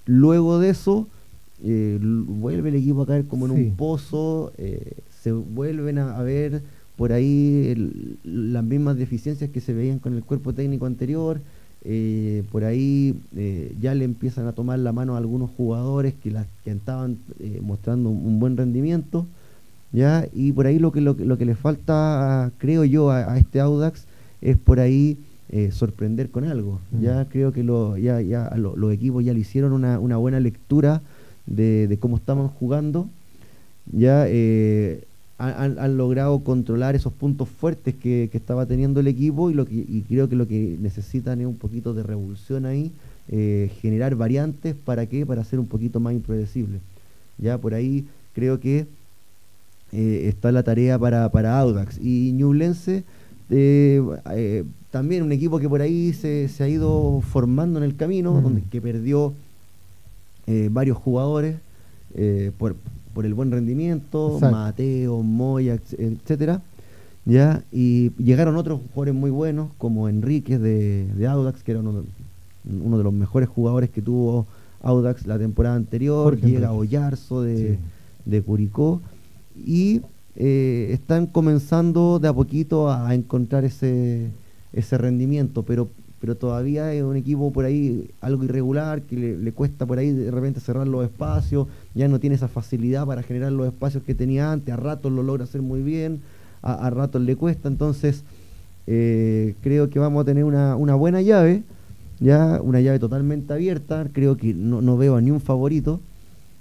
luego 0.06 0.58
de 0.58 0.70
eso 0.70 1.08
vuelve 1.60 2.70
el 2.70 2.74
equipo 2.74 3.02
a 3.02 3.06
caer 3.06 3.24
como 3.26 3.46
en 3.46 3.52
un 3.52 3.76
pozo, 3.76 4.52
se 5.22 5.32
vuelven 5.32 5.98
a, 5.98 6.20
ver 6.22 6.62
por 6.96 7.12
ahí 7.12 7.74
las 8.24 8.64
mismas 8.64 8.96
deficiencias 8.96 9.50
que 9.50 9.60
se 9.60 9.72
veían 9.72 9.98
con 9.98 10.14
el 10.14 10.24
cuerpo 10.24 10.52
técnico 10.52 10.86
anterior, 10.86 11.40
eh, 11.84 12.42
por 12.50 12.64
ahí 12.64 13.14
eh, 13.36 13.74
ya 13.80 13.94
le 13.94 14.04
empiezan 14.04 14.46
a 14.46 14.52
tomar 14.52 14.78
la 14.78 14.92
mano 14.92 15.14
a 15.14 15.18
algunos 15.18 15.50
jugadores 15.50 16.14
que, 16.22 16.30
la, 16.30 16.46
que 16.64 16.72
estaban 16.72 17.18
eh, 17.40 17.60
mostrando 17.62 18.10
un, 18.10 18.40
buen 18.40 18.56
rendimiento. 18.56 19.26
¿ya? 19.92 20.26
Y 20.32 20.52
por 20.52 20.66
ahí 20.66 20.78
lo 20.78 20.90
que, 20.90 21.00
lo, 21.00 21.16
que 21.16 21.44
le 21.44 21.54
falta, 21.54 22.50
creo 22.58 22.84
yo, 22.84 23.10
a, 23.10 23.38
este 23.38 23.60
Audax 23.60 24.06
es 24.40 24.56
por 24.56 24.80
ahí 24.80 25.18
sorprender 25.70 26.30
con 26.30 26.44
algo. 26.44 26.80
Mm. 26.92 27.02
Ya 27.02 27.28
creo 27.28 27.52
que 27.52 27.62
lo, 27.62 27.98
ya, 27.98 28.22
ya 28.22 28.50
lo- 28.56 28.74
los 28.74 28.90
equipos 28.90 29.22
ya 29.22 29.34
le 29.34 29.40
hicieron 29.40 29.72
una, 29.72 29.98
una 29.98 30.16
buena 30.16 30.40
lectura 30.40 31.02
de, 31.44 31.86
de 31.88 31.98
cómo 31.98 32.16
estaban 32.16 32.48
jugando. 32.48 33.06
Ya 33.92 34.26
han, 35.48 35.96
logrado 35.96 36.38
controlar 36.40 36.94
esos 36.94 37.12
puntos 37.12 37.48
fuertes 37.48 37.94
que, 37.94 38.28
que 38.30 38.38
estaba 38.38 38.66
teniendo 38.66 39.00
el 39.00 39.08
equipo 39.08 39.50
y, 39.50 39.54
lo 39.54 39.66
que, 39.66 39.74
y 39.74 40.04
creo 40.08 40.28
que 40.28 40.36
lo 40.36 40.46
que 40.46 40.76
necesitan 40.80 41.40
es 41.40 41.46
un 41.46 41.56
poquito 41.56 41.94
de 41.94 42.02
revolución 42.02 42.64
ahí, 42.64 42.92
eh, 43.28 43.70
generar 43.80 44.14
variantes 44.14 44.74
para 44.74 45.06
qué, 45.06 45.26
para 45.26 45.44
ser 45.44 45.58
un 45.58 45.66
poquito 45.66 46.00
más 46.00 46.14
impredecible. 46.14 46.78
Ya 47.38 47.58
por 47.58 47.74
ahí 47.74 48.06
creo 48.34 48.60
que 48.60 48.86
eh, 49.92 50.28
está 50.28 50.50
la 50.52 50.62
tarea 50.62 50.98
para, 50.98 51.28
para 51.30 51.58
Audax. 51.58 51.98
Y 52.02 52.32
Ñublense, 52.32 53.04
eh, 53.50 54.02
eh, 54.32 54.64
también 54.90 55.22
un 55.22 55.32
equipo 55.32 55.58
que 55.58 55.68
por 55.68 55.82
ahí 55.82 56.12
se, 56.14 56.48
se 56.48 56.64
ha 56.64 56.68
ido 56.68 57.20
formando 57.20 57.78
en 57.78 57.84
el 57.84 57.96
camino, 57.96 58.32
Mm. 58.32 58.42
donde 58.42 58.62
que 58.70 58.80
perdió 58.80 59.34
varios 60.70 60.98
jugadores 60.98 61.56
por, 62.58 62.74
por 63.14 63.26
el 63.26 63.34
buen 63.34 63.50
rendimiento, 63.50 64.34
Exacto. 64.34 64.56
Mateo, 64.56 65.22
Moya, 65.22 65.74
etc- 65.74 65.98
etcétera. 65.98 66.62
¿ya? 67.24 67.62
Y 67.70 68.10
llegaron 68.22 68.56
otros 68.56 68.80
jugadores 68.92 69.14
muy 69.14 69.30
buenos, 69.30 69.70
como 69.78 70.08
Enríquez 70.08 70.60
de, 70.60 71.06
de 71.14 71.26
Audax, 71.26 71.62
que 71.62 71.70
era 71.72 71.80
uno 71.80 71.92
de, 71.92 72.02
uno 72.84 72.98
de 72.98 73.04
los 73.04 73.12
mejores 73.12 73.48
jugadores 73.48 73.90
que 73.90 74.02
tuvo 74.02 74.46
Audax 74.82 75.26
la 75.26 75.38
temporada 75.38 75.76
anterior. 75.76 76.36
Llega. 76.40 76.72
Oyarzo 76.72 77.42
de, 77.42 77.74
Sí. 77.74 77.78
de 78.30 78.42
Curicó 78.42 79.00
y 79.66 80.00
eh, 80.34 80.88
están 80.92 81.26
comenzando 81.26 82.18
de 82.18 82.26
a 82.28 82.32
poquito 82.32 82.88
a, 82.90 83.08
a 83.08 83.14
encontrar 83.14 83.64
ese, 83.64 84.28
ese 84.72 84.98
rendimiento, 84.98 85.62
pero, 85.62 85.88
pero 86.22 86.36
todavía 86.36 86.94
es 86.94 87.02
un 87.02 87.16
equipo 87.16 87.52
por 87.52 87.64
ahí 87.66 88.08
algo 88.20 88.44
irregular, 88.44 89.02
que 89.02 89.16
le, 89.16 89.36
le 89.36 89.52
cuesta 89.52 89.84
por 89.86 89.98
ahí 89.98 90.10
de 90.12 90.30
repente 90.30 90.60
cerrar 90.60 90.86
los 90.88 91.04
espacios, 91.04 91.66
ya 91.94 92.06
no 92.08 92.18
tiene 92.20 92.36
esa 92.36 92.46
facilidad 92.48 93.04
para 93.06 93.22
generar 93.24 93.50
los 93.52 93.66
espacios 93.66 94.04
que 94.04 94.14
tenía 94.14 94.52
antes, 94.52 94.72
a 94.72 94.76
ratos 94.76 95.10
lo 95.12 95.22
logra 95.24 95.42
hacer 95.44 95.60
muy 95.62 95.82
bien, 95.82 96.20
a, 96.62 96.74
a 96.86 96.90
ratos 96.90 97.20
le 97.22 97.34
cuesta, 97.34 97.66
entonces 97.68 98.22
eh, 98.86 99.54
creo 99.62 99.90
que 99.90 99.98
vamos 99.98 100.22
a 100.22 100.24
tener 100.24 100.44
una, 100.44 100.76
una 100.76 100.94
buena 100.94 101.20
llave, 101.22 101.64
ya 102.20 102.60
una 102.62 102.80
llave 102.80 102.98
totalmente 103.00 103.52
abierta, 103.52 104.06
creo 104.12 104.36
que 104.36 104.54
no, 104.54 104.80
no 104.80 104.96
veo 104.96 105.16
a 105.16 105.20
ni 105.20 105.30
un 105.32 105.40
favorito. 105.40 105.98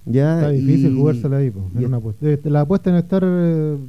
Ya, 0.07 0.37
Está 0.37 0.49
difícil 0.49 0.95
jugársela 0.95 1.37
ahí. 1.37 1.51
po, 1.51 1.59
y 1.75 1.77
en 1.77 1.81
es- 1.83 1.87
una 1.87 1.97
apuesta. 1.97 2.25
Debe- 2.25 2.49
La 2.49 2.61
apuesta 2.61 2.89
en 2.89 2.95
estar 2.95 3.21
2 3.23 3.79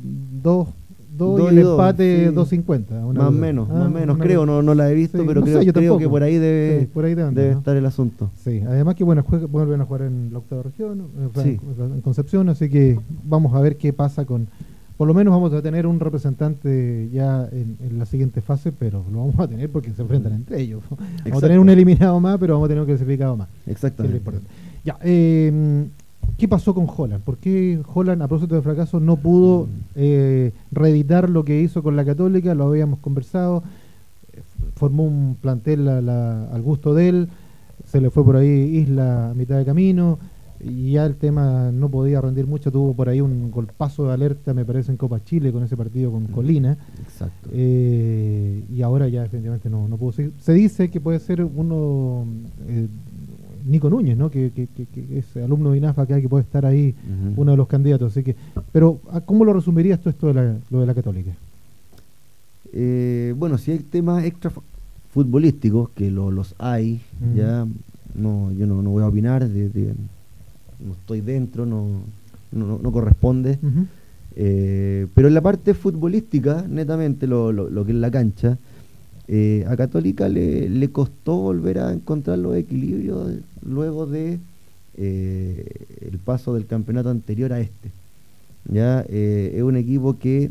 dos, 0.42 0.68
dos 1.16 1.38
Dos 1.38 1.52
y 1.52 1.56
el 1.58 1.66
empate 1.66 2.28
sí. 2.30 2.34
2.50. 2.34 3.04
una 3.04 3.20
más 3.20 3.28
o 3.28 3.32
menos, 3.32 3.68
Ah, 3.70 3.74
más 3.74 3.86
o 3.86 3.90
menos, 3.90 4.18
creo, 4.18 4.46
no, 4.46 4.62
no 4.62 4.74
la 4.74 4.90
he 4.90 4.94
visto, 4.94 5.18
Sí, 5.18 5.24
pero 5.26 5.40
no 5.40 5.46
creo, 5.72 5.98
que 5.98 6.08
por 6.08 6.22
ahí 6.22 6.36
debe, 6.38 6.80
Sí, 6.80 6.86
por 6.86 7.04
ahí 7.04 7.14
debe 7.14 7.28
andar, 7.28 7.42
debe 7.42 7.52
¿no? 7.54 7.58
estar 7.58 7.76
el 7.76 7.86
asunto. 7.86 8.30
Sí, 8.42 8.60
además 8.66 8.94
que 8.94 9.04
bueno, 9.04 9.22
juega- 9.22 9.46
vuelven 9.46 9.80
a 9.80 9.84
jugar 9.84 10.02
en 10.02 10.30
la 10.32 10.38
octava 10.38 10.62
región, 10.62 11.02
Sí. 11.42 11.58
en 11.78 12.00
Concepción, 12.00 12.48
así 12.48 12.68
que 12.68 12.98
vamos 13.24 13.54
a 13.54 13.60
ver 13.60 13.76
qué 13.76 13.92
pasa 13.92 14.24
con... 14.24 14.48
Por 14.96 15.08
lo 15.08 15.14
menos 15.14 15.32
vamos 15.32 15.52
a 15.52 15.60
tener 15.62 15.86
un 15.86 15.98
representante 15.98 17.08
ya 17.12 17.48
en, 17.50 17.76
en 17.84 17.98
la 17.98 18.06
siguiente 18.06 18.40
fase, 18.40 18.70
pero 18.72 19.02
lo 19.10 19.18
vamos 19.18 19.38
a 19.40 19.48
tener 19.48 19.68
porque 19.70 19.90
se 19.92 20.02
enfrentan 20.02 20.32
entre 20.34 20.60
ellos. 20.60 20.82
Vamos 21.24 21.38
a 21.42 21.46
tener 21.46 21.58
un 21.58 21.68
eliminado 21.70 22.20
más, 22.20 22.38
pero 22.38 22.54
vamos 22.54 22.66
a 22.66 22.68
tener 22.68 22.82
un 22.82 22.86
clasificado 22.86 23.36
más. 23.36 23.48
Exactamente. 23.66 24.20
Ya, 24.84 24.98
eh, 25.02 25.86
¿qué 26.38 26.48
pasó 26.48 26.74
con 26.74 26.86
Holland? 26.94 27.22
¿Por 27.22 27.36
qué 27.38 27.80
Holland, 27.94 28.22
a 28.22 28.28
propósito 28.28 28.54
de 28.54 28.62
fracaso, 28.62 29.00
no 29.00 29.16
pudo 29.16 29.68
eh, 29.94 30.52
reeditar 30.70 31.28
lo 31.30 31.44
que 31.44 31.60
hizo 31.60 31.82
con 31.82 31.96
la 31.96 32.04
Católica? 32.04 32.54
Lo 32.54 32.64
habíamos 32.66 32.98
conversado. 33.00 33.62
Formó 34.76 35.04
un 35.04 35.36
plantel 35.40 35.88
a 35.88 36.00
la- 36.00 36.44
al 36.52 36.62
gusto 36.62 36.94
de 36.94 37.08
él. 37.08 37.28
Se 37.86 38.00
le 38.00 38.10
fue 38.10 38.24
por 38.24 38.36
ahí 38.36 38.48
Isla 38.48 39.30
a 39.30 39.34
mitad 39.34 39.56
de 39.58 39.64
camino. 39.64 40.18
Y 40.64 40.92
ya 40.92 41.04
el 41.06 41.16
tema 41.16 41.72
no 41.72 41.88
podía 41.88 42.20
rendir 42.20 42.46
mucho. 42.46 42.70
Tuvo 42.70 42.94
por 42.94 43.08
ahí 43.08 43.20
un 43.20 43.50
golpazo 43.50 44.06
de 44.06 44.12
alerta, 44.14 44.54
me 44.54 44.64
parece, 44.64 44.92
en 44.92 44.96
Copa 44.96 45.18
Chile 45.24 45.50
con 45.50 45.64
ese 45.64 45.76
partido 45.76 46.12
con 46.12 46.26
Colina. 46.28 46.78
Exacto. 47.02 47.50
Eh, 47.52 48.62
y 48.72 48.80
ahora 48.82 49.08
ya 49.08 49.22
definitivamente 49.22 49.68
no, 49.68 49.88
no 49.88 49.96
pudo 49.96 50.12
seguir. 50.12 50.32
Se 50.38 50.52
dice 50.52 50.88
que 50.88 51.00
puede 51.00 51.18
ser 51.18 51.42
uno, 51.44 52.24
eh, 52.68 52.86
Nico 53.66 53.88
Núñez, 53.90 54.16
¿no? 54.16 54.30
Que, 54.30 54.50
que- 54.54 54.66
que- 54.66 54.86
que 54.86 55.18
es 55.18 55.36
alumno 55.36 55.70
de 55.72 55.78
INAFA 55.78 56.02
acá, 56.02 56.20
que 56.20 56.28
puede 56.28 56.44
estar 56.44 56.64
ahí, 56.66 56.94
uno 57.36 57.50
de 57.52 57.56
los 57.56 57.68
candidatos. 57.68 58.12
Así 58.12 58.22
que, 58.22 58.34
pero, 58.72 59.00
¿a 59.10 59.20
¿cómo 59.20 59.44
lo 59.44 59.52
resumirías 59.52 60.00
tú 60.00 60.08
esto 60.10 60.26
de 60.28 60.34
la, 60.34 60.56
lo 60.70 60.80
de 60.80 60.86
la 60.86 60.94
Católica? 60.94 61.30
Eh, 62.72 63.34
bueno, 63.36 63.58
si 63.58 63.70
hay 63.72 63.78
temas 63.80 64.24
extra 64.24 64.50
fu- 64.50 64.62
futbolísticos, 65.12 65.90
que 65.90 66.10
lo- 66.10 66.30
los 66.30 66.54
hay, 66.58 67.00
ya 67.36 67.66
no, 68.14 68.50
yo 68.52 68.66
no, 68.66 68.82
no 68.82 68.90
voy 68.90 69.02
a 69.02 69.06
opinar, 69.08 69.46
de- 69.48 69.68
de- 69.68 69.94
no 70.86 70.92
estoy 70.92 71.20
dentro, 71.20 71.66
no, 71.66 71.86
no, 72.50 72.78
no 72.82 72.92
corresponde. 72.92 73.58
Eh, 74.34 75.06
pero 75.14 75.28
en 75.28 75.34
la 75.34 75.42
parte 75.42 75.74
futbolística, 75.74 76.64
netamente 76.68 77.26
lo, 77.26 77.52
lo- 77.52 77.68
lo 77.68 77.84
que 77.84 77.92
es 77.92 77.98
la 77.98 78.10
cancha, 78.10 78.56
eh, 79.34 79.64
a 79.66 79.76
Católica 79.76 80.28
le, 80.28 80.68
le 80.68 80.88
costó 80.90 81.36
volver 81.36 81.78
a 81.78 81.90
encontrar 81.90 82.36
los 82.38 82.54
equilibrios 82.54 83.32
luego 83.64 84.04
de 84.06 84.38
eh, 84.98 85.64
el 86.10 86.18
paso 86.18 86.52
del 86.54 86.66
campeonato 86.66 87.08
anterior 87.08 87.50
a 87.54 87.60
este. 87.60 87.88
Ya 88.68 89.04
eh, 89.08 89.54
es 89.56 89.62
un 89.62 89.76
equipo 89.76 90.18
que 90.18 90.50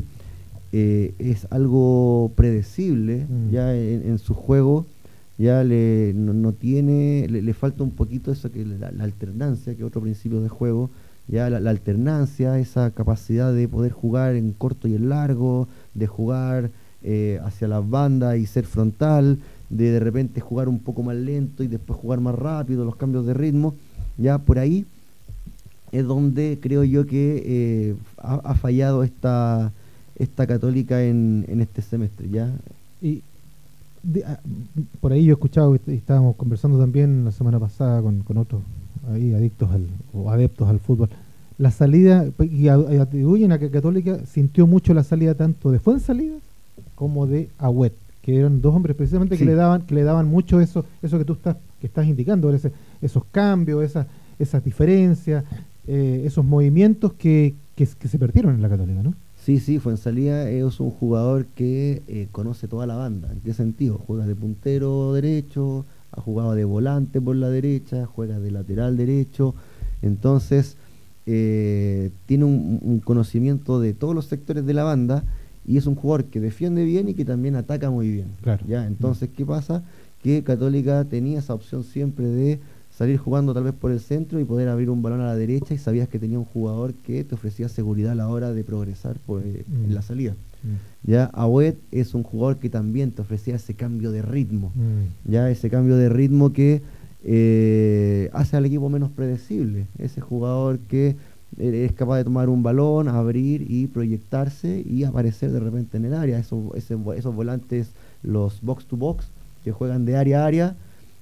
es 0.72 1.46
algo 1.50 2.32
predecible 2.34 3.26
Mm. 3.28 3.50
ya 3.52 3.74
en, 3.76 4.08
en 4.08 4.18
su 4.18 4.32
juego 4.34 4.86
ya 5.36 5.62
le 5.64 6.12
no, 6.14 6.32
no 6.32 6.52
tiene 6.52 7.26
le, 7.28 7.42
le 7.42 7.52
falta 7.52 7.84
un 7.84 7.90
poquito 7.90 8.32
eso 8.32 8.50
que 8.50 8.64
la, 8.64 8.90
la 8.90 9.04
alternancia 9.04 9.74
que 9.74 9.80
es 9.82 9.86
otro 9.86 10.00
principio 10.00 10.40
de 10.40 10.48
juego 10.48 10.88
ya 11.28 11.50
la, 11.50 11.60
la 11.60 11.68
alternancia 11.70 12.58
esa 12.58 12.90
capacidad 12.90 13.52
de 13.52 13.68
poder 13.68 13.92
jugar 13.92 14.34
en 14.34 14.52
corto 14.52 14.88
y 14.88 14.94
en 14.94 15.10
largo 15.10 15.68
de 15.94 16.06
jugar 16.06 16.70
eh, 17.04 17.40
hacia 17.44 17.68
las 17.68 17.88
bandas 17.88 18.38
y 18.38 18.46
ser 18.46 18.64
frontal 18.64 19.38
de 19.70 19.90
de 19.90 20.00
repente 20.00 20.40
jugar 20.40 20.68
un 20.68 20.78
poco 20.78 21.02
más 21.02 21.16
lento 21.16 21.62
y 21.62 21.66
después 21.66 21.98
jugar 21.98 22.20
más 22.20 22.34
rápido 22.34 22.84
los 22.84 22.96
cambios 22.96 23.26
de 23.26 23.34
ritmo 23.34 23.74
ya 24.18 24.38
por 24.38 24.58
ahí 24.58 24.86
es 25.90 26.04
donde 26.06 26.58
creo 26.60 26.84
yo 26.84 27.06
que 27.06 27.42
eh, 27.44 27.94
ha, 28.18 28.54
fallado 28.54 29.02
esta 29.02 29.72
esta 30.18 30.46
católica 30.46 31.02
en, 31.02 31.44
en 31.48 31.60
este 31.60 31.82
semestre 31.82 32.28
ya 32.30 32.52
Y 33.00 33.22
ah, 34.24 34.38
por 35.00 35.12
ahí 35.12 35.24
yo 35.24 35.32
he 35.32 35.34
escuchado 35.34 35.74
y 35.74 35.92
estábamos 35.92 36.36
conversando 36.36 36.78
también 36.78 37.24
la 37.24 37.32
semana 37.32 37.58
pasada 37.58 38.00
con, 38.02 38.20
con 38.20 38.36
otros 38.36 38.62
ahí 39.10 39.34
adictos 39.34 39.70
al, 39.70 39.86
o 40.12 40.30
adeptos 40.30 40.68
al 40.68 40.78
fútbol. 40.78 41.08
La 41.58 41.70
salida, 41.70 42.26
y 42.40 42.68
atribuyen 42.68 43.52
a 43.52 43.58
que 43.58 43.70
Católica 43.70 44.18
sintió 44.26 44.66
mucho 44.66 44.94
la 44.94 45.04
salida 45.04 45.34
tanto 45.34 45.70
de 45.70 45.78
Fuensalida 45.78 46.34
como 47.02 47.26
de 47.26 47.48
Agüet, 47.58 47.92
que 48.22 48.36
eran 48.38 48.60
dos 48.62 48.74
hombres 48.74 48.96
precisamente 48.96 49.36
que 49.36 49.44
le 49.44 49.54
daban 49.54 49.82
que 49.82 49.94
le 49.94 50.04
daban 50.04 50.26
mucho 50.28 50.60
eso 50.60 50.84
eso 51.02 51.18
que 51.18 51.24
tú 51.24 51.34
estás 51.34 51.56
que 51.80 51.86
estás 51.88 52.06
indicando, 52.06 52.52
ese- 52.54 52.72
esos 53.00 53.24
cambios, 53.32 53.82
esas 53.84 54.06
esas 54.38 54.64
diferencias, 54.64 55.44
eh, 55.86 56.22
esos 56.24 56.44
movimientos 56.44 57.12
que, 57.14 57.54
que, 57.76 57.86
que 57.86 58.08
se 58.08 58.18
perdieron 58.18 58.54
en 58.54 58.62
la 58.62 58.68
Católica, 58.68 59.02
¿no? 59.02 59.14
Sí, 59.44 59.58
sí, 59.58 59.78
Fuensalía 59.80 60.48
es 60.48 60.78
un 60.80 60.90
jugador 60.90 61.46
que 61.56 62.02
eh, 62.08 62.28
conoce 62.32 62.68
toda 62.68 62.86
la 62.86 62.94
banda. 62.96 63.28
¿En 63.32 63.40
qué 63.40 63.52
sentido? 63.54 63.98
Juega 64.06 64.24
de 64.26 64.34
puntero 64.36 65.12
derecho, 65.12 65.84
ha 66.12 66.20
jugado 66.20 66.54
de 66.54 66.64
volante 66.64 67.20
por 67.20 67.34
la 67.36 67.50
derecha, 67.50 68.06
juega 68.06 68.38
de 68.38 68.50
lateral 68.52 68.96
derecho. 68.96 69.54
Entonces, 70.00 70.76
eh, 71.26 72.10
tiene 72.26 72.44
un, 72.44 72.78
un 72.82 72.98
conocimiento 73.00 73.80
de 73.80 73.92
todos 73.94 74.14
los 74.14 74.26
sectores 74.26 74.64
de 74.66 74.74
la 74.74 74.84
banda 74.84 75.24
y 75.66 75.76
es 75.76 75.86
un 75.86 75.94
jugador 75.94 76.24
que 76.26 76.40
defiende 76.40 76.84
bien 76.84 77.08
y 77.08 77.14
que 77.14 77.24
también 77.24 77.54
ataca 77.56 77.90
muy 77.90 78.10
bien. 78.10 78.26
Claro. 78.42 78.64
¿ya? 78.66 78.86
Entonces, 78.86 79.28
¿qué 79.36 79.44
pasa? 79.46 79.82
Que 80.22 80.42
Católica 80.42 81.04
tenía 81.04 81.38
esa 81.38 81.54
opción 81.54 81.84
siempre 81.84 82.26
de 82.26 82.58
salir 82.96 83.16
jugando 83.16 83.54
tal 83.54 83.64
vez 83.64 83.72
por 83.72 83.90
el 83.90 84.00
centro 84.00 84.38
y 84.38 84.44
poder 84.44 84.68
abrir 84.68 84.90
un 84.90 85.02
balón 85.02 85.20
a 85.20 85.26
la 85.26 85.34
derecha 85.36 85.72
y 85.74 85.78
sabías 85.78 86.08
que 86.08 86.18
tenía 86.18 86.38
un 86.38 86.44
jugador 86.44 86.92
que 86.94 87.24
te 87.24 87.34
ofrecía 87.34 87.68
seguridad 87.68 88.12
a 88.12 88.14
la 88.16 88.28
hora 88.28 88.52
de 88.52 88.62
progresar 88.64 89.16
por, 89.26 89.42
eh, 89.42 89.64
Mm. 89.66 89.84
en 89.86 89.94
la 89.94 90.02
salida. 90.02 90.34
Ya 91.04 91.24
Agüet 91.32 91.76
es 91.90 92.14
un 92.14 92.22
jugador 92.22 92.58
que 92.58 92.68
también 92.70 93.10
te 93.10 93.22
ofrecía 93.22 93.56
ese 93.56 93.74
cambio 93.74 94.12
de 94.12 94.22
ritmo, 94.22 94.70
Mm. 94.76 95.30
ya 95.32 95.50
ese 95.50 95.68
cambio 95.70 95.96
de 95.96 96.08
ritmo 96.08 96.52
que 96.52 96.82
eh, 97.24 98.30
hace 98.32 98.56
al 98.56 98.66
equipo 98.66 98.88
menos 98.88 99.10
predecible. 99.10 99.86
Ese 99.98 100.20
jugador 100.20 100.78
que 100.80 101.14
es 101.58 101.92
capaz 101.92 102.18
de 102.18 102.24
tomar 102.24 102.48
un 102.48 102.62
balón, 102.62 103.08
abrir 103.08 103.70
y 103.70 103.86
proyectarse 103.86 104.82
y 104.88 105.04
aparecer 105.04 105.52
de 105.52 105.60
repente 105.60 105.96
en 105.96 106.06
el 106.06 106.14
área. 106.14 106.38
Esos, 106.38 106.74
esos 106.74 107.34
volantes, 107.34 107.90
los 108.22 108.60
box 108.62 108.86
to 108.86 108.96
box, 108.96 109.26
que 109.64 109.72
juegan 109.72 110.04
de 110.04 110.16
área 110.16 110.42
a 110.42 110.46
área, 110.46 110.76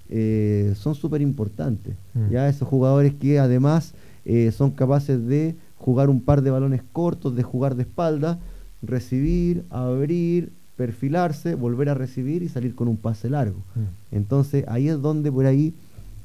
eh, 0.08 0.74
son 0.76 0.94
súper 0.94 1.22
importantes. 1.22 1.94
Mm. 2.14 2.30
Ya 2.30 2.48
esos 2.48 2.68
jugadores 2.68 3.14
que 3.14 3.38
además 3.38 3.94
eh, 4.24 4.50
son 4.52 4.72
capaces 4.72 5.24
de 5.26 5.54
jugar 5.78 6.10
un 6.10 6.20
par 6.20 6.42
de 6.42 6.50
balones 6.50 6.82
cortos, 6.92 7.36
de 7.36 7.42
jugar 7.42 7.74
de 7.74 7.82
espalda, 7.82 8.38
recibir, 8.82 9.64
abrir, 9.70 10.52
perfilarse, 10.76 11.54
volver 11.54 11.88
a 11.88 11.94
recibir 11.94 12.42
y 12.42 12.48
salir 12.48 12.74
con 12.74 12.88
un 12.88 12.96
pase 12.96 13.30
largo. 13.30 13.58
Mm. 13.74 14.16
Entonces 14.16 14.64
ahí 14.68 14.88
es 14.88 15.00
donde 15.00 15.30
por 15.30 15.46
ahí 15.46 15.74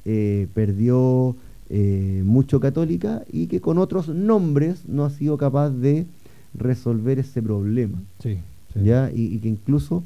eh, 0.05 0.47
perdió 0.53 1.35
eh, 1.69 2.21
mucho 2.25 2.59
Católica 2.59 3.23
y 3.31 3.47
que 3.47 3.59
con 3.61 3.77
otros 3.77 4.07
nombres 4.09 4.87
no 4.87 5.03
ha 5.05 5.09
sido 5.09 5.37
capaz 5.37 5.69
de 5.71 6.05
resolver 6.53 7.19
ese 7.19 7.41
problema. 7.41 8.01
Sí, 8.19 8.39
sí. 8.73 8.83
¿ya? 8.83 9.11
Y, 9.13 9.25
y 9.35 9.39
que 9.39 9.49
incluso 9.49 10.03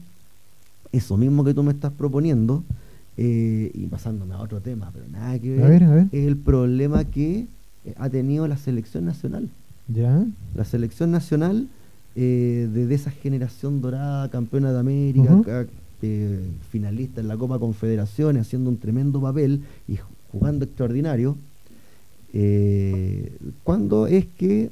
eso 0.92 1.18
mismo 1.18 1.44
que 1.44 1.54
tú 1.54 1.62
me 1.64 1.72
estás 1.72 1.92
proponiendo, 1.92 2.64
eh, 3.18 3.70
y 3.74 3.86
pasándome 3.88 4.34
a 4.36 4.40
otro 4.40 4.62
tema, 4.62 4.90
pero 4.94 5.06
nada 5.10 5.38
que 5.38 5.56
ver, 5.56 5.64
A 5.64 5.68
ver, 5.70 5.84
a 5.84 5.94
ver. 5.94 6.08
es 6.12 6.26
el 6.26 6.38
problema 6.38 7.04
que 7.06 7.48
eh, 7.86 7.94
ha 7.98 8.10
tenido 8.10 8.48
la 8.48 8.58
selección 8.58 9.06
nacional. 9.06 9.50
¿Ya? 9.88 10.24
La 10.56 10.64
selección 10.66 11.12
nacional 11.12 11.68
eh, 12.16 12.70
de, 12.74 12.88
de 12.88 12.96
esa 12.96 13.12
generación 13.12 13.82
dorada, 13.82 14.30
campeona 14.30 14.72
de 14.72 14.80
América, 14.80 15.66
eh, 16.02 16.40
finalista 16.72 17.20
en 17.22 17.28
la 17.28 17.36
Copa 17.38 17.60
Confederaciones, 17.60 18.44
haciendo 18.44 18.70
un 18.70 18.78
tremendo 18.78 19.20
papel 19.22 19.62
y 19.88 19.96
ju- 19.98 20.04
jugando 20.32 20.64
extraordinario. 20.66 21.36
Eh, 22.34 23.32
¿Cuándo 23.64 24.08
es 24.08 24.26
que 24.38 24.72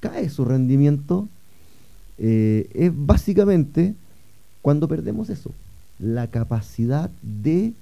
cae 0.00 0.28
su 0.28 0.44
rendimiento? 0.44 1.28
Eh, 2.18 2.68
es 2.74 2.92
básicamente 2.94 3.94
cuando 4.60 4.86
perdemos 4.88 5.28
eso, 5.30 5.50
la 5.98 6.26
capacidad 6.28 7.10
de 7.22 7.72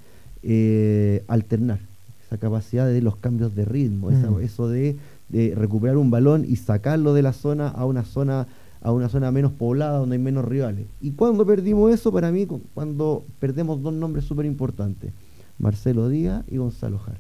eh, 0.42 1.22
alternar, 1.28 1.78
esa 2.26 2.38
capacidad 2.38 2.86
de 2.86 3.02
los 3.02 3.16
cambios 3.16 3.54
de 3.54 3.64
ritmo, 3.66 4.10
esa- 4.10 4.30
Mm. 4.30 4.40
eso 4.40 4.68
de, 4.68 4.96
de 5.28 5.54
recuperar 5.54 5.96
un 5.98 6.10
balón 6.10 6.46
y 6.48 6.56
sacarlo 6.56 7.12
de 7.12 7.20
la 7.22 7.32
zona 7.34 7.68
a 7.68 7.84
una 7.84 8.04
zona 8.04 8.46
a 8.82 8.92
una 8.92 9.10
zona 9.10 9.30
menos 9.30 9.52
poblada 9.52 9.98
donde 9.98 10.16
hay 10.16 10.22
menos 10.22 10.42
rivales. 10.46 10.86
¿Y 11.02 11.10
cuando 11.10 11.44
perdimos 11.44 11.92
eso? 11.92 12.10
Para 12.10 12.32
mí, 12.32 12.46
cu- 12.46 12.62
cuando 12.72 13.22
perdemos 13.38 13.82
dos 13.82 13.92
nombres 13.92 14.24
súper 14.24 14.46
importantes, 14.46 15.12
Marcelo 15.58 16.08
Díaz 16.08 16.42
y 16.50 16.56
Gonzalo 16.56 16.98
Jara. 16.98 17.18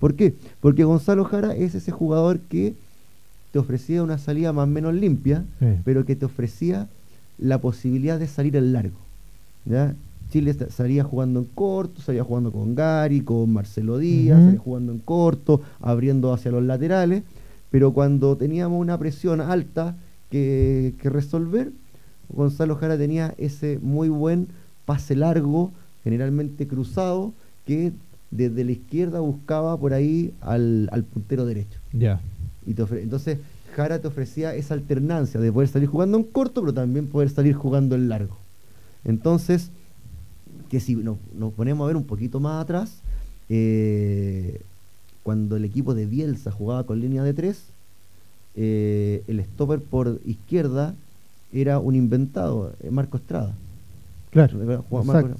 ¿Por 0.00 0.14
qué? 0.14 0.34
Porque 0.60 0.84
Gonzalo 0.84 1.24
Jara 1.24 1.54
es 1.54 1.74
ese 1.74 1.90
jugador 1.92 2.40
que 2.40 2.74
te 3.52 3.58
ofrecía 3.58 4.02
una 4.02 4.18
salida 4.18 4.52
más 4.52 4.64
o 4.64 4.66
menos 4.70 4.94
limpia, 4.94 5.44
Sí. 5.60 5.66
pero 5.84 6.04
que 6.04 6.16
te 6.16 6.24
ofrecía 6.24 6.88
la 7.38 7.58
posibilidad 7.60 8.18
de 8.18 8.26
salir 8.26 8.56
en 8.56 8.72
largo. 8.72 8.96
¿ya? 9.64 9.94
Chile 10.30 10.54
sa- 10.54 10.70
salía 10.70 11.04
jugando 11.04 11.40
en 11.40 11.46
corto, 11.46 12.00
salía 12.00 12.24
jugando 12.24 12.50
con 12.50 12.74
Gary, 12.74 13.20
con 13.20 13.52
Marcelo 13.52 13.98
Díaz, 13.98 14.40
salía 14.42 14.58
jugando 14.58 14.92
en 14.92 14.98
corto, 14.98 15.60
abriendo 15.80 16.32
hacia 16.32 16.50
los 16.50 16.62
laterales, 16.64 17.22
pero 17.70 17.92
cuando 17.92 18.36
teníamos 18.36 18.80
una 18.80 18.98
presión 18.98 19.40
alta 19.40 19.94
que, 20.30 20.94
que 21.00 21.10
resolver, 21.10 21.70
Gonzalo 22.30 22.76
Jara 22.76 22.96
tenía 22.96 23.34
ese 23.36 23.78
muy 23.82 24.08
buen 24.08 24.48
pase 24.86 25.14
largo, 25.14 25.70
generalmente 26.02 26.66
cruzado, 26.66 27.32
que 27.66 27.92
desde 28.32 28.64
la 28.64 28.72
izquierda 28.72 29.20
buscaba 29.20 29.76
por 29.78 29.92
ahí 29.94 30.32
al, 30.40 30.88
al 30.90 31.04
puntero 31.04 31.44
derecho. 31.46 31.78
Ya. 31.92 32.20
Y 32.66 32.74
te 32.74 32.82
ofre- 32.82 33.02
entonces 33.02 33.38
Jara 33.76 34.00
te 34.00 34.08
ofrecía 34.08 34.54
esa 34.54 34.74
alternancia 34.74 35.38
de 35.38 35.52
poder 35.52 35.68
salir 35.68 35.88
jugando 35.88 36.18
en 36.18 36.24
corto, 36.24 36.60
pero 36.62 36.74
también 36.74 37.06
poder 37.06 37.30
salir 37.30 37.54
jugando 37.54 37.94
en 37.94 38.08
largo. 38.08 38.36
Entonces, 39.04 39.70
que 40.68 40.80
si 40.80 40.96
nos, 40.96 41.18
nos 41.38 41.52
ponemos 41.52 41.84
a 41.84 41.86
ver 41.88 41.96
un 41.96 42.04
poquito 42.04 42.40
más 42.40 42.62
atrás, 42.62 42.96
eh, 43.48 44.60
cuando 45.22 45.56
el 45.56 45.64
equipo 45.64 45.94
de 45.94 46.06
Bielsa 46.06 46.50
jugaba 46.50 46.84
con 46.84 47.00
línea 47.00 47.22
de 47.22 47.32
tres, 47.34 47.62
eh, 48.56 49.22
el 49.28 49.40
stopper 49.44 49.80
por 49.80 50.20
izquierda 50.26 50.94
era 51.52 51.78
un 51.78 51.94
inventado, 51.94 52.72
eh, 52.82 52.90
Marco 52.90 53.16
Estrada. 53.18 53.54
Claro. 54.32 54.58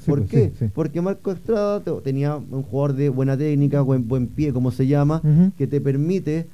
¿Por 0.07 0.27
qué? 0.27 0.51
sí, 0.51 0.67
sí. 0.67 0.71
Porque 0.75 1.01
Marco 1.01 1.33
Estrada 1.33 1.81
te- 1.81 1.91
tenía 2.03 2.37
un 2.37 2.63
jugador 2.63 2.95
de 2.95 3.09
buena 3.09 3.37
técnica, 3.37 3.81
buen, 3.81 4.07
buen 4.07 4.27
pie, 4.29 4.53
como 4.53 4.71
se 4.71 4.87
llama, 4.87 5.21
que 5.57 5.67
te 5.67 5.81
permite 5.81 6.47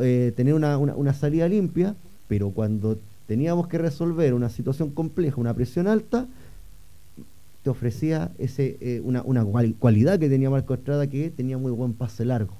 eh, 0.00 0.32
tener 0.34 0.54
una, 0.54 0.78
una- 0.78 0.94
una 0.96 1.12
salida 1.12 1.46
limpia, 1.48 1.94
pero 2.28 2.50
cuando 2.50 2.98
teníamos 3.26 3.68
que 3.68 3.76
resolver 3.78 4.32
una 4.32 4.48
situación 4.48 4.88
compleja, 4.90 5.38
una 5.40 5.52
presión 5.54 5.86
alta, 5.86 6.26
te 7.62 7.70
ofrecía 7.70 8.30
ese, 8.38 8.76
eh, 8.80 9.00
una, 9.04 9.22
una 9.22 9.44
cual- 9.44 9.74
cualidad 9.78 10.18
que 10.18 10.28
tenía 10.30 10.48
Marco 10.50 10.74
Estrada, 10.74 11.06
que 11.06 11.30
tenía 11.30 11.58
muy 11.58 11.72
buen 11.72 11.92
pase 11.92 12.24
largo. 12.24 12.54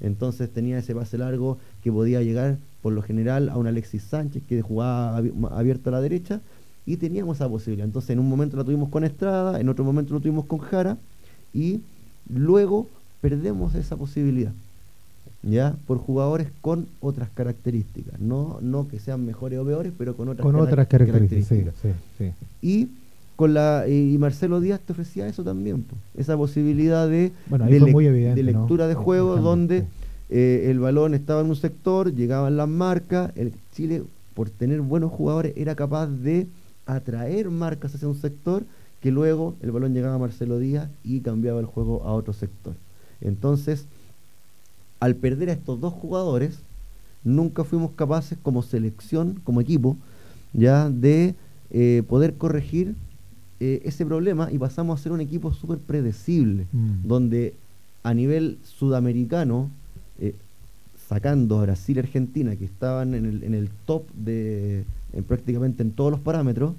Entonces 0.00 0.48
tenía 0.48 0.78
ese 0.78 0.94
pase 0.94 1.18
largo 1.18 1.58
que 1.82 1.92
podía 1.92 2.22
llegar 2.22 2.56
por 2.82 2.92
lo 2.94 3.02
general 3.02 3.48
a 3.50 3.56
un 3.58 3.66
Alexis 3.66 4.02
Sánchez 4.04 4.42
que 4.48 4.62
jugaba 4.62 5.18
abierto 5.50 5.90
a 5.90 5.92
la 5.92 6.00
derecha 6.00 6.40
y 6.86 6.96
teníamos 6.96 7.36
esa 7.36 7.48
posibilidad. 7.48 7.86
Entonces 7.86 8.10
en 8.10 8.18
un 8.18 8.28
momento 8.28 8.56
la 8.56 8.64
tuvimos 8.64 8.88
con 8.88 9.04
Estrada, 9.04 9.60
en 9.60 9.68
otro 9.68 9.84
momento 9.84 10.14
lo 10.14 10.20
tuvimos 10.20 10.46
con 10.46 10.58
Jara 10.58 10.96
y 11.52 11.80
luego 12.28 12.86
perdemos 13.20 13.74
esa 13.74 13.96
posibilidad. 13.96 14.52
¿Ya? 15.42 15.74
Por 15.86 15.96
jugadores 15.96 16.48
con 16.60 16.86
otras 17.00 17.30
características, 17.30 18.20
no, 18.20 18.58
no 18.60 18.88
que 18.88 18.98
sean 18.98 19.24
mejores 19.24 19.58
o 19.58 19.64
peores, 19.64 19.90
pero 19.96 20.14
con 20.14 20.28
otras, 20.28 20.44
Con 20.44 20.56
otras 20.56 20.86
características. 20.86 21.74
Sí, 21.80 21.88
sí, 22.18 22.24
sí. 22.26 22.32
Y 22.60 22.88
con 23.36 23.54
la 23.54 23.88
y 23.88 24.18
Marcelo 24.18 24.60
Díaz 24.60 24.80
te 24.80 24.92
ofrecía 24.92 25.26
eso 25.26 25.42
también, 25.42 25.82
po, 25.82 25.96
esa 26.14 26.36
posibilidad 26.36 27.08
de, 27.08 27.32
Bueno, 27.46 27.64
de, 27.64 27.80
muy 27.80 28.06
evidente, 28.06 28.42
de 28.42 28.52
¿no? 28.52 28.58
lectura 28.58 28.86
de 28.86 28.94
juego 28.94 29.38
donde 29.38 29.86
eh, 30.28 30.66
el 30.70 30.78
balón 30.78 31.14
estaba 31.14 31.40
en 31.40 31.46
un 31.46 31.56
sector, 31.56 32.14
llegaban 32.14 32.58
las 32.58 32.68
marcas, 32.68 33.32
el 33.36 33.54
Chile 33.72 34.02
por 34.34 34.50
tener 34.50 34.82
buenos 34.82 35.10
jugadores 35.10 35.54
era 35.56 35.74
capaz 35.74 36.06
de 36.08 36.48
atraer 36.94 37.50
marcas 37.50 37.94
hacia 37.94 38.08
un 38.08 38.14
sector 38.16 38.64
que 39.00 39.10
luego 39.10 39.54
el 39.62 39.70
balón 39.70 39.94
llegaba 39.94 40.16
a 40.16 40.18
Marcelo 40.18 40.58
Díaz 40.58 40.88
y 41.04 41.20
cambiaba 41.20 41.60
el 41.60 41.66
juego 41.66 42.02
a 42.04 42.12
otro 42.12 42.32
sector. 42.32 42.74
Entonces, 43.20 43.86
al 45.00 45.14
perder 45.16 45.48
a 45.50 45.54
estos 45.54 45.80
dos 45.80 45.92
jugadores, 45.94 46.58
nunca 47.24 47.64
fuimos 47.64 47.92
capaces 47.92 48.38
como 48.42 48.62
selección, 48.62 49.40
como 49.44 49.60
equipo, 49.60 49.96
ya 50.52 50.90
de 50.90 51.34
eh, 51.70 52.02
poder 52.08 52.34
corregir 52.34 52.94
eh, 53.60 53.82
ese 53.84 54.04
problema 54.04 54.50
y 54.50 54.58
pasamos 54.58 54.98
a 54.98 55.02
ser 55.02 55.12
un 55.12 55.20
equipo 55.20 55.52
súper 55.52 55.78
predecible, 55.78 56.66
Mm. 56.72 57.06
donde 57.06 57.54
a 58.02 58.14
nivel 58.14 58.58
sudamericano, 58.64 59.70
eh, 60.18 60.34
sacando 61.08 61.58
a 61.58 61.62
Brasil 61.62 61.96
y 61.96 62.00
Argentina, 62.00 62.56
que 62.56 62.64
estaban 62.64 63.14
en 63.14 63.26
el, 63.26 63.44
en 63.44 63.54
el 63.54 63.68
top 63.86 64.04
de 64.14 64.84
en 65.12 65.24
prácticamente 65.24 65.82
en 65.82 65.92
todos 65.92 66.10
los 66.10 66.20
parámetros, 66.20 66.74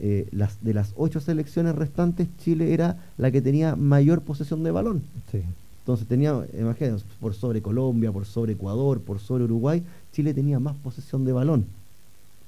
eh, 0.00 0.26
las, 0.32 0.62
de 0.62 0.74
las 0.74 0.92
ocho 0.96 1.20
selecciones 1.20 1.74
restantes, 1.74 2.28
Chile 2.42 2.74
era 2.74 2.96
la 3.16 3.30
que 3.30 3.40
tenía 3.40 3.76
mayor 3.76 4.20
posesión 4.22 4.62
de 4.64 4.70
balón. 4.70 5.02
Sí. 5.30 5.40
Entonces 5.80 6.06
tenía, 6.06 6.34
imagínense, 6.58 7.04
por 7.20 7.34
sobre 7.34 7.60
Colombia, 7.60 8.10
por 8.10 8.24
sobre 8.24 8.54
Ecuador, 8.54 9.00
por 9.00 9.18
sobre 9.20 9.44
Uruguay, 9.44 9.82
Chile 10.12 10.32
tenía 10.34 10.58
más 10.58 10.74
posesión 10.82 11.24
de 11.24 11.32
balón. 11.32 11.66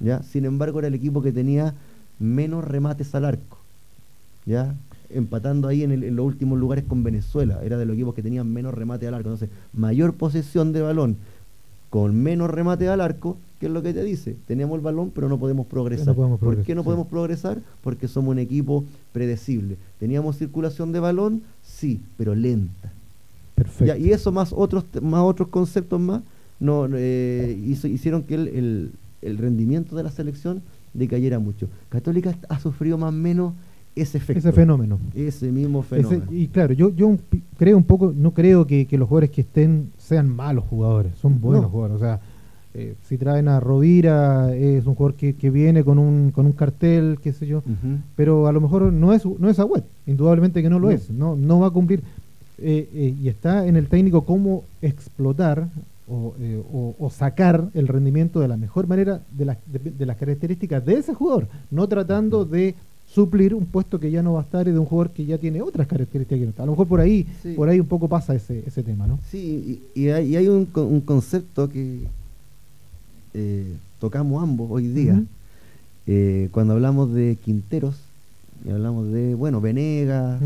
¿ya? 0.00 0.22
Sin 0.22 0.44
embargo, 0.44 0.78
era 0.78 0.88
el 0.88 0.94
equipo 0.94 1.22
que 1.22 1.32
tenía 1.32 1.74
menos 2.18 2.64
remates 2.64 3.14
al 3.14 3.26
arco. 3.26 3.58
¿ya? 4.46 4.74
Empatando 5.10 5.68
ahí 5.68 5.82
en, 5.82 5.92
el- 5.92 6.04
en 6.04 6.16
los 6.16 6.26
últimos 6.26 6.58
lugares 6.58 6.84
con 6.88 7.04
Venezuela. 7.04 7.60
Era 7.62 7.76
de 7.78 7.84
los 7.84 7.94
equipos 7.94 8.14
que 8.14 8.22
tenían 8.22 8.52
menos 8.52 8.74
remate 8.74 9.06
al 9.06 9.14
arco. 9.14 9.28
Entonces, 9.28 9.50
mayor 9.72 10.14
posesión 10.14 10.72
de 10.72 10.80
balón 10.82 11.16
con 11.90 12.14
menos 12.16 12.50
remate 12.50 12.88
al 12.88 13.00
arco, 13.00 13.36
¿qué 13.60 13.66
es 13.66 13.72
lo 13.72 13.82
que 13.82 13.92
te 13.94 14.02
dice? 14.04 14.36
Tenemos 14.46 14.76
el 14.76 14.82
balón, 14.82 15.10
pero 15.14 15.28
no 15.28 15.38
podemos 15.38 15.66
progresar. 15.66 16.08
No 16.08 16.14
podemos 16.14 16.40
¿Por 16.40 16.62
qué 16.62 16.74
no 16.74 16.82
sí. 16.82 16.84
podemos 16.84 17.06
progresar? 17.08 17.58
Porque 17.82 18.08
somos 18.08 18.32
un 18.32 18.38
equipo 18.38 18.84
predecible. 19.12 19.76
¿Teníamos 19.98 20.36
circulación 20.36 20.92
de 20.92 21.00
balón? 21.00 21.42
Sí, 21.62 22.00
pero 22.16 22.34
lenta. 22.34 22.92
Perfecto. 23.54 23.84
Ya, 23.86 23.96
y 23.96 24.10
eso 24.12 24.32
más 24.32 24.52
otros 24.54 24.84
más 25.00 25.22
otros 25.22 25.48
conceptos 25.48 25.98
más 26.00 26.22
no 26.60 26.86
eh, 26.92 27.58
hizo- 27.66 27.88
hicieron 27.88 28.22
que 28.22 28.34
el, 28.34 28.48
el- 28.48 28.90
el 29.22 29.38
rendimiento 29.38 29.96
de 29.96 30.02
la 30.02 30.10
selección 30.10 30.62
decayera 30.94 31.38
mucho. 31.38 31.66
Católica 31.88 32.36
ha 32.48 32.60
sufrido 32.60 32.96
más 32.98 33.08
o 33.08 33.12
menos 33.16 33.54
ese 33.94 34.18
efecto. 34.18 34.40
Ese 34.40 34.52
fenómeno. 34.52 34.98
Ese 35.14 35.50
mismo 35.50 35.80
Ese- 35.80 35.96
fenómeno. 35.96 36.24
y 36.30 36.48
claro, 36.48 36.74
yo, 36.74 36.94
yo 36.94 37.16
creo 37.58 37.76
un 37.78 37.82
poco, 37.84 38.12
no 38.14 38.32
creo 38.32 38.66
que, 38.66 38.86
que 38.86 38.98
los 38.98 39.08
jugadores 39.08 39.30
que 39.30 39.40
estén 39.40 39.90
sean 39.98 40.28
malos 40.28 40.64
jugadores, 40.68 41.12
son 41.20 41.40
buenos 41.40 41.62
No. 41.64 41.68
jugadores. 41.70 41.96
O 41.96 42.00
sea, 42.00 42.20
eh, 42.76 42.94
si 43.08 43.16
traen 43.16 43.48
a 43.48 43.58
Rovira, 43.60 44.54
es 44.54 44.86
un 44.86 44.94
jugador 44.94 45.16
que, 45.16 45.34
que 45.34 45.50
viene 45.50 45.82
con 45.84 45.98
un, 45.98 46.30
con 46.30 46.46
un 46.46 46.52
cartel, 46.52 47.18
qué 47.22 47.32
sé 47.32 47.46
yo, 47.46 47.62
pero 48.16 48.46
a 48.46 48.52
lo 48.52 48.60
mejor 48.60 48.92
no 48.92 49.12
es 49.12 49.24
no 49.24 49.48
es 49.48 49.58
Agüet, 49.58 49.84
indudablemente 50.06 50.62
que 50.62 50.68
no 50.70 50.78
lo 50.78 50.88
No. 50.88 50.92
es, 50.92 51.10
no, 51.10 51.36
no 51.36 51.60
va 51.60 51.68
a 51.68 51.70
cumplir. 51.70 52.00
Eh, 52.58 52.88
eh, 52.94 53.14
y 53.22 53.28
está 53.28 53.66
en 53.66 53.76
el 53.76 53.86
técnico 53.88 54.24
cómo 54.24 54.64
explotar 54.82 55.68
o, 56.08 56.34
o- 56.72 56.94
o 56.98 57.10
sacar 57.10 57.68
el 57.74 57.88
rendimiento 57.88 58.40
de 58.40 58.48
la 58.48 58.56
mejor 58.56 58.86
manera 58.86 59.20
de, 59.36 59.44
las 59.44 59.58
de, 59.66 59.90
de 59.90 60.06
las 60.06 60.16
características 60.16 60.84
de 60.86 60.94
ese 60.94 61.12
jugador, 61.14 61.48
no 61.70 61.86
tratando 61.88 62.44
de 62.44 62.74
suplir 63.08 63.54
un 63.54 63.66
puesto 63.66 64.00
que 64.00 64.10
ya 64.10 64.22
no 64.22 64.32
va 64.34 64.40
a 64.40 64.42
estar 64.44 64.66
y 64.68 64.72
de 64.72 64.78
un 64.78 64.86
jugador 64.86 65.12
que 65.12 65.24
ya 65.24 65.38
tiene 65.38 65.62
otras 65.62 65.86
características 65.86 66.38
que 66.38 66.44
no 66.44 66.50
está. 66.50 66.62
A 66.62 66.66
lo 66.66 66.72
mejor 66.72 66.86
por 66.88 67.00
ahí, 67.00 67.26
Sí. 67.42 67.52
por 67.54 67.68
ahí 67.68 67.78
un 67.80 67.86
poco 67.86 68.08
pasa 68.08 68.34
ese, 68.34 68.62
ese 68.66 68.82
tema, 68.82 69.06
¿no? 69.06 69.18
Sí, 69.30 69.80
y, 69.94 70.00
y 70.00 70.08
hay, 70.10 70.28
y 70.30 70.36
hay 70.36 70.48
un, 70.48 70.66
un 70.74 71.00
concepto 71.02 71.68
que 71.68 72.00
eh, 73.36 73.76
tocamos 74.00 74.42
ambos 74.42 74.68
hoy 74.70 74.88
día. 74.88 75.22
Eh, 76.06 76.48
cuando 76.52 76.72
hablamos 76.72 77.12
de 77.12 77.36
Quinteros, 77.44 77.96
y 78.64 78.70
hablamos 78.70 79.12
de, 79.12 79.34
bueno, 79.34 79.60
Venegas, 79.60 80.40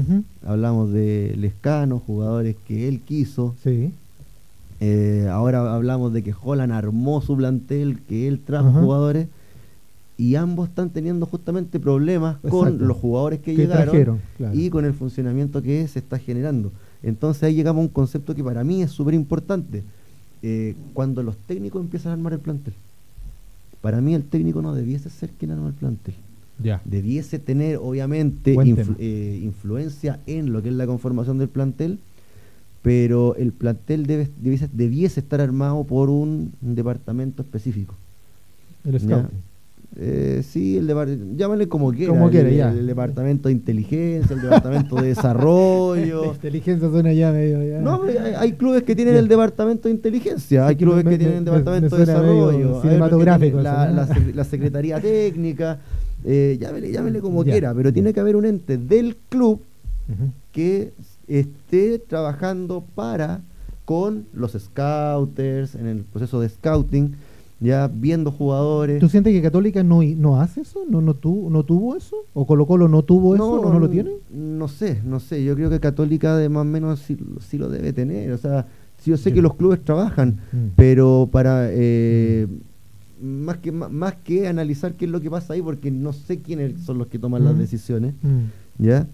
hablamos 0.44 0.92
de 0.92 1.34
Lescano, 1.38 2.02
jugadores 2.04 2.56
que 2.66 2.88
él 2.88 3.00
quiso. 3.00 3.54
Sí. 3.62 3.92
Eh, 4.80 5.28
ahora 5.30 5.72
hablamos 5.72 6.12
de 6.12 6.24
que 6.24 6.34
Holland 6.42 6.72
armó 6.72 7.22
su 7.22 7.36
plantel, 7.36 8.00
que 8.08 8.26
él 8.26 8.40
trajo 8.44 8.72
jugadores. 8.72 9.28
Y 10.18 10.34
ambos 10.34 10.68
están 10.68 10.90
teniendo 10.90 11.24
justamente 11.24 11.78
problemas 11.78 12.38
con 12.50 12.76
los 12.86 12.96
jugadores 12.96 13.38
que, 13.38 13.54
Que 13.54 13.62
llegaron 13.62 13.84
trajeron, 13.84 14.20
claro. 14.36 14.54
y 14.54 14.68
con 14.68 14.84
el 14.84 14.92
funcionamiento 14.92 15.62
que 15.62 15.86
se 15.88 16.00
está 16.00 16.18
generando. 16.18 16.72
Entonces 17.02 17.44
ahí 17.44 17.54
llegamos 17.54 17.80
a 17.80 17.84
un 17.84 17.88
concepto 17.88 18.34
que 18.34 18.44
para 18.44 18.64
mí 18.64 18.82
es 18.82 18.90
súper 18.90 19.14
importante. 19.14 19.82
Eh, 20.42 20.74
cuando 20.94 21.22
los 21.22 21.36
técnicos 21.36 21.82
empiezan 21.82 22.10
a 22.10 22.12
armar 22.14 22.32
el 22.32 22.38
plantel. 22.40 22.74
Para 23.82 24.00
mí 24.00 24.14
el 24.14 24.24
técnico 24.24 24.62
no 24.62 24.74
debiese 24.74 25.10
ser 25.10 25.30
quien 25.30 25.50
arma 25.52 25.68
el 25.68 25.74
plantel. 25.74 26.14
Ya. 26.62 26.82
Debiese 26.84 27.38
tener 27.38 27.78
obviamente 27.78 28.54
influ- 28.76 28.96
eh, 28.98 29.40
influencia 29.42 30.18
en 30.26 30.52
lo 30.52 30.62
que 30.62 30.68
es 30.68 30.74
la 30.74 30.86
conformación 30.86 31.38
del 31.38 31.48
plantel, 31.48 31.98
pero 32.82 33.34
el 33.36 33.52
plantel 33.52 34.06
debe, 34.06 34.28
debiese, 34.40 34.68
debiese 34.72 35.20
estar 35.20 35.40
armado 35.40 35.84
por 35.84 36.08
un 36.10 36.52
departamento 36.60 37.42
específico. 37.42 37.94
El 38.84 38.94
scouting. 39.00 39.38
Eh, 39.96 40.42
sí, 40.48 40.76
el 40.76 40.86
llámale 41.36 41.68
como 41.68 41.90
quiera. 41.92 42.12
Como 42.12 42.26
el, 42.26 42.30
quiera, 42.30 42.48
ya. 42.50 42.70
el 42.70 42.86
departamento 42.86 43.48
de 43.48 43.54
inteligencia, 43.54 44.36
el 44.36 44.42
departamento 44.42 44.96
de 44.96 45.08
desarrollo. 45.08 46.24
inteligencia 46.34 46.88
suena 46.90 47.12
ya 47.12 47.32
medio. 47.32 47.62
Ya. 47.68 47.80
No, 47.80 48.04
hay, 48.04 48.16
hay 48.38 48.52
clubes 48.52 48.84
que 48.84 48.94
tienen 48.94 49.16
el 49.16 49.26
departamento 49.26 49.88
de 49.88 49.94
inteligencia, 49.94 50.66
hay 50.68 50.76
clubes 50.76 51.04
me- 51.04 51.10
que 51.10 51.18
tienen 51.18 51.38
el 51.38 51.44
me- 51.44 51.50
departamento 51.50 51.96
me 51.96 52.00
de 52.04 52.06
desarrollo, 52.06 52.82
cinematográfico 52.82 53.60
la, 53.60 54.44
secretaría 54.44 55.00
técnica, 55.02 55.80
eh, 56.24 56.56
llámele, 56.60 56.92
llámele 56.92 57.20
como 57.20 57.44
Ya. 57.44 57.50
quiera, 57.52 57.74
pero 57.74 57.92
tiene 57.92 58.12
que 58.12 58.20
haber 58.20 58.36
un 58.36 58.44
ente 58.44 58.78
del 58.78 59.16
club 59.28 59.60
que 60.52 60.92
esté 61.28 61.98
trabajando 61.98 62.84
para 62.94 63.40
con 63.84 64.26
los 64.32 64.52
scouters, 64.52 65.74
en 65.74 65.86
el 65.86 65.98
proceso 66.04 66.40
de 66.40 66.48
scouting, 66.48 67.14
ya 67.60 67.90
viendo 67.92 68.30
jugadores. 68.32 68.98
¿Tú 69.00 69.08
sientes 69.08 69.32
que 69.34 69.42
Católica 69.42 69.82
no, 69.82 70.02
no 70.02 70.40
hace 70.40 70.62
eso? 70.62 70.80
¿No, 70.88 71.00
no, 71.02 71.14
tu- 71.14 71.50
¿No 71.50 71.62
tuvo 71.62 71.94
eso? 71.96 72.16
¿O 72.34 72.46
Colo 72.46 72.66
Colo 72.66 72.88
no 72.88 73.02
tuvo 73.02 73.34
eso? 73.34 73.50
¿O 73.60 73.72
no 73.72 73.78
lo 73.78 73.88
tiene? 73.90 74.12
No 74.32 74.66
sé, 74.68 75.00
no 75.04 75.20
sé. 75.20 75.44
Yo 75.44 75.54
creo 75.54 75.68
que 75.70 75.78
Católica 75.80 76.36
de 76.36 76.48
más 76.48 76.62
o 76.62 76.64
menos 76.64 77.00
sí, 77.00 77.18
sí 77.48 77.58
lo 77.58 77.68
debe 77.68 77.92
tener. 77.92 78.32
O 78.32 78.38
sea, 78.38 78.66
sí, 79.02 79.10
yo 79.10 79.16
sé 79.18 79.32
que 79.34 79.42
los 79.42 79.54
clubes 79.54 79.84
trabajan, 79.84 80.38
Mm. 80.52 80.56
pero 80.76 81.28
para 81.30 81.68
eh, 81.70 82.46
más 83.22 83.58
que 83.58 83.70
más 83.72 84.14
que 84.24 84.48
analizar 84.48 84.94
qué 84.94 85.04
es 85.04 85.10
lo 85.10 85.20
que 85.20 85.28
pasa 85.30 85.52
ahí, 85.52 85.60
porque 85.60 85.90
no 85.90 86.14
sé 86.14 86.38
quiénes 86.38 86.80
son 86.80 86.96
los 86.96 87.08
que 87.08 87.18
toman 87.18 87.44
las 87.44 87.54
Mm. 87.54 87.58
decisiones, 87.58 88.14
Mm. 88.22 88.82
¿ya? 88.86 89.06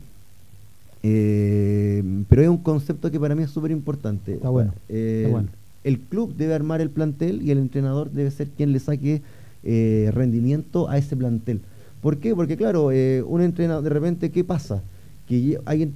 Eh, 1.02 2.02
pero 2.28 2.42
es 2.42 2.48
un 2.48 2.58
concepto 2.58 3.10
que 3.10 3.20
para 3.20 3.34
mí 3.34 3.42
es 3.42 3.50
súper 3.50 3.70
importante. 3.70 4.34
Está 4.34 4.48
bueno, 4.48 4.72
Eh, 4.88 5.22
está 5.24 5.32
bueno. 5.32 5.48
El 5.86 6.00
club 6.00 6.34
debe 6.34 6.52
armar 6.52 6.80
el 6.80 6.90
plantel 6.90 7.42
y 7.42 7.52
el 7.52 7.58
entrenador 7.58 8.10
debe 8.10 8.32
ser 8.32 8.48
quien 8.48 8.72
le 8.72 8.80
saque 8.80 9.22
eh, 9.62 10.10
rendimiento 10.12 10.88
a 10.88 10.98
ese 10.98 11.16
plantel. 11.16 11.60
¿Por 12.02 12.18
qué? 12.18 12.34
Porque 12.34 12.56
claro, 12.56 12.90
eh, 12.90 13.22
un 13.22 13.40
entrenador, 13.40 13.84
de 13.84 13.90
repente, 13.90 14.32
¿qué 14.32 14.42
pasa? 14.42 14.82
Que 15.28 15.60
hay 15.64 15.92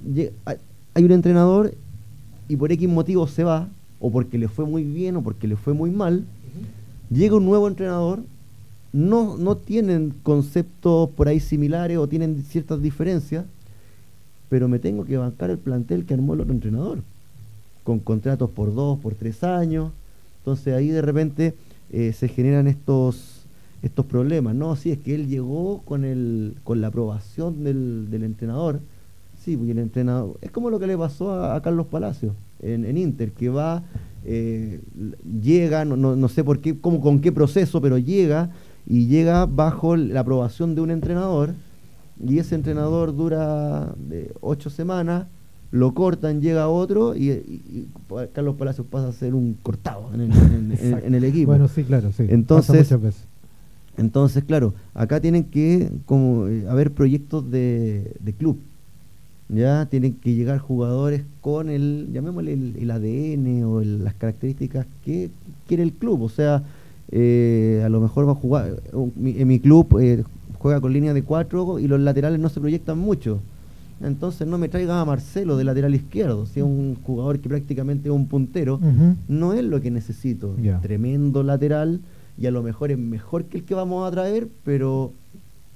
un 1.03 1.11
entrenador 1.11 1.73
y 2.47 2.55
por 2.55 2.71
X 2.71 2.87
motivo 2.87 3.27
se 3.27 3.43
va, 3.43 3.67
o 3.99 4.09
porque 4.09 4.37
le 4.37 4.47
fue 4.47 4.65
muy 4.65 4.85
bien 4.85 5.17
o 5.17 5.21
porque 5.21 5.45
le 5.45 5.57
fue 5.57 5.73
muy 5.73 5.91
mal, 5.91 6.23
llega 7.09 7.35
un 7.35 7.45
nuevo 7.45 7.67
entrenador, 7.67 8.23
no, 8.93 9.35
no 9.35 9.57
tienen 9.57 10.13
conceptos 10.23 11.09
por 11.09 11.27
ahí 11.27 11.41
similares 11.41 11.97
o 11.97 12.07
tienen 12.07 12.43
ciertas 12.43 12.81
diferencias, 12.81 13.45
pero 14.47 14.69
me 14.69 14.79
tengo 14.79 15.03
que 15.03 15.17
bancar 15.17 15.49
el 15.49 15.57
plantel 15.57 16.05
que 16.05 16.13
armó 16.13 16.33
el 16.33 16.41
otro 16.41 16.53
entrenador, 16.53 16.99
con 17.91 17.99
contratos 17.99 18.49
por 18.51 18.73
dos, 18.73 18.99
por 18.99 19.15
tres 19.15 19.43
años. 19.43 19.91
Entonces 20.39 20.73
ahí 20.73 20.87
de 20.87 21.01
repente 21.01 21.55
eh, 21.91 22.13
se 22.13 22.27
generan 22.27 22.67
estos 22.67 23.45
estos 23.81 24.05
problemas. 24.05 24.55
No, 24.55 24.75
sí, 24.75 24.91
es 24.91 24.99
que 24.99 25.15
él 25.15 25.27
llegó 25.27 25.81
con 25.83 26.05
el 26.05 26.55
con 26.63 26.79
la 26.79 26.87
aprobación 26.87 27.63
del, 27.63 28.09
del 28.09 28.23
entrenador. 28.23 28.79
Sí, 29.43 29.57
porque 29.57 29.71
el 29.71 29.79
entrenador. 29.79 30.37
Es 30.41 30.51
como 30.51 30.69
lo 30.69 30.79
que 30.79 30.87
le 30.87 30.97
pasó 30.97 31.33
a, 31.33 31.61
Carlos 31.61 31.87
Palacios 31.87 32.33
en, 32.61 32.95
Inter, 32.95 33.31
que 33.31 33.49
va, 33.49 33.83
eh, 34.23 34.79
llega, 35.41 35.83
no, 35.83 35.97
no, 35.97 36.15
no 36.15 36.27
sé 36.29 36.43
por 36.43 36.59
qué, 36.59 36.79
cómo, 36.79 37.01
con 37.01 37.19
qué 37.19 37.31
proceso, 37.31 37.81
pero 37.81 37.97
llega 37.97 38.51
y 38.85 39.07
llega 39.07 39.47
bajo 39.47 39.95
la 39.97 40.19
aprobación 40.19 40.75
de 40.75 40.81
un 40.81 40.91
entrenador 40.91 41.55
y 42.23 42.37
ese 42.37 42.53
entrenador 42.53 43.15
dura 43.15 43.93
de 43.97 44.31
ocho 44.41 44.69
semanas, 44.69 45.25
lo 45.71 45.93
cortan, 45.93 46.41
llega 46.41 46.67
otro 46.67 47.15
y, 47.15 47.29
y- 47.31 47.61
y 47.71 47.87
pa- 48.09 48.27
Carlos 48.27 48.55
Palacios 48.57 48.85
pasa 48.87 49.07
a 49.07 49.13
ser 49.13 49.33
un 49.33 49.55
cortado 49.63 50.09
en 50.13 50.21
el, 50.21 50.31
en- 50.31 50.53
en- 50.53 50.71
Exacto. 50.73 51.07
en 51.07 51.15
el 51.15 51.23
equipo. 51.23 51.47
Bueno, 51.51 51.67
sí, 51.69 51.83
claro, 51.83 52.11
sí. 52.11 52.25
Entonces- 52.27 52.89
veces. 53.01 53.23
Entonces, 53.97 54.43
claro, 54.43 54.73
acá 54.93 55.19
tienen 55.19 55.43
que 55.45 55.89
como 56.05 56.47
eh, 56.47 56.65
haber 56.69 56.91
proyectos 56.91 57.49
de, 57.51 58.13
de 58.19 58.33
club. 58.33 58.57
Ya 59.49 59.85
tienen 59.87 60.13
que 60.13 60.33
llegar 60.33 60.59
jugadores 60.59 61.23
con 61.41 61.69
el, 61.69 62.09
llamémosle 62.13 62.53
el, 62.53 62.75
el 62.79 62.89
ADN 62.91 63.63
o 63.65 63.81
el- 63.81 64.03
las 64.03 64.13
características 64.13 64.87
que 65.03 65.29
quiere 65.67 65.83
el 65.83 65.91
club. 65.93 66.21
O 66.21 66.29
sea, 66.29 66.63
eh, 67.11 67.81
a 67.85 67.89
lo 67.89 67.99
mejor 67.99 68.27
va 68.27 68.31
a 68.31 68.35
jugar, 68.35 68.81
un- 68.93 69.11
mi- 69.15 69.37
en 69.39 69.47
mi 69.47 69.59
club 69.59 69.99
eh, 70.01 70.23
juega 70.57 70.79
con 70.79 70.93
línea 70.93 71.13
de 71.13 71.23
cuatro 71.23 71.77
y 71.79 71.87
los 71.87 71.99
laterales 71.99 72.39
no 72.39 72.47
se 72.49 72.61
proyectan 72.61 72.97
mucho. 72.97 73.39
Entonces 74.03 74.47
no 74.47 74.57
me 74.57 74.67
traigan 74.69 74.97
a 74.97 75.05
Marcelo 75.05 75.57
de 75.57 75.63
lateral 75.63 75.93
izquierdo, 75.93 76.45
si 76.45 76.59
es 76.59 76.65
un 76.65 76.95
jugador 77.03 77.39
que 77.39 77.49
prácticamente 77.49 78.09
es 78.09 78.15
un 78.15 78.27
puntero 78.27 78.79
no 79.27 79.53
es 79.53 79.63
lo 79.63 79.79
que 79.81 79.91
necesito. 79.91 80.55
Tremendo 80.81 81.43
lateral 81.43 81.99
y 82.37 82.45
a 82.47 82.51
lo 82.51 82.63
mejor 82.63 82.91
es 82.91 82.97
mejor 82.97 83.45
que 83.45 83.57
el 83.59 83.63
que 83.63 83.75
vamos 83.75 84.07
a 84.07 84.11
traer, 84.11 84.47
pero 84.63 85.11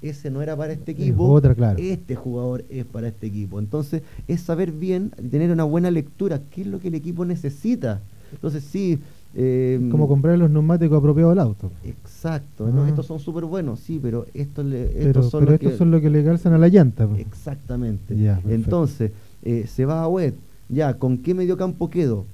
ese 0.02 0.30
no 0.30 0.42
era 0.42 0.56
para 0.56 0.74
este 0.74 0.92
Es 0.92 1.00
equipo. 1.00 1.26
otra, 1.32 1.56
claro. 1.56 1.78
Este 1.80 2.16
jugador 2.16 2.64
es 2.70 2.86
para 2.86 3.08
este 3.08 3.28
equipo. 3.28 3.60
Entonces, 3.60 4.02
es 4.28 4.42
saber 4.42 4.72
bien, 4.72 5.12
tener 5.32 5.52
una 5.52 5.64
buena 5.64 5.90
lectura, 5.90 6.42
qué 6.52 6.62
es 6.62 6.68
lo 6.68 6.80
que 6.80 6.90
el 6.90 6.96
equipo 6.96 7.26
necesita. 7.26 8.02
Entonces, 8.32 8.64
sí. 8.64 9.00
Eh, 9.36 9.86
Como 9.92 10.08
comprar 10.08 10.38
los 10.38 10.50
neumáticos 10.50 10.98
apropiados 10.98 11.32
del 11.34 11.40
auto. 11.40 11.72
Exacto, 11.84 12.68
¿no? 12.70 12.84
Ah. 12.84 12.90
estos 12.90 13.06
son 13.06 13.20
súper 13.20 13.46
buenos, 13.46 13.80
sí, 13.80 14.00
pero 14.02 14.26
estos, 14.34 14.66
le- 14.66 14.84
estos 14.86 15.04
Pero, 15.04 15.24
son 15.24 15.40
pero 15.42 15.52
los 15.52 15.54
estos 15.62 15.72
que... 15.74 15.78
son 15.78 15.92
los 15.92 16.02
que 16.02 16.10
le 16.10 16.24
calzan 16.24 16.54
a 16.54 16.58
la 16.58 16.68
llanta. 16.70 17.08
pues. 17.08 17.20
Exactamente. 17.22 18.16
Ya. 18.18 18.40
Entonces, 18.48 19.12
eh, 19.44 19.66
se 19.68 19.86
va 19.86 20.02
a 20.04 20.08
web. 20.08 20.34
Ya, 20.70 20.94
¿con 20.96 21.18
qué 21.20 21.34
mediocampo 21.34 21.90
quedo? 21.90 22.26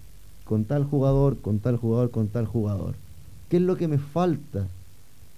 Con 0.45 0.63
tal 0.65 0.83
jugador, 0.85 1.37
con 1.37 1.59
tal 1.59 1.77
jugador, 1.77 2.11
con 2.11 2.27
tal 2.27 2.45
jugador. 2.45 2.93
¿Qué 3.49 3.57
es 3.57 3.63
lo 3.63 3.75
que 3.75 3.87
me 3.87 3.97
falta? 3.97 4.67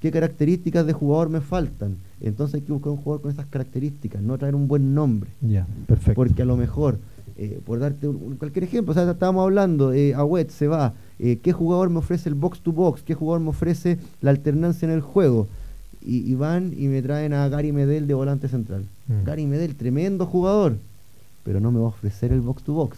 ¿Qué 0.02 0.12
características 0.12 0.86
de 0.86 0.94
jugador 0.94 1.30
me 1.30 1.40
faltan? 1.42 1.96
Entonces 2.20 2.56
hay 2.56 2.62
que 2.62 2.74
buscar 2.74 2.92
un 2.92 2.98
jugador 2.98 3.22
con 3.22 3.32
esas 3.32 3.46
características, 3.48 4.22
no 4.22 4.38
traer 4.38 4.54
un 4.56 4.68
buen 4.68 4.94
nombre. 4.94 5.30
Ya, 5.42 5.66
perfecto. 5.88 6.14
Porque 6.16 6.42
a 6.42 6.46
lo 6.46 6.58
mejor, 6.58 6.98
eh, 7.38 7.60
por 7.66 7.80
darte 7.80 8.08
un- 8.08 8.20
un- 8.22 8.36
cualquier 8.36 8.66
ejemplo, 8.66 8.92
o 8.92 8.94
sea, 8.94 9.10
estábamos 9.10 9.44
hablando, 9.44 9.94
eh, 9.94 10.14
Agüet 10.14 10.50
se 10.50 10.68
va, 10.68 10.94
eh, 11.20 11.40
¿qué 11.42 11.52
jugador 11.54 11.90
me 11.90 12.00
ofrece 12.00 12.30
el 12.30 12.36
box 12.36 12.60
to 12.62 12.72
box? 12.72 13.02
¿Qué 13.04 13.14
jugador 13.14 13.42
me 13.42 13.50
ofrece 13.50 13.98
la 14.22 14.32
alternancia 14.32 14.86
en 14.88 14.92
el 14.94 15.02
juego? 15.02 15.48
Y, 16.06 16.30
y 16.30 16.36
van 16.36 16.74
y 16.78 16.88
me 16.88 17.02
traen 17.02 17.34
a 17.34 17.48
Gary 17.48 17.72
Medel 17.72 18.08
de 18.08 18.14
volante 18.14 18.48
central. 18.48 18.84
Mm. 19.08 19.26
Gary 19.26 19.46
Medel, 19.46 19.76
tremendo 19.76 20.26
jugador, 20.26 20.76
pero 21.46 21.60
no 21.60 21.72
me 21.72 21.80
va 21.80 21.86
a 21.86 21.90
ofrecer 21.90 22.32
el 22.34 22.42
box 22.42 22.64
to 22.64 22.74
box. 22.74 22.98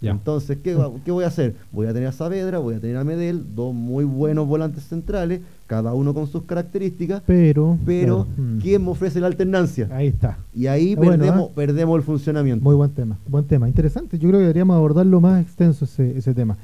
Ya. 0.00 0.10
Entonces, 0.10 0.58
¿qué, 0.62 0.74
va- 0.74 0.90
¿qué 1.04 1.10
voy 1.10 1.24
a 1.24 1.28
hacer? 1.28 1.56
Voy 1.72 1.86
a 1.86 1.92
tener 1.92 2.08
a 2.08 2.12
Saavedra, 2.12 2.58
voy 2.58 2.74
a 2.74 2.80
tener 2.80 2.96
a 2.96 3.04
Medel, 3.04 3.42
dos 3.54 3.74
muy 3.74 4.04
buenos 4.04 4.46
volantes 4.46 4.84
centrales, 4.84 5.40
cada 5.66 5.94
uno 5.94 6.14
con 6.14 6.26
sus 6.26 6.44
características, 6.44 7.22
Pero, 7.26 7.78
pero 7.84 8.24
claro, 8.24 8.28
mm. 8.36 8.58
¿quién 8.60 8.84
me 8.84 8.90
ofrece 8.90 9.20
la 9.20 9.26
alternancia? 9.26 9.88
Ahí 9.90 10.08
está. 10.08 10.38
Y 10.54 10.68
ahí 10.68 10.94
bueno, 10.94 11.12
perdemos, 11.12 11.48
¿ah? 11.50 11.52
perdemos 11.54 11.96
el 11.96 12.02
funcionamiento. 12.02 12.62
Muy 12.64 12.74
buen 12.76 12.90
tema, 12.90 13.18
buen 13.26 13.44
tema. 13.46 13.68
Interesante, 13.68 14.18
yo 14.18 14.28
creo 14.28 14.38
que 14.40 14.44
deberíamos 14.46 14.76
abordarlo 14.76 15.20
más 15.20 15.42
extenso 15.42 15.84
ese, 15.86 16.16
ese 16.16 16.34
tema. 16.34 16.56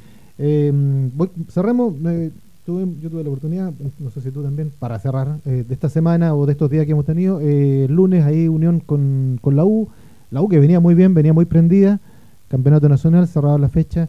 Eh, 0.45 0.73
voy- 1.15 1.31
cerremos, 1.51 1.95
eh, 2.05 2.31
tuve- 2.67 2.87
yo 3.01 3.11
tuve 3.11 3.23
la 3.23 3.29
oportunidad, 3.29 3.73
no 4.01 4.11
sé 4.11 4.21
si 4.21 4.31
tú 4.33 4.43
también, 4.43 4.73
para 4.81 4.99
cerrar, 4.99 5.37
eh, 5.47 5.65
de 5.67 5.73
esta 5.73 5.89
semana 5.89 6.35
o 6.35 6.47
de 6.47 6.53
estos 6.53 6.69
días 6.69 6.85
que 6.85 6.91
hemos 6.93 7.05
tenido, 7.05 7.41
eh, 7.41 7.85
el 7.85 7.95
lunes 7.95 8.25
ahí 8.25 8.49
unión 8.49 8.81
con, 8.85 9.39
con 9.41 9.55
la 9.55 9.65
U, 9.65 9.89
la 10.33 10.43
U 10.43 10.49
que 10.49 10.59
venía 10.59 10.81
muy 10.81 10.97
bien, 10.97 11.15
venía 11.15 11.33
muy 11.33 11.45
prendida, 11.45 12.01
campeonato 12.49 12.89
nacional, 12.89 13.29
cerrada 13.29 13.57
la 13.59 13.69
fecha, 13.69 14.09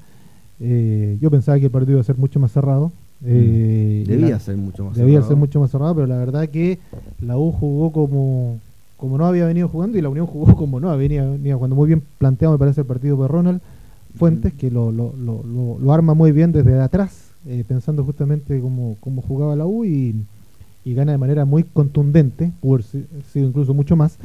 eh, 0.59 1.17
yo 1.21 1.29
pensaba 1.29 1.59
que 1.59 1.65
el 1.65 1.71
partido 1.71 1.93
iba 1.93 2.01
a 2.01 2.05
ser 2.05 2.17
mucho 2.17 2.39
más 2.39 2.51
cerrado. 2.51 2.91
y 3.25 4.03
Debía 4.05 4.29
la- 4.31 4.39
ser 4.39 4.57
mucho 4.57 4.85
más 4.85 4.95
Debía 4.97 5.13
cerrado. 5.19 5.27
ser 5.29 5.37
mucho 5.37 5.59
más 5.59 5.69
cerrado, 5.71 5.93
pero 5.95 6.07
la 6.07 6.17
verdad 6.17 6.49
que 6.49 6.79
la 7.21 7.37
U 7.37 7.51
jugó 7.51 7.91
como, 7.91 8.57
como 8.97 9.17
no 9.17 9.25
había 9.25 9.45
venido 9.45 9.67
jugando 9.69 9.97
y 9.97 10.01
la 10.01 10.09
Unión 10.09 10.25
jugó 10.25 10.55
como 10.55 10.79
no 10.79 10.95
venía, 10.97 11.23
venía 11.25 11.55
jugando 11.55 11.75
muy 11.75 11.87
bien 11.87 12.01
planteado, 12.17 12.53
me 12.55 12.59
parece, 12.59 12.81
el 12.81 12.87
partido 12.87 13.15
por 13.17 13.29
Ronald 13.31 13.61
Fuentes, 14.15 14.51
Ujú. 14.51 14.59
que 14.59 14.71
lo, 14.71 14.91
lo, 14.91 15.13
lo, 15.17 15.93
arma 15.93 16.13
muy 16.13 16.31
bien 16.31 16.51
desde 16.51 16.79
atrás, 16.79 17.31
eh, 17.47 17.63
pensando 17.67 18.03
justamente 18.03 18.59
cómo, 18.59 18.95
cómo 18.99 19.21
jugaba 19.21 19.55
la 19.55 19.65
U 19.65 19.85
y, 19.85 20.15
y 20.85 20.93
gana 20.93 21.11
de 21.13 21.17
manera 21.17 21.45
muy 21.45 21.63
contundente, 21.63 22.51
pudo 22.61 22.81
sido 22.83 23.47
incluso 23.47 23.73
mucho 23.73 23.95
más, 23.95 24.17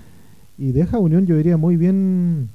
y 0.59 0.73
deja 0.73 0.99
a 0.99 1.01
Unión, 1.01 1.25
yo 1.27 1.37
diría, 1.37 1.57
muy 1.57 1.77
bien 1.77 2.49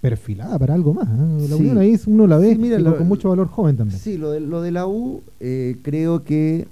perfilada 0.00 0.58
para 0.58 0.74
algo 0.74 0.94
más. 0.94 1.08
¿eh? 1.08 1.48
La 1.48 1.56
Sí. 1.56 1.62
Unión 1.62 1.78
ahí 1.78 1.98
uno 2.06 2.26
la 2.26 2.36
ve 2.38 2.52
Sí, 2.52 2.58
mira, 2.58 2.78
con 2.96 3.08
mucho 3.08 3.28
valor 3.30 3.48
joven 3.48 3.76
también. 3.76 3.98
Sí, 3.98 4.16
lo 4.16 4.30
de, 4.30 4.40
lo 4.40 4.62
de 4.62 4.70
la 4.70 4.86
U 4.86 5.22
eh, 5.40 5.76
creo 5.82 6.22
que 6.24 6.66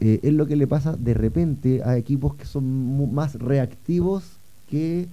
eh, 0.00 0.20
es 0.22 0.32
lo 0.32 0.46
que 0.46 0.56
le 0.56 0.66
pasa 0.66 0.96
de 0.96 1.14
repente 1.14 1.82
a 1.84 1.96
equipos 1.96 2.34
que 2.34 2.44
son 2.44 3.12
más 3.14 3.34
reactivos 3.34 4.24
que 4.68 5.06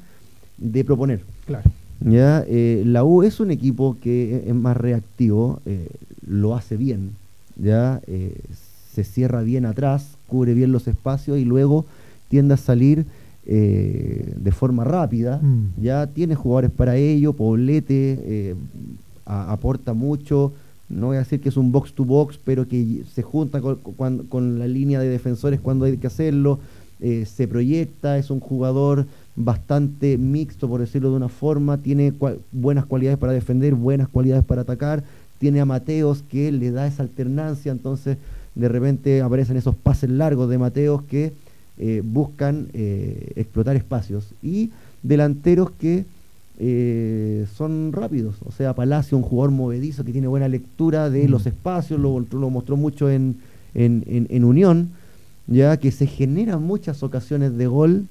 de 0.58 0.84
proponer. 0.84 1.22
Claro. 1.46 1.70
¿Ya? 2.02 2.44
Eh, 2.48 2.84
la 2.86 3.04
U 3.04 3.24
es 3.24 3.40
un 3.40 3.52
equipo 3.52 3.98
que 4.02 4.44
es 4.48 4.56
más 4.56 4.78
reactivo, 4.78 5.62
eh, 5.66 5.88
lo 6.28 6.56
hace 6.56 6.78
bien, 6.78 7.12
¿ya? 7.58 8.02
Eh, 8.08 8.36
se 8.94 9.04
cierra 9.04 9.42
bien 9.42 9.66
atrás, 9.66 10.08
cubre 10.28 10.54
bien 10.54 10.72
los 10.72 10.88
espacios 10.88 11.38
y 11.38 11.46
luego 11.46 11.86
tiende 12.30 12.54
a 12.56 12.58
salir 12.58 13.06
eh, 13.52 14.34
de 14.38 14.52
forma 14.52 14.84
rápida. 14.84 15.38
Mm. 15.42 15.82
Ya 15.82 16.06
tiene 16.08 16.36
jugadores 16.36 16.70
para 16.72 16.96
ello, 16.98 17.34
Poblete 17.34 18.20
eh, 18.22 18.56
a- 19.26 19.52
aporta 19.52 19.94
mucho. 19.94 20.54
No 20.90 21.08
voy 21.08 21.16
a 21.18 21.20
decir 21.20 21.40
que 21.40 21.50
es 21.50 21.58
un 21.58 21.72
box 21.72 21.94
to 21.94 22.04
box, 22.06 22.38
pero 22.44 22.68
que 22.68 23.04
se 23.14 23.22
junta 23.24 23.62
con, 23.62 23.76
con- 23.78 24.20
con 24.28 24.60
la 24.60 24.68
línea 24.68 25.00
de 25.00 25.08
defensores 25.10 25.60
cuando 25.60 25.86
hay 25.86 25.98
que 25.98 26.08
hacerlo. 26.08 26.60
eh, 27.02 27.26
se 27.26 27.48
proyecta, 27.48 28.18
es 28.18 28.30
un 28.30 28.40
jugador 28.42 29.06
bastante 29.40 30.18
mixto, 30.18 30.68
por 30.68 30.82
decirlo 30.82 31.10
de 31.12 31.16
una 31.16 31.30
forma. 31.30 31.78
Tiene 31.80 32.14
buenas 32.52 32.86
cualidades 32.86 33.18
para 33.18 33.32
defender, 33.34 33.74
buenas 33.74 34.08
cualidades 34.10 34.44
para 34.46 34.62
atacar. 34.62 35.04
Tiene 35.40 35.62
a 35.62 35.66
Mateos 35.66 36.24
que 36.30 36.52
le 36.52 36.70
da 36.72 36.86
esa 36.86 37.02
alternancia, 37.04 37.72
entonces 37.72 38.18
de 38.56 38.68
repente 38.68 39.22
aparecen 39.22 39.56
esos 39.58 39.74
pases 39.76 40.10
largos 40.10 40.50
de 40.50 40.58
Mateos 40.58 41.02
que 41.04 41.32
eh, 41.78 42.02
buscan 42.06 42.68
eh, 42.74 43.32
explotar 43.38 43.76
espacios. 43.78 44.26
Y 44.44 44.70
delanteros 45.02 45.72
que 45.72 46.04
eh, 46.60 47.46
son 47.56 47.94
rápidos. 47.94 48.36
O 48.46 48.52
sea, 48.52 48.74
Palacio, 48.76 49.18
un 49.18 49.24
jugador 49.24 49.52
movedizo 49.52 50.04
que 50.04 50.12
tiene 50.12 50.28
buena 50.28 50.50
lectura 50.50 51.10
de 51.10 51.26
Mm. 51.28 51.32
los 51.32 51.46
espacios, 51.46 51.98
lo, 52.00 52.20
lo 52.32 52.50
mostró 52.50 52.76
mucho 52.76 53.10
en, 53.10 53.38
en, 53.74 54.04
en- 54.08 54.28
en 54.30 54.44
Unión, 54.44 54.90
ya 55.48 55.78
que 55.78 55.92
se 55.92 56.06
generan 56.06 56.62
muchas 56.62 57.02
ocasiones 57.02 57.56
de 57.58 57.68
gol, 57.68 58.08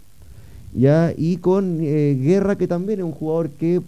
ya 0.74 1.12
y 1.16 1.36
con 1.38 1.78
eh, 1.82 2.18
Guerra, 2.20 2.56
que 2.56 2.66
también 2.68 3.00
es 3.00 3.04
un 3.04 3.12
jugador 3.12 3.50
que 3.50 3.80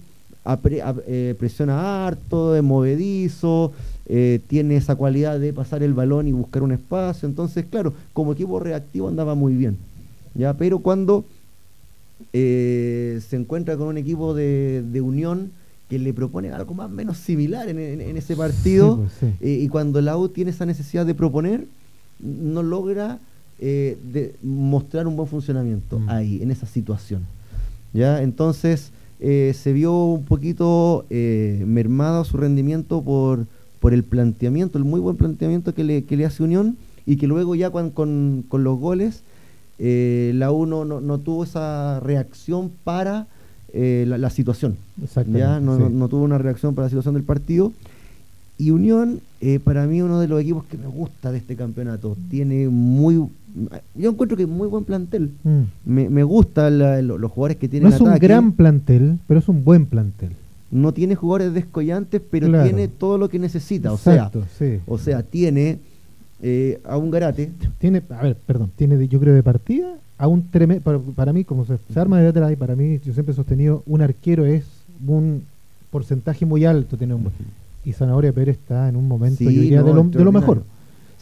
apre- 0.45 0.83
eh, 1.07 1.35
presiona 1.39 2.07
harto, 2.07 2.57
es 2.57 2.63
movedizo, 2.63 3.73
eh, 4.07 4.41
tiene 4.49 4.77
esa 4.77 4.97
cualidad 4.97 5.39
de 5.39 5.53
pasar 5.53 5.83
el 5.83 5.95
balón 5.95 6.27
y 6.27 6.33
buscar 6.33 6.63
un 6.63 6.73
espacio. 6.73 7.29
Entonces, 7.29 7.65
claro, 7.71 7.93
como 8.13 8.33
equipo 8.33 8.59
reactivo 8.59 9.09
andaba 9.09 9.35
muy 9.35 9.55
bien. 9.55 9.77
¿ya? 10.35 10.55
Pero 10.55 10.79
cuando 10.81 11.25
eh, 12.33 13.21
se 13.29 13.37
encuentra 13.37 13.77
con 13.77 13.89
un 13.89 13.99
equipo 13.99 14.35
de, 14.35 14.83
de 14.91 15.01
Unión 15.01 15.51
que 15.89 15.99
le 15.99 16.13
propone 16.13 16.53
algo 16.53 16.75
más 16.75 16.87
o 16.87 16.95
menos 16.95 17.17
similar 17.19 17.69
en, 17.69 17.79
en- 17.79 18.01
en 18.01 18.17
ese 18.17 18.37
partido, 18.37 18.95
Sí, 18.95 19.01
pues, 19.01 19.13
sí. 19.41 19.47
eh, 19.47 19.59
y 19.63 19.69
cuando 19.69 20.01
la 20.01 20.17
U 20.17 20.29
tiene 20.29 20.51
esa 20.53 20.67
necesidad 20.67 21.05
de 21.05 21.15
proponer, 21.15 21.67
no 22.21 22.63
logra 22.63 23.19
eh, 23.61 23.97
de 24.13 24.35
mostrar 24.43 25.07
un 25.07 25.17
buen 25.17 25.29
funcionamiento 25.29 25.99
Mm. 26.01 26.09
ahí, 26.09 26.43
en 26.43 26.51
esa 26.51 26.67
situación. 26.67 27.23
¿ya? 27.93 28.23
Entonces 28.23 28.91
eh, 29.21 29.53
se 29.55 29.73
vio 29.75 29.93
un 30.05 30.25
poquito 30.25 31.05
eh, 31.11 31.63
mermado 31.67 32.25
su 32.25 32.37
rendimiento 32.39 33.03
por, 33.03 33.47
por 33.81 33.93
el 33.93 34.03
planteamiento, 34.03 34.79
el 34.79 34.85
muy 34.85 34.99
buen 35.01 35.17
planteamiento 35.17 35.75
que 35.75 35.85
le, 35.85 36.05
que 36.05 36.17
le 36.17 36.25
hace 36.25 36.43
Unión, 36.43 36.77
y 37.07 37.17
que 37.17 37.27
luego 37.27 37.55
ya 37.55 37.71
con, 37.71 37.91
con 38.49 38.65
los 38.65 38.79
goles, 38.79 39.23
la 39.79 40.53
U 40.53 40.67
no, 40.67 40.85
no- 40.85 41.01
no 41.01 41.19
tuvo 41.19 41.45
esa 41.45 41.99
reacción 42.01 42.71
para 42.85 43.27
la, 43.73 44.19
la 44.19 44.31
situación. 44.31 44.77
Ya 45.33 45.59
no, 45.61 45.77
sí. 45.77 45.83
no- 45.83 45.89
no 45.91 46.09
tuvo 46.09 46.23
una 46.25 46.39
reacción 46.39 46.75
para 46.75 46.85
la 46.87 46.91
situación 46.91 47.15
del 47.15 47.25
partido. 47.25 47.73
Y 48.59 48.71
Unión, 48.73 49.21
eh, 49.41 49.59
para 49.59 49.87
mí, 49.87 50.03
uno 50.03 50.21
de 50.21 50.29
los 50.29 50.41
equipos 50.43 50.65
que 50.67 50.77
me 50.77 50.87
gusta 50.87 51.33
de 51.33 51.39
este 51.39 51.57
campeonato. 51.57 52.17
Tiene 52.31 52.69
muy. 52.69 53.27
Yo 53.95 54.11
encuentro 54.11 54.37
que 54.37 54.47
muy 54.47 54.69
buen 54.69 54.85
plantel. 54.85 55.31
Mm. 55.45 55.61
Me, 55.85 56.09
me 56.09 56.23
gustan 56.23 56.79
los 57.07 57.31
jugadores 57.33 57.57
que 57.57 57.67
No 57.67 57.71
tienen 57.71 57.93
es 57.93 58.01
un 58.01 58.15
gran 58.19 58.53
plantel, 58.53 59.19
pero 59.27 59.41
es 59.41 59.49
un 59.49 59.65
buen 59.65 59.87
plantel. 59.87 60.31
No 60.71 60.93
tiene 60.93 61.17
jugadores 61.17 61.53
descollantes, 61.53 62.23
pero 62.31 62.47
Claro. 62.47 62.65
tiene 62.65 62.87
todo 62.89 63.19
lo 63.19 63.29
que 63.29 63.39
necesita. 63.39 63.91
Exacto, 63.93 64.41
o 64.41 64.43
sí. 64.43 64.49
sea, 64.59 64.81
o 64.87 64.99
sea, 64.99 65.23
tiene 65.23 65.79
eh, 66.43 66.81
a 66.85 66.97
un 66.97 67.11
Garate. 67.11 67.51
Tiene, 67.79 68.03
a 68.11 68.23
ver, 68.23 68.37
perdón, 68.47 68.71
tiene, 68.77 68.97
de- 68.97 69.09
yo 69.09 69.19
creo 69.21 69.35
de 69.35 69.43
partida 69.43 69.95
a 70.17 70.29
un 70.29 70.49
tremendo, 70.49 70.83
para, 70.83 70.99
para 70.99 71.33
mí, 71.33 71.45
como 71.45 71.65
se, 71.67 71.77
se 71.93 71.99
arma 72.01 72.21
de 72.21 72.29
atrás, 72.29 72.53
y 72.53 72.57
para 72.57 72.77
mí, 72.77 73.01
yo 73.05 73.13
siempre 73.13 73.33
he 73.33 73.37
sostenido, 73.37 73.83
un 73.87 74.01
arquero 74.01 74.45
es 74.47 74.65
un 75.07 75.43
porcentaje 75.91 76.47
muy 76.47 76.65
alto. 76.65 76.97
Tiene 76.97 77.15
un, 77.15 77.29
y 77.85 77.93
Zanahoria 77.93 78.33
Pérez 78.33 78.57
está 78.57 78.89
en 78.89 78.97
un 78.97 79.09
momento, 79.09 79.39
Sí, 79.39 79.45
yo 79.45 79.51
diría, 79.63 79.81
no, 79.81 79.87
de, 79.89 79.95
lo, 79.95 80.05
de 80.05 80.25
lo 80.25 80.33
mejor. 80.33 80.63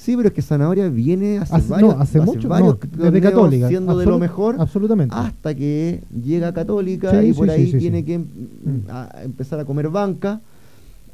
Sí, 0.00 0.16
pero 0.16 0.28
es 0.28 0.34
que 0.34 0.42
Zanahoria 0.42 0.88
viene 0.88 1.38
hace, 1.38 1.54
Hace, 1.56 1.68
varios, 1.70 1.94
no, 1.96 2.00
hace 2.00 2.20
mucho, 2.20 2.48
varios 2.48 2.78
no, 2.96 3.04
desde 3.04 3.20
Católica. 3.20 3.68
siendo 3.68 3.98
de 3.98 4.06
lo 4.06 4.18
mejor 4.18 4.54
Absolutamente. 4.58 5.14
hasta 5.14 5.54
que 5.54 6.00
llega 6.24 6.52
Católica 6.54 7.10
Sí, 7.10 7.26
y 7.26 7.32
sí, 7.32 7.38
por 7.38 7.50
ahí 7.50 7.70
sí, 7.72 7.78
tiene 7.78 8.04
que 8.04 8.14
em- 8.14 8.22
Mm. 8.64 8.90
a 8.90 9.10
empezar 9.24 9.58
a 9.60 9.64
comer 9.64 9.88
banca 9.88 10.40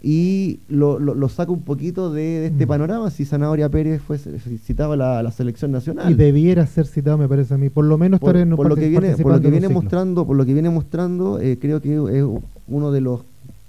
y 0.03 0.61
lo, 0.69 0.99
lo- 0.99 1.15
lo 1.15 1.29
saca 1.31 1.51
un 1.51 1.63
poquito 1.63 2.13
de, 2.13 2.21
de 2.23 2.47
este 2.49 2.67
Mm. 2.67 2.69
panorama 2.69 3.11
si 3.11 3.25
Zanahoria 3.25 3.71
Pérez 3.71 4.03
fue 4.03 4.19
citado 4.19 4.93
a 4.93 5.23
la, 5.23 5.31
selección 5.33 5.73
nacional. 5.73 6.11
y 6.13 6.15
debiera 6.15 6.67
ser 6.67 6.87
citado, 6.87 7.17
me 7.17 7.27
parece 7.27 7.55
a 7.55 7.57
mí, 7.59 7.71
por 7.71 7.87
lo 7.87 7.97
menos 7.97 8.21
por, 8.21 8.37
estar 8.37 8.47
en 8.49 8.55
por 8.55 8.69
lo 8.69 8.77
que 8.77 8.89
viene, 8.91 9.17
por 9.17 9.33
lo 9.33 9.41
que 9.41 9.51
viene 9.51 9.69
mostrando, 9.71 10.27
por 10.27 10.37
lo 10.37 10.45
que 10.45 10.53
viene 10.53 10.69
mostrando, 10.69 11.41
eh, 11.41 11.59
creo 11.59 11.81
que 11.81 11.95
es 11.95 12.25
uno 12.69 12.93
de 12.93 13.01
los 13.01 13.21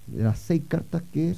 de 0.07 0.24
las 0.24 0.38
seis 0.38 0.61
cartas 0.68 1.01
que 1.11 1.34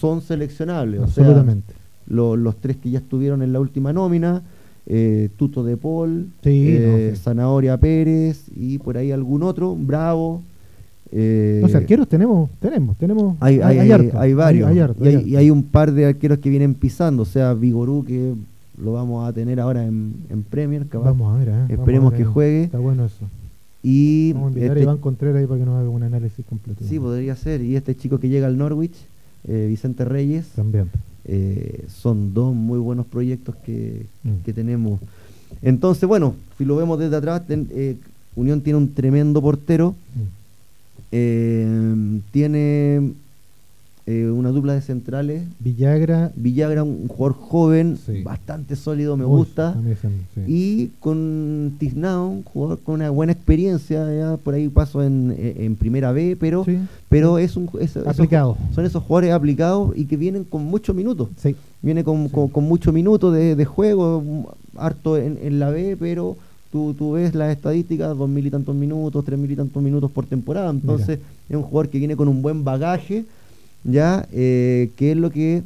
son 0.00 0.22
seleccionables. 0.22 1.00
O 1.02 1.06
sea, 1.08 1.24
absolutamente. 1.24 1.74
Lo- 2.08 2.36
los 2.36 2.56
tres 2.56 2.76
que 2.76 2.90
ya 2.90 2.98
estuvieron 2.98 3.42
en 3.42 3.52
la 3.52 3.60
última 3.60 3.92
nómina, 3.92 4.42
eh, 4.86 5.28
Tuto 5.36 5.64
de 5.64 5.76
Paul, 5.76 6.28
Sí, 6.44 6.68
eh, 6.68 7.08
no, 7.10 7.16
sí. 7.16 7.22
Zanahoria 7.22 7.76
Pérez 7.76 8.44
y 8.56 8.78
por 8.78 8.96
ahí 8.96 9.10
algún 9.12 9.42
otro, 9.42 9.74
Bravo. 9.74 10.42
eh, 11.12 11.58
Los 11.62 11.74
arqueros 11.74 12.08
tenemos, 12.08 12.50
tenemos, 12.60 12.96
tenemos. 12.96 13.36
hay, 13.40 13.60
hay, 13.60 13.78
hay 13.78 13.90
harto, 13.92 14.18
hay 14.18 14.34
varios. 14.34 14.68
Hay, 14.68 14.78
harto, 14.78 15.08
y, 15.08 15.30
y 15.30 15.36
hay 15.36 15.50
un 15.50 15.62
par 15.62 15.92
de 15.92 16.06
arqueros 16.06 16.38
que 16.38 16.50
vienen 16.50 16.74
pisando, 16.74 17.22
o 17.22 17.26
sea, 17.26 17.54
Vigorú 17.54 18.04
que 18.04 18.34
lo 18.82 18.92
vamos 18.92 19.26
a 19.28 19.32
tener 19.32 19.58
ahora 19.60 19.84
en, 19.86 20.14
en 20.30 20.42
Premier, 20.42 20.86
capaz. 20.86 21.06
Vamos 21.06 21.34
a 21.34 21.38
ver, 21.38 21.48
¿eh? 21.48 21.52
Vamos 21.52 21.70
Esperemos 21.70 22.06
a 22.08 22.10
ver, 22.10 22.18
que 22.18 22.24
juegue. 22.24 22.62
Está 22.64 22.78
bueno 22.78 23.06
eso. 23.06 23.24
Y 23.82 24.32
Vamos 24.32 24.48
a 24.48 24.50
invitar 24.50 24.68
este- 24.76 24.80
a 24.80 24.82
Iván 24.82 24.98
Contreras 24.98 25.36
ahí 25.40 25.46
para 25.46 25.60
que 25.60 25.66
nos 25.66 25.78
haga 25.80 25.88
un 25.88 26.02
análisis 26.02 26.44
completo. 26.44 26.84
sí, 26.84 26.98
podría 26.98 27.36
ser. 27.36 27.62
Y 27.62 27.76
este 27.76 27.94
chico 27.94 28.18
que 28.18 28.28
llega 28.28 28.46
al 28.48 28.58
Norwich, 28.58 28.96
eh, 29.48 29.66
Vicente 29.68 30.04
Reyes, 30.04 30.46
También. 30.56 30.90
Eh, 31.28 31.84
son 31.88 32.32
dos 32.34 32.54
muy 32.54 32.78
buenos 32.78 33.06
proyectos 33.06 33.54
que, 33.64 34.06
Mm. 34.22 34.30
que 34.44 34.52
tenemos. 34.52 35.00
Entonces, 35.62 36.08
bueno, 36.08 36.34
si 36.58 36.64
lo 36.64 36.76
vemos 36.76 36.98
desde 36.98 37.16
atrás, 37.16 37.46
ten- 37.46 37.68
eh, 37.72 37.96
Unión 38.36 38.60
tiene 38.60 38.78
un 38.78 38.92
tremendo 38.94 39.40
portero, 39.40 39.94
Mm. 40.14 40.20
eh, 41.12 42.20
tiene 42.32 43.12
eh, 44.06 44.30
una 44.30 44.50
dupla 44.50 44.72
de 44.74 44.80
centrales. 44.82 45.42
Villagra. 45.58 46.30
Villagra, 46.36 46.84
un 46.84 47.08
jugador 47.08 47.36
joven, 47.38 47.96
Sí. 48.06 48.22
bastante 48.22 48.76
sólido, 48.76 49.16
me 49.16 49.24
gusta. 49.24 49.76
sí. 50.34 50.40
Y 50.46 50.86
con 51.00 51.72
Tiznao, 51.78 52.28
un 52.28 52.42
jugador 52.44 52.78
con 52.84 52.94
una 52.96 53.10
buena 53.10 53.32
experiencia, 53.32 54.06
ya 54.14 54.36
por 54.36 54.54
ahí 54.54 54.68
paso 54.68 55.02
en, 55.02 55.34
eh, 55.36 55.56
en 55.58 55.74
primera 55.74 56.12
B, 56.12 56.36
pero, 56.38 56.64
Sí. 56.64 56.78
pero 57.08 57.38
es 57.38 57.56
un 57.56 57.68
es- 57.80 57.96
esos- 57.96 58.06
Aplicado. 58.06 58.56
son 58.74 58.84
esos 58.84 59.02
jugadores 59.02 59.32
aplicados 59.32 59.92
y 59.96 60.04
que 60.04 60.16
vienen 60.16 60.44
con 60.44 60.64
muchos 60.64 60.94
minutos. 60.94 61.28
Viene 61.82 62.04
con, 62.04 62.28
con, 62.28 62.48
con 62.48 62.64
muchos 62.64 62.94
minutos 62.94 63.34
de, 63.34 63.56
de 63.56 63.64
juego, 63.64 64.22
harto 64.76 65.16
en, 65.16 65.38
en 65.42 65.58
la 65.58 65.70
B, 65.70 65.96
pero 65.98 66.36
tú, 66.70 66.94
tú 66.96 67.12
ves 67.12 67.34
las 67.34 67.50
estadísticas, 67.56 68.16
dos 68.16 68.28
mil 68.28 68.46
y 68.46 68.50
tantos 68.50 68.74
minutos, 68.74 69.24
tres 69.24 69.38
mil 69.38 69.50
y 69.50 69.56
tantos 69.56 69.82
minutos 69.82 70.10
por 70.12 70.26
temporada. 70.26 70.70
Entonces 70.70 71.18
es 71.48 71.56
un 71.56 71.62
jugador 71.62 71.88
que 71.88 71.98
viene 71.98 72.14
con 72.16 72.28
un 72.28 72.40
buen 72.42 72.62
bagaje, 72.64 73.24
ya 73.86 74.26
eh, 74.32 74.90
que 74.96 75.12
es 75.12 75.16
lo 75.16 75.30
que 75.30 75.62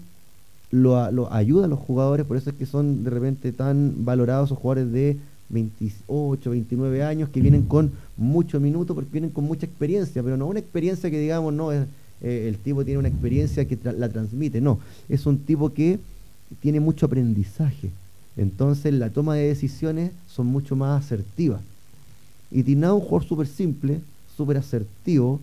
lo, 0.71 1.11
lo 1.11 1.33
ayuda 1.33 1.65
a 1.65 1.69
los 1.69 1.79
jugadores, 1.81 2.27
por 2.27 2.37
eso 2.37 2.51
es 2.51 2.57
que 2.57 2.67
son 2.67 3.03
de 3.03 3.11
repente 3.11 3.51
tan 3.53 4.05
valorados 4.05 4.49
esos 4.49 4.59
jugadores 4.59 4.93
de 4.93 5.17
28, 5.49 6.51
29 6.51 7.03
años 7.03 7.29
que 7.31 7.41
vienen 7.41 7.63
con 7.63 7.91
muchos 8.17 8.61
minutos 8.61 8.95
porque 8.95 9.11
vienen 9.11 9.31
con 9.31 9.45
mucha 9.45 9.67
experiencia, 9.67 10.23
pero 10.23 10.37
no 10.37 10.47
una 10.47 10.61
experiencia 10.61 11.11
que 11.11 11.19
digamos, 11.19 11.53
no, 11.53 11.73
es, 11.73 11.87
eh, 12.23 12.47
el 12.49 12.57
tipo 12.59 12.85
tiene 12.85 12.99
una 12.99 13.09
experiencia 13.09 13.65
que 13.65 13.79
tra- 13.81 13.97
la 13.97 14.09
transmite, 14.09 14.61
no, 14.61 14.79
es 15.09 15.27
un 15.27 15.39
tipo 15.39 15.73
que 15.73 15.99
tiene 16.61 16.79
mucho 16.81 17.07
aprendizaje, 17.07 17.91
entonces 18.37 18.93
la 18.95 19.11
toma 19.11 19.35
de 19.35 19.49
decisiones 19.49 20.13
son 20.29 20.47
mucho 20.47 20.77
más 20.77 21.05
asertivas. 21.05 21.61
Y 22.53 22.63
Tinao 22.65 22.97
es 22.97 23.03
un 23.03 23.09
jugador 23.09 23.29
súper 23.29 23.47
simple, 23.47 24.01
súper 24.37 24.57
asertivo, 24.57 25.41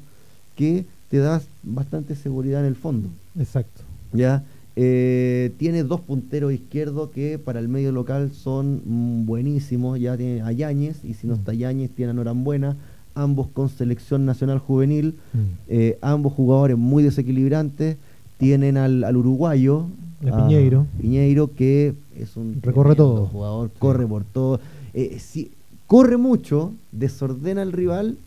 que 0.55 0.85
te 1.09 1.17
da 1.17 1.41
bastante 1.63 2.15
seguridad 2.15 2.61
en 2.61 2.67
el 2.67 2.75
fondo. 2.75 3.09
Exacto. 3.39 3.81
¿ya? 4.13 4.43
Eh, 4.75 5.51
tiene 5.57 5.83
dos 5.83 6.01
punteros 6.01 6.53
izquierdos 6.53 7.09
que 7.09 7.39
para 7.39 7.59
el 7.59 7.67
medio 7.67 7.91
local 7.91 8.31
son 8.31 8.81
mm, 8.85 9.25
buenísimos. 9.25 9.99
Ya 9.99 10.15
tiene 10.17 10.41
a 10.41 10.51
Yáñez, 10.51 11.03
y 11.03 11.13
si 11.13 11.25
no 11.27 11.35
Mm. 11.35 11.39
está 11.39 11.53
Yáñez, 11.53 11.91
tiene 11.91 12.11
a 12.11 12.13
Norambuena, 12.13 12.75
ambos 13.15 13.47
con 13.47 13.69
selección 13.69 14.25
nacional 14.25 14.59
juvenil. 14.59 15.15
Mm. 15.33 15.37
Eh, 15.69 15.97
ambos 16.01 16.33
jugadores 16.33 16.77
muy 16.77 17.01
desequilibrantes. 17.03 17.97
Tienen 18.37 18.77
al, 18.77 19.03
al 19.03 19.17
uruguayo, 19.17 19.85
A 20.31 20.47
Piñeiro. 20.47 20.85
Piñeiro, 21.01 21.53
que 21.55 21.95
es 22.15 22.37
un 22.37 22.59
Recorre 22.61 22.93
todo. 22.95 23.25
jugador, 23.27 23.71
corre 23.79 24.05
por 24.05 24.23
todo. 24.25 24.59
Eh, 24.93 25.17
sí, 25.19 25.51
corre 25.87 26.17
mucho, 26.17 26.73
desordena 26.91 27.63
al 27.63 27.71
rival, 27.71 28.17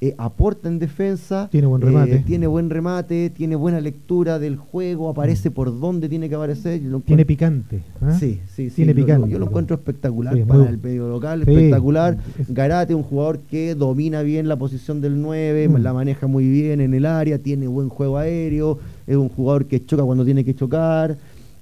eh, 0.00 0.14
aporta 0.18 0.68
en 0.68 0.78
defensa. 0.78 1.48
Tiene 1.50 1.66
buen 1.66 1.80
eh, 1.82 1.86
remate. 1.86 2.18
tiene 2.26 2.46
buen 2.46 2.68
remate, 2.68 3.30
tiene 3.30 3.56
buena 3.56 3.80
lectura 3.80 4.38
del 4.38 4.56
juego, 4.56 5.08
aparece 5.08 5.50
por 5.50 5.78
donde 5.80 6.08
tiene 6.08 6.28
que 6.28 6.34
aparecer. 6.34 6.82
Lo 6.82 7.00
Tiene 7.00 7.24
picante. 7.24 7.80
¿ah? 8.02 8.12
Sí, 8.18 8.40
sí, 8.54 8.68
sí. 8.68 8.76
Tiene 8.76 8.92
lo- 8.92 9.00
picante. 9.00 9.30
yo 9.30 9.38
lo 9.38 9.46
encuentro 9.46 9.76
espectacular 9.76 10.34
Sí, 10.34 10.42
para 10.42 10.68
el 10.68 10.78
medio 10.78 11.08
local, 11.08 11.44
Sí, 11.44 11.50
espectacular. 11.52 12.18
es- 12.38 12.52
Garate, 12.52 12.94
un 12.94 13.02
jugador 13.04 13.38
que 13.50 13.74
domina 13.74 14.22
bien 14.22 14.46
la 14.48 14.56
posición 14.56 15.00
del 15.00 15.22
9, 15.22 15.68
Mm. 15.68 15.76
la 15.76 15.92
maneja 15.94 16.26
muy 16.26 16.48
bien 16.48 16.80
en 16.82 16.92
el 16.92 17.06
área, 17.06 17.38
tiene 17.38 17.66
buen 17.66 17.88
juego 17.88 18.18
aéreo, 18.18 18.78
es 19.06 19.16
un 19.16 19.28
jugador 19.30 19.66
que 19.66 19.84
choca 19.86 20.02
cuando 20.02 20.24
tiene 20.24 20.44
que 20.44 20.54
chocar. 20.54 21.16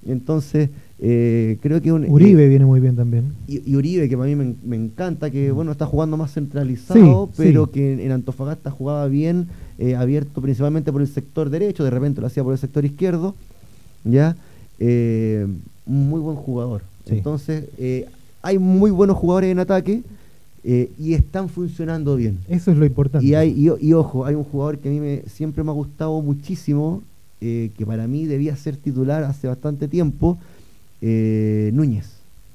Entonces, 0.04 0.70
eh, 1.04 1.58
creo 1.60 1.82
que 1.82 1.90
un. 1.90 2.08
Uribe 2.08 2.48
viene 2.48 2.64
muy 2.64 2.78
bien 2.78 2.94
también. 2.94 3.32
y, 3.48 3.68
y 3.68 3.74
Uribe, 3.76 4.08
que 4.08 4.16
para 4.16 4.28
mí 4.28 4.36
me, 4.36 4.54
me 4.64 4.76
encanta, 4.76 5.30
que 5.30 5.50
bueno, 5.50 5.72
está 5.72 5.84
jugando 5.84 6.16
más 6.16 6.32
centralizado, 6.32 7.26
Sí, 7.32 7.34
pero 7.42 7.66
sí. 7.66 7.72
que 7.72 7.92
en, 7.94 8.00
en 8.00 8.12
Antofagasta 8.12 8.70
jugaba 8.70 9.08
bien, 9.08 9.48
eh, 9.78 9.96
abierto 9.96 10.40
principalmente 10.40 10.92
por 10.92 11.00
el 11.00 11.08
sector 11.08 11.50
derecho, 11.50 11.82
de 11.82 11.90
repente 11.90 12.20
lo 12.20 12.28
hacía 12.28 12.44
por 12.44 12.52
el 12.52 12.58
sector 12.58 12.84
izquierdo, 12.84 13.34
¿ya? 14.04 14.36
Eh, 14.78 15.46
muy 15.86 16.20
buen 16.20 16.36
jugador. 16.36 16.82
Sí. 17.06 17.14
Entonces, 17.16 17.64
eh, 17.78 18.06
hay 18.40 18.58
muy 18.58 18.92
buenos 18.92 19.16
jugadores 19.16 19.50
en 19.50 19.58
ataque 19.58 20.02
eh, 20.62 20.90
y 21.00 21.14
están 21.14 21.48
funcionando 21.48 22.14
bien. 22.14 22.38
Eso 22.48 22.70
es 22.70 22.76
lo 22.78 22.86
importante. 22.86 23.26
Y, 23.26 23.34
hay, 23.34 23.68
y, 23.80 23.92
ojo, 23.92 24.24
hay 24.24 24.36
un 24.36 24.44
jugador 24.44 24.78
que 24.78 24.88
a 24.88 24.92
mí 24.92 25.00
me, 25.00 25.22
siempre 25.26 25.64
me 25.64 25.70
ha 25.70 25.74
gustado 25.74 26.20
muchísimo, 26.22 27.02
eh, 27.40 27.70
que 27.76 27.84
para 27.84 28.06
mí 28.06 28.26
debía 28.26 28.54
ser 28.54 28.76
titular 28.76 29.24
hace 29.24 29.48
bastante 29.48 29.88
tiempo, 29.88 30.38
eh, 31.02 31.70
Núñez. 31.74 32.06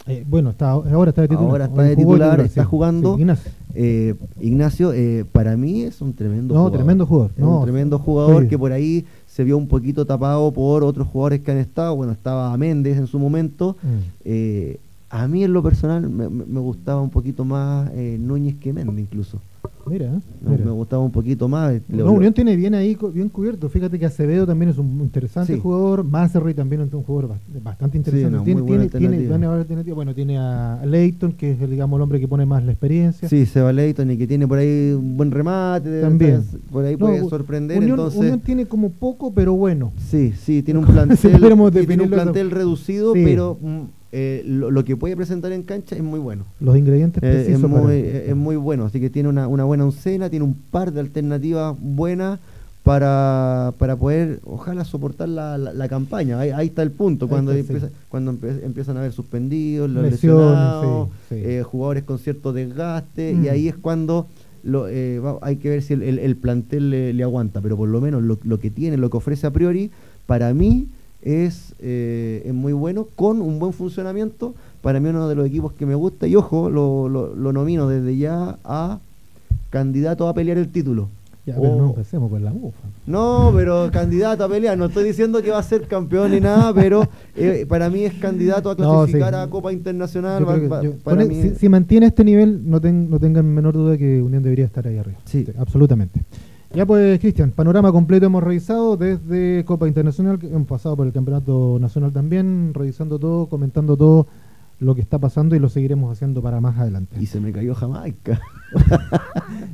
Eh, 0.08 0.24
bueno, 0.26 0.52
está, 0.52 0.72
ahora 0.72 1.10
está 1.10 1.22
de 1.24 1.28
titular. 1.28 1.50
Ahora 1.52 1.66
está 1.66 1.82
de 1.84 1.96
titular, 1.98 2.40
está 2.40 2.64
jugando. 2.64 3.16
Sí, 3.16 3.22
Ignacio. 3.22 3.52
Eh, 3.76 4.16
Ignacio, 4.40 4.94
eh, 4.94 5.26
para 5.32 5.58
mí 5.58 5.82
es 5.84 6.02
un 6.02 6.14
tremendo 6.14 6.54
No, 6.54 6.62
jugador. 6.62 6.78
tremendo 6.80 7.06
jugador. 7.06 7.32
Es 7.36 7.40
No, 7.44 7.58
un 7.60 7.64
tremendo 7.64 8.00
jugador 8.00 8.44
sí. 8.44 8.50
que 8.50 8.58
por 8.58 8.72
ahí 8.72 9.06
se 9.28 9.44
vio 9.44 9.58
un 9.58 9.68
poquito 9.68 10.06
tapado 10.06 10.50
por 10.54 10.84
otros 10.86 11.08
jugadores 11.10 11.42
que 11.42 11.52
han 11.52 11.58
estado. 11.58 11.94
Bueno, 11.96 12.14
estaba 12.14 12.56
Méndez 12.58 12.98
en 12.98 13.08
su 13.08 13.20
momento. 13.20 13.76
Mm. 13.84 13.88
Eh, 14.24 14.80
a 15.10 15.28
mí 15.28 15.44
en 15.44 15.52
lo 15.54 15.62
personal 15.62 16.10
me, 16.10 16.30
me- 16.30 16.46
me 16.46 16.60
gustaba 16.62 17.02
un 17.02 17.10
poquito 17.10 17.44
más 17.46 17.90
eh, 17.94 18.18
Núñez 18.20 18.56
que 18.56 18.72
Méndez 18.74 19.00
incluso. 19.00 19.40
Mira, 19.90 20.06
¿eh? 20.06 20.20
Me, 20.42 20.52
Mira. 20.52 20.66
me 20.66 20.72
gustaba 20.72 21.04
un 21.04 21.12
poquito 21.12 21.48
más. 21.48 21.74
No, 21.88 21.98
lo- 22.06 22.12
Unión 22.12 22.34
tiene 22.34 22.56
bien 22.56 22.74
ahí, 22.76 22.98
bien 23.14 23.30
cubierto. 23.30 23.70
Fíjate 23.70 23.98
que 23.98 24.06
Acevedo 24.06 24.46
también 24.46 24.70
es 24.70 24.78
un 24.78 25.00
interesante 25.02 25.54
Sí. 25.56 25.60
jugador. 25.60 26.04
Mazerri 26.04 26.54
también 26.54 26.82
es 26.82 26.94
un 26.94 27.04
jugador 27.04 27.32
bast- 27.36 27.64
bastante 27.64 27.98
interesante. 27.98 28.32
no, 28.32 28.44
muy 28.44 28.46
tiene, 28.46 28.90
tiene, 28.90 29.18
tiene, 29.68 29.94
bueno, 29.94 30.14
tiene 30.14 30.38
a 30.38 30.82
Leighton, 30.86 31.32
que 31.34 31.52
es 31.52 31.62
el, 31.62 31.72
digamos, 31.72 31.98
el 31.98 32.02
hombre 32.04 32.20
que 32.20 32.28
pone 32.28 32.46
más 32.46 32.64
la 32.64 32.72
experiencia. 32.72 33.28
Sí, 33.30 33.46
Seba 33.46 33.72
Leighton 33.74 34.10
y 34.12 34.18
que 34.18 34.28
tiene 34.28 34.48
por 34.48 34.58
ahí 34.60 34.92
un 34.98 35.18
buen 35.18 35.32
remate. 35.32 36.02
También. 36.02 36.44
Por 36.72 36.86
ahí 36.86 36.94
No, 36.94 37.00
puede 37.00 37.28
sorprender. 37.30 37.78
Unión, 37.78 37.92
entonces, 37.92 38.20
Unión 38.20 38.40
tiene 38.42 38.66
como 38.66 38.90
poco, 38.90 39.34
pero 39.34 39.54
bueno. 39.54 39.92
Sí, 39.98 40.34
sí, 40.34 40.62
tiene 40.64 40.80
un 40.80 40.86
plantel, 40.88 41.18
sí, 41.18 41.86
tiene 41.88 42.04
un 42.04 42.10
plantel 42.10 42.52
reducido, 42.52 43.14
Sí. 43.14 43.22
pero 43.24 43.58
mm, 43.62 43.82
eh, 44.12 44.44
lo, 44.46 44.72
lo 44.72 44.84
que 44.86 44.96
puede 44.96 45.16
presentar 45.16 45.52
en 45.52 45.64
cancha 45.64 45.96
es 45.96 46.04
muy 46.04 46.20
bueno. 46.20 46.46
Los 46.60 46.78
ingredientes 46.78 47.22
Eh, 47.24 47.28
es, 47.30 47.36
precisos 47.46 47.70
para- 47.72 47.84
muy, 47.84 47.94
eh, 47.96 48.30
es 48.30 48.36
muy 48.36 48.56
bueno, 48.56 48.86
así 48.86 49.00
que 49.00 49.10
tiene 49.10 49.28
una, 49.30 49.48
una 49.48 49.64
buena 49.66 49.84
oncena, 49.86 50.30
tiene 50.30 50.46
un 50.46 50.54
par 50.54 50.92
de 50.94 51.00
alternativas 51.02 51.76
buenas 51.80 52.40
para, 52.84 53.74
para 53.78 53.98
poder, 53.98 54.40
ojalá, 54.46 54.86
soportar 54.86 55.28
la, 55.28 55.58
la- 55.58 55.74
la 55.74 55.90
campaña. 55.90 56.40
Ahí, 56.40 56.52
ahí 56.52 56.68
está 56.68 56.84
el 56.84 56.92
punto, 56.92 57.28
cuando, 57.28 57.52
está, 57.52 57.68
sí. 57.68 57.74
empieza- 57.74 57.96
cuando 58.08 58.32
empie- 58.32 58.64
empiezan 58.64 58.96
a 58.96 59.00
haber 59.02 59.12
suspendidos, 59.12 59.90
los 59.90 60.04
Lesiones, 60.04 60.42
lesionados, 60.42 61.10
sí, 61.28 61.36
sí. 61.36 61.42
eh, 61.44 61.64
jugadores 61.64 62.04
con 62.04 62.18
cierto 62.18 62.54
desgaste, 62.54 63.34
Mm. 63.36 63.44
y 63.44 63.48
ahí 63.50 63.68
es 63.68 63.76
cuando 63.76 64.28
lo, 64.64 64.88
eh, 64.88 65.20
va- 65.20 65.38
hay 65.42 65.58
que 65.58 65.70
ver 65.70 65.82
si 65.82 65.94
el, 65.96 66.02
el- 66.04 66.20
el 66.20 66.38
plantel 66.38 66.90
le, 66.90 67.12
le 67.14 67.24
aguanta, 67.24 67.60
pero 67.62 67.76
por 67.76 67.90
lo 67.90 68.00
menos 68.00 68.24
lo, 68.24 68.40
lo 68.44 68.58
que 68.60 68.70
tiene, 68.72 68.96
lo 68.96 69.10
que 69.10 69.18
ofrece 69.18 69.46
a 69.48 69.52
priori, 69.52 69.92
para 70.26 70.54
mí 70.54 70.88
es, 71.22 71.74
eh, 71.80 72.44
es 72.46 72.54
muy 72.54 72.74
bueno, 72.74 73.08
con 73.16 73.42
un 73.42 73.60
buen 73.60 73.74
funcionamiento, 73.74 74.54
para 74.82 75.00
mí 75.00 75.10
uno 75.10 75.28
de 75.28 75.36
los 75.36 75.46
equipos 75.48 75.74
que 75.74 75.86
me 75.86 75.96
gusta, 75.96 76.28
y 76.28 76.36
ojo, 76.36 76.70
lo, 76.70 77.10
lo, 77.10 77.36
lo 77.36 77.54
nomino 77.54 77.88
desde 77.88 78.16
ya 78.18 78.58
a 78.64 79.00
candidato 79.70 80.28
a 80.28 80.34
pelear 80.34 80.58
el 80.58 80.70
título. 80.70 81.10
Ya, 81.46 81.56
pero 81.56 81.78
no 81.78 81.86
Oh. 81.86 81.90
empecemos 81.92 82.30
con 82.30 82.44
la 82.44 82.52
mufa. 82.52 82.78
No, 83.06 83.54
pero 83.56 83.90
candidato 83.90 84.44
a 84.44 84.50
pelear. 84.50 84.78
No 84.78 84.88
estoy 84.88 85.06
diciendo 85.06 85.42
que 85.42 85.50
va 85.50 85.60
a 85.60 85.64
ser 85.64 85.88
campeón 85.88 86.32
ni 86.32 86.42
nada, 86.42 86.74
pero 86.74 87.08
eh, 87.38 87.66
para 87.70 87.90
mí 87.90 88.04
es 88.04 88.14
candidato 88.16 88.70
a 88.70 88.76
No, 88.76 89.04
clasificar 89.06 89.34
sí. 89.34 89.40
a 89.40 89.48
Copa 89.50 89.72
Internacional. 89.72 90.46
Va- 90.46 90.82
que- 90.82 90.86
yo- 90.88 90.94
para 91.06 91.24
mí- 91.24 91.52
si 91.58 91.70
mantiene 91.70 92.08
este 92.08 92.26
nivel, 92.26 92.70
no, 92.70 92.82
ten- 92.82 93.10
no 93.10 93.18
tengan 93.18 93.46
menor 93.46 93.76
duda 93.76 93.98
que 93.98 94.22
Unión 94.22 94.44
debería 94.44 94.66
estar 94.66 94.86
ahí 94.88 94.98
arriba. 94.98 95.20
Sí. 95.24 95.46
absolutamente. 95.58 96.20
Ya 96.78 96.86
pues, 96.86 97.20
Cristian, 97.20 97.50
panorama 97.50 97.92
completo 97.92 98.28
hemos 98.28 98.44
revisado 98.44 98.98
desde 98.98 99.66
Copa 99.66 99.88
Internacional, 99.88 100.38
hemos 100.44 100.68
pasado 100.68 100.96
por 100.96 101.08
el 101.08 101.12
Campeonato 101.12 101.80
Nacional 101.82 102.14
también, 102.14 102.72
revisando 102.76 103.18
todo, 103.18 103.50
comentando 103.50 103.98
todo 103.98 104.28
lo 104.80 104.94
que 104.96 105.02
está 105.02 105.18
pasando 105.18 105.56
y 105.56 105.60
lo 105.60 105.70
seguiremos 105.70 106.12
haciendo 106.12 106.42
para 106.42 106.62
más 106.62 106.78
adelante. 106.78 107.18
Y 107.20 107.26
se 107.26 107.40
me 107.40 107.52
cayó 107.52 107.74
Jamaica. 107.76 108.40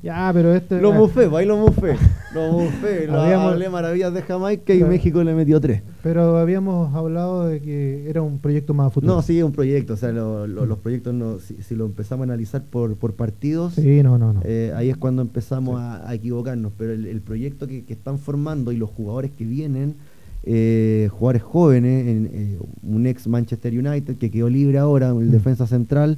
Ya, 0.04 0.30
pero 0.34 0.54
este... 0.54 0.80
Lo 0.82 0.92
mufé, 0.92 1.30
ahí 1.36 1.46
lo 1.46 1.58
mufé. 1.58 1.96
Lo 2.34 2.52
mufé. 2.52 3.08
Lo 3.08 3.22
Habíamos- 3.22 3.54
hablé 3.54 3.70
maravillas 3.70 4.14
de 4.14 4.22
Jamaica 4.24 4.74
y 4.74 4.78
Claro. 4.80 4.92
México 4.92 5.24
le 5.24 5.34
metió 5.36 5.62
tres. 5.62 5.82
Pero 6.02 6.38
habíamos 6.38 6.94
hablado 6.96 7.46
de 7.48 7.62
que 7.62 8.10
era 8.10 8.22
un 8.22 8.40
proyecto 8.40 8.74
más 8.74 8.92
futuro. 8.92 9.14
No, 9.16 9.22
sí, 9.22 9.38
es 9.38 9.44
un 9.44 9.52
proyecto. 9.52 9.94
O 9.94 9.98
sea, 9.98 10.12
lo- 10.12 10.46
lo- 10.48 10.66
los 10.66 10.80
proyectos, 10.80 11.14
no, 11.14 11.40
si, 11.40 11.56
si 11.62 11.76
lo 11.76 11.86
empezamos 11.86 12.24
a 12.24 12.34
analizar 12.34 12.64
por, 12.64 12.96
por 12.98 13.14
partidos, 13.14 13.74
Sí, 13.76 14.02
no, 14.04 14.18
no, 14.18 14.34
no. 14.34 14.42
eh, 14.44 14.74
ahí 14.76 14.90
es 14.90 14.98
cuando 14.98 15.22
empezamos 15.22 15.80
Sí. 15.80 15.86
a, 15.86 16.10
a 16.10 16.14
equivocarnos. 16.16 16.74
Pero 16.78 16.92
el, 16.94 17.06
el 17.06 17.22
proyecto 17.22 17.68
que, 17.68 17.86
que 17.86 17.94
están 17.94 18.18
formando 18.20 18.72
y 18.72 18.78
los 18.78 18.90
jugadores 18.90 19.32
que 19.32 19.46
vienen, 19.46 19.96
eh, 20.46 21.10
jugadores 21.12 21.42
jóvenes, 21.44 22.08
en, 22.08 22.30
eh, 22.34 22.58
un 22.84 23.08
ex 23.08 23.28
Manchester 23.28 23.74
United 23.74 24.18
que 24.18 24.30
quedó 24.30 24.50
libre 24.50 24.78
ahora, 24.78 25.10
el 25.10 25.28
Mm. 25.30 25.32
defensa 25.32 25.68
central, 25.68 26.18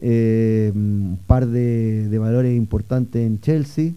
eh, 0.00 0.70
un 0.74 1.18
par 1.26 1.46
de, 1.46 2.08
de 2.08 2.18
valores 2.18 2.54
importantes 2.56 3.26
en 3.26 3.40
Chelsea, 3.40 3.92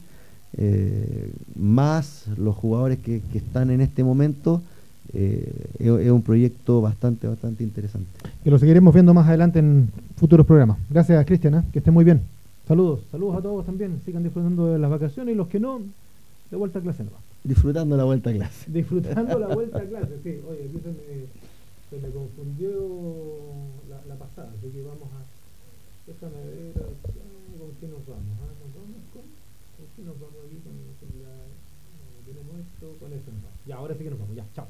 eh, 0.58 1.32
más 1.56 2.26
los 2.38 2.56
jugadores 2.56 3.00
que, 3.00 3.22
que 3.32 3.38
están 3.40 3.70
en 3.72 3.82
este 3.82 4.04
momento. 4.04 4.62
es, 5.14 6.12
un 6.12 6.22
proyecto 6.22 6.82
bastante, 6.82 7.28
bastante 7.28 7.64
interesante. 7.64 8.08
Que 8.44 8.52
lo 8.52 8.60
seguiremos 8.60 8.94
viendo 8.94 9.14
más 9.14 9.26
adelante 9.28 9.60
en 9.60 9.90
futuros 10.18 10.46
programas. 10.46 10.78
Gracias, 10.90 11.26
Cristian, 11.26 11.64
que 11.72 11.80
esté 11.80 11.92
muy 11.92 12.04
bien. 12.04 12.22
Saludos, 12.68 13.00
saludos 13.10 13.38
a 13.38 13.42
todos 13.42 13.66
también. 13.66 14.02
Sigan 14.06 14.22
disfrutando 14.24 14.74
de 14.74 14.80
las 14.80 14.90
vacaciones 14.92 15.34
y 15.34 15.38
los 15.38 15.48
que 15.48 15.60
no, 15.62 15.80
de 16.52 16.58
vuelta 16.58 16.80
a 16.80 16.82
clase 16.82 17.04
nomás. 17.06 17.22
Disfrutando 17.48 17.96
la 17.96 18.04
vuelta 18.04 18.30
a 18.30 18.34
clase. 18.34 18.70
Disfrutando 18.70 19.40
la 19.40 19.48
vuelta 19.48 19.80
a 19.80 19.86
clase, 19.88 20.20
sí. 20.22 20.42
Oye, 20.50 20.68
aquí 20.68 20.80
se 20.84 20.92
me, 20.92 21.32
se 21.90 21.96
me 22.06 22.14
confundió 22.14 22.76
la, 23.88 24.16
pasada, 24.16 24.52
así 24.52 24.68
que 24.68 24.84
vamos 24.84 25.08
a. 25.16 25.24
Déjame 26.06 26.44
ver 26.44 26.74
con 26.76 27.72
quién 27.80 27.92
nos 27.92 28.06
vamos. 28.06 28.36
ah? 28.44 28.52
¿Nos 28.52 28.72
vamos 28.76 29.00
con? 29.16 29.24
¿Con 29.24 29.86
quién 29.96 30.08
nos 30.08 30.20
vamos 30.20 30.44
aquí? 30.44 30.60
Con, 30.60 30.76
con 31.00 31.10
la. 31.24 31.48
tenemos 32.28 32.56
esto, 32.68 32.86
con 33.00 33.14
eso 33.14 33.32
nos. 33.32 33.66
Ya, 33.66 33.76
ahora 33.78 33.96
sí 33.96 34.04
que 34.04 34.10
nos 34.10 34.20
vamos. 34.20 34.36
Ya, 34.36 34.46
chao. 34.54 34.68